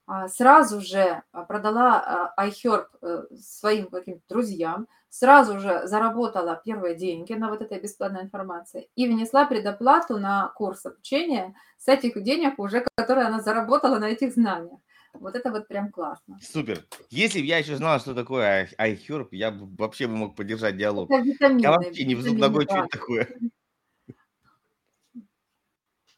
а, 0.06 0.28
сразу 0.28 0.80
же 0.80 1.22
продала 1.46 2.32
а, 2.36 2.48
iHerb 2.48 2.86
э, 3.02 3.22
своим 3.40 3.86
каким-то 3.86 4.22
друзьям, 4.28 4.88
сразу 5.08 5.60
же 5.60 5.86
заработала 5.86 6.60
первые 6.64 6.96
деньги 6.96 7.34
на 7.34 7.48
вот 7.50 7.62
этой 7.62 7.80
бесплатной 7.80 8.22
информации 8.22 8.88
и 8.96 9.06
внесла 9.06 9.46
предоплату 9.46 10.18
на 10.18 10.48
курс 10.56 10.84
обучения 10.86 11.54
с 11.78 11.86
этих 11.86 12.20
денег 12.22 12.58
уже, 12.58 12.84
которые 12.96 13.26
она 13.26 13.40
заработала 13.40 13.98
на 13.98 14.08
этих 14.08 14.32
знаниях. 14.34 14.80
Вот 15.14 15.36
это 15.36 15.50
вот 15.50 15.68
прям 15.68 15.90
классно. 15.90 16.38
Супер. 16.40 16.84
Если 17.10 17.40
бы 17.40 17.46
я 17.46 17.58
еще 17.58 17.76
знала, 17.76 17.98
что 18.00 18.14
такое 18.14 18.68
iHerb, 18.78 19.28
я 19.32 19.50
бы 19.50 19.68
вообще 19.76 20.06
бы 20.06 20.16
мог 20.16 20.36
поддержать 20.36 20.76
диалог. 20.76 21.10
Это 21.10 21.22
витамины. 21.22 21.60
Я 21.60 21.70
вообще 21.72 22.04
не 22.04 22.14
в 22.14 22.22
зуб 22.22 22.38
ногой, 22.38 22.64
что 22.64 22.78
это 22.78 22.88
такое. 22.88 23.28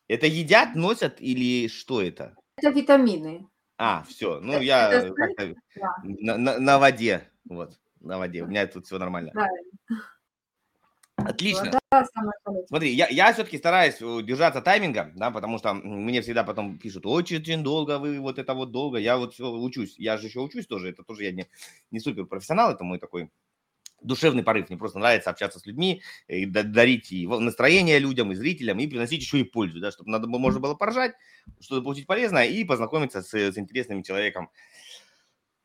Это 0.06 0.26
едят, 0.26 0.74
носят 0.74 1.20
или 1.20 1.68
что 1.68 2.02
это? 2.02 2.36
Это 2.56 2.70
витамины. 2.70 3.48
А, 3.78 4.04
все. 4.04 4.38
Ну, 4.40 4.52
это, 4.52 4.62
я 4.62 4.92
это, 4.92 5.54
да. 5.76 5.96
на, 6.04 6.36
на, 6.36 6.58
на 6.58 6.78
воде. 6.78 7.28
Вот, 7.48 7.78
на 8.00 8.18
воде. 8.18 8.42
У 8.42 8.46
меня 8.46 8.66
тут 8.66 8.86
все 8.86 8.98
нормально. 8.98 9.32
Правильно. 9.32 9.70
Отлично. 11.28 11.80
Смотри, 12.68 12.92
я, 12.92 13.08
я 13.08 13.32
все-таки 13.32 13.58
стараюсь 13.58 13.96
э, 14.00 14.22
держаться 14.22 14.60
тайминга, 14.60 15.12
да, 15.14 15.30
потому 15.30 15.58
что 15.58 15.74
мне 15.74 16.22
всегда 16.22 16.44
потом 16.44 16.78
пишут, 16.78 17.06
очень 17.06 17.62
долго 17.62 17.98
вы, 17.98 18.20
вот 18.20 18.38
это 18.38 18.54
вот 18.54 18.72
долго. 18.72 18.98
Я 18.98 19.16
вот 19.16 19.34
все 19.34 19.50
учусь, 19.50 19.94
я 19.98 20.16
же 20.18 20.26
еще 20.26 20.40
учусь 20.40 20.66
тоже, 20.66 20.90
это 20.90 21.02
тоже 21.04 21.24
я 21.24 21.32
не, 21.32 21.46
не 21.90 22.00
супер 22.00 22.26
профессионал, 22.26 22.72
это 22.72 22.84
мой 22.84 22.98
такой 22.98 23.30
душевный 24.02 24.42
порыв, 24.42 24.68
мне 24.68 24.78
просто 24.78 24.98
нравится 24.98 25.30
общаться 25.30 25.58
с 25.58 25.66
людьми, 25.66 26.02
и 26.28 26.46
дарить 26.46 27.10
и 27.10 27.26
настроение 27.26 27.98
людям, 27.98 28.32
и 28.32 28.34
зрителям, 28.34 28.78
и 28.78 28.86
приносить 28.86 29.22
еще 29.22 29.40
и 29.40 29.44
пользу, 29.44 29.80
да, 29.80 29.90
чтобы 29.90 30.10
надо, 30.10 30.26
можно 30.26 30.60
было 30.60 30.74
поржать, 30.74 31.14
что-то 31.60 31.82
получить 31.82 32.06
полезное 32.06 32.44
и 32.44 32.64
познакомиться 32.64 33.22
с, 33.22 33.32
с 33.32 33.58
интересным 33.58 34.02
человеком 34.02 34.50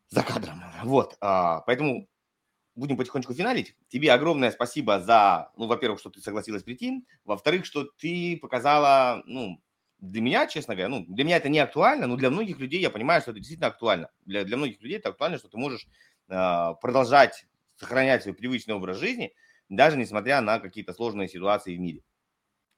за 0.10 0.24
кадром. 0.24 0.64
Вот, 0.84 1.18
а, 1.22 1.62
поэтому 1.62 2.07
будем 2.80 2.98
потихонечку 2.98 3.34
финалить. 3.34 3.76
Тебе 3.90 4.12
огромное 4.12 4.52
спасибо 4.52 5.00
за, 5.00 5.52
ну, 5.56 5.68
во-первых, 5.68 6.00
что 6.00 6.10
ты 6.10 6.22
согласилась 6.22 6.64
прийти, 6.64 7.06
во-вторых, 7.26 7.66
что 7.66 7.84
ты 7.84 8.38
показала, 8.42 9.22
ну, 9.26 9.62
для 10.00 10.22
меня, 10.22 10.48
честно 10.48 10.76
говоря, 10.76 10.90
ну, 10.90 11.06
для 11.08 11.24
меня 11.26 11.38
это 11.38 11.50
не 11.50 11.60
актуально, 11.60 12.08
но 12.08 12.16
для 12.16 12.30
многих 12.30 12.60
людей 12.60 12.82
я 12.82 12.90
понимаю, 12.90 13.22
что 13.22 13.32
это 13.32 13.40
действительно 13.40 13.68
актуально. 13.68 14.10
Для, 14.26 14.44
для 14.46 14.58
многих 14.58 14.82
людей 14.82 14.98
это 14.98 15.10
актуально, 15.10 15.38
что 15.38 15.50
ты 15.50 15.58
можешь 15.58 15.88
э, 16.30 16.74
продолжать 16.82 17.46
сохранять 17.76 18.24
свой 18.24 18.34
привычный 18.34 18.76
образ 18.76 18.98
жизни, 18.98 19.34
даже 19.68 19.98
несмотря 19.98 20.42
на 20.42 20.60
какие-то 20.60 20.94
сложные 20.94 21.28
ситуации 21.28 21.76
в 21.76 21.80
мире. 21.80 22.04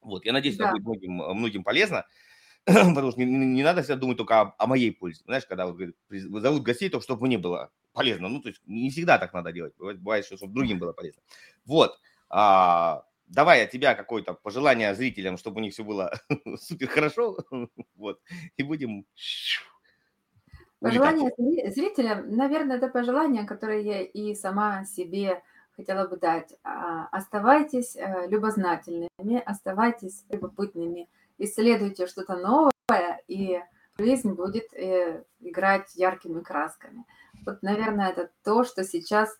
Вот, 0.00 0.24
я 0.24 0.32
надеюсь, 0.32 0.56
да. 0.56 0.70
это 0.70 0.82
будет 0.82 0.84
многим, 0.84 1.38
многим 1.38 1.64
полезно, 1.64 2.06
потому 2.64 3.12
что 3.12 3.20
не, 3.20 3.26
не 3.26 3.62
надо 3.62 3.82
всегда 3.82 3.96
думать 3.96 4.18
только 4.18 4.40
о, 4.40 4.54
о 4.58 4.66
моей 4.66 4.90
пользе. 4.90 5.22
Знаешь, 5.24 5.46
когда 5.46 5.66
вот, 5.66 5.80
зовут 6.08 6.62
гостей, 6.62 6.88
то 6.88 7.00
чтобы 7.00 7.26
мне 7.26 7.38
было 7.38 7.70
полезно. 7.92 8.28
Ну, 8.28 8.40
то 8.40 8.48
есть 8.48 8.60
не 8.66 8.90
всегда 8.90 9.18
так 9.18 9.32
надо 9.32 9.52
делать. 9.52 9.74
Бывает, 9.78 10.00
бывает 10.00 10.24
что 10.24 10.36
чтобы 10.36 10.54
другим 10.54 10.78
было 10.78 10.92
полезно. 10.92 11.22
Вот. 11.64 11.98
А, 12.28 13.04
давай 13.26 13.64
от 13.64 13.70
тебя 13.70 13.94
какое-то 13.94 14.34
пожелание 14.34 14.94
зрителям, 14.94 15.36
чтобы 15.36 15.58
у 15.58 15.62
них 15.62 15.72
все 15.72 15.84
было 15.84 16.12
супер 16.60 16.88
хорошо. 16.88 17.38
вот. 17.96 18.20
И 18.56 18.62
будем 18.62 19.04
Пожелание 20.80 21.30
зрителям, 21.70 22.34
наверное, 22.34 22.76
это 22.76 22.88
пожелание, 22.88 23.44
которое 23.44 23.80
я 23.80 24.02
и 24.02 24.34
сама 24.34 24.84
себе 24.84 25.42
хотела 25.76 26.08
бы 26.08 26.16
дать. 26.16 26.54
А, 26.64 27.06
оставайтесь 27.12 27.96
э, 27.96 28.26
любознательными, 28.28 29.40
оставайтесь 29.46 30.24
любопытными, 30.28 31.08
исследуйте 31.38 32.08
что-то 32.08 32.36
новое, 32.36 33.22
и 33.28 33.60
жизнь 33.98 34.32
будет 34.32 34.72
э, 34.74 35.24
играть 35.40 35.94
яркими 35.94 36.40
красками. 36.40 37.04
Вот, 37.44 37.62
наверное, 37.62 38.10
это 38.10 38.30
то, 38.44 38.64
что 38.64 38.84
сейчас 38.84 39.36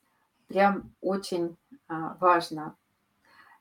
прям 0.48 0.92
очень 1.00 1.56
а, 1.88 2.16
важно 2.20 2.74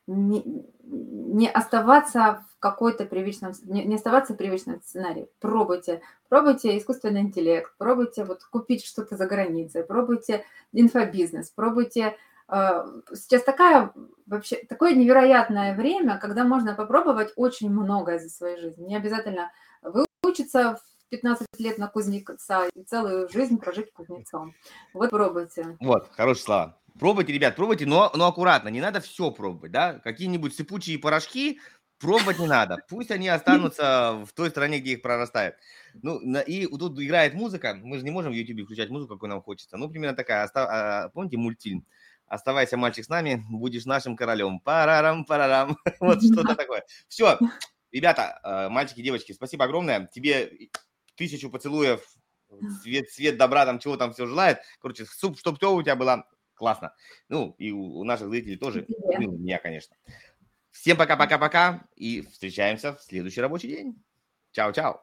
не, 0.07 0.65
не 0.83 1.49
оставаться 1.49 2.43
в 2.55 2.59
какой-то 2.59 3.05
привычном, 3.05 3.53
не, 3.63 3.83
не 3.85 3.95
оставаться 3.95 4.33
в 4.33 4.37
привычном 4.37 4.81
сценарии. 4.81 5.29
Пробуйте, 5.39 6.01
пробуйте 6.29 6.77
искусственный 6.77 7.21
интеллект, 7.21 7.71
пробуйте 7.77 8.23
вот 8.23 8.43
купить 8.43 8.85
что-то 8.85 9.15
за 9.15 9.25
границей, 9.25 9.83
пробуйте 9.83 10.43
инфобизнес, 10.73 11.49
пробуйте 11.49 12.17
э, 12.49 13.01
Сейчас 13.13 13.43
такая, 13.43 13.93
вообще, 14.25 14.57
такое 14.67 14.95
невероятное 14.95 15.75
время, 15.75 16.17
когда 16.17 16.43
можно 16.43 16.75
попробовать 16.75 17.31
очень 17.35 17.69
многое 17.69 18.19
за 18.19 18.29
свою 18.29 18.57
жизнь. 18.57 18.85
Не 18.85 18.97
обязательно 18.97 19.51
выучиться 19.81 20.79
15 21.11 21.47
лет 21.59 21.77
на 21.77 21.87
кузнеца 21.87 22.67
и 22.73 22.83
целую 22.83 23.29
жизнь 23.29 23.57
прожить 23.57 23.91
кузнецом. 23.93 24.55
Вот 24.93 25.09
пробуйте. 25.09 25.77
Вот, 25.79 26.09
хорошие 26.11 26.43
слова. 26.43 26.81
Пробуйте, 26.99 27.33
ребят, 27.33 27.55
пробуйте, 27.55 27.85
но, 27.85 28.11
но 28.15 28.27
аккуратно, 28.27 28.69
не 28.69 28.81
надо 28.81 28.99
все 29.01 29.31
пробовать, 29.31 29.71
да, 29.71 29.99
какие-нибудь 29.99 30.55
сыпучие 30.55 30.99
порошки 30.99 31.59
пробовать 31.99 32.39
не 32.39 32.47
надо, 32.47 32.77
пусть 32.89 33.11
они 33.11 33.29
останутся 33.29 34.23
в 34.25 34.33
той 34.33 34.49
стране, 34.49 34.79
где 34.79 34.93
их 34.93 35.01
прорастают. 35.01 35.55
Ну, 36.01 36.19
и 36.41 36.65
тут 36.65 36.99
играет 36.99 37.33
музыка, 37.33 37.77
мы 37.81 37.97
же 37.99 38.03
не 38.03 38.11
можем 38.11 38.31
в 38.31 38.35
YouTube 38.35 38.65
включать 38.65 38.89
музыку, 38.89 39.13
какой 39.13 39.29
нам 39.29 39.41
хочется, 39.41 39.77
ну, 39.77 39.89
примерно 39.89 40.17
такая, 40.17 40.49
а, 40.53 41.09
помните 41.09 41.37
мультфильм? 41.37 41.85
Оставайся, 42.25 42.77
мальчик, 42.77 43.05
с 43.05 43.09
нами, 43.09 43.43
будешь 43.49 43.85
нашим 43.85 44.15
королем. 44.15 44.61
Парарам, 44.61 45.25
парарам. 45.25 45.77
Вот 45.99 46.23
что-то 46.23 46.55
такое. 46.55 46.85
Все, 47.09 47.37
ребята, 47.91 48.39
э, 48.41 48.69
мальчики, 48.69 49.01
девочки, 49.01 49.33
спасибо 49.33 49.65
огромное. 49.65 50.07
Тебе 50.13 50.69
тысячу 51.21 51.51
поцелуев, 51.51 52.03
свет, 52.81 53.11
свет 53.11 53.37
добра, 53.37 53.63
там 53.65 53.77
чего 53.77 53.95
там 53.95 54.11
все 54.11 54.25
желает. 54.25 54.57
Короче, 54.79 55.05
суп, 55.05 55.37
чтоб 55.37 55.57
все 55.57 55.71
у 55.71 55.83
тебя 55.83 55.95
было 55.95 56.27
классно. 56.55 56.95
Ну, 57.29 57.55
и 57.59 57.71
у, 57.71 57.99
у 57.99 58.03
наших 58.03 58.29
зрителей 58.29 58.57
тоже, 58.57 58.85
ну, 58.87 59.29
у 59.29 59.37
меня, 59.37 59.59
конечно. 59.59 59.95
Всем 60.71 60.97
пока-пока-пока 60.97 61.87
и 61.95 62.23
встречаемся 62.23 62.95
в 62.95 63.01
следующий 63.03 63.41
рабочий 63.41 63.67
день. 63.67 64.03
Чао-чао. 64.51 64.99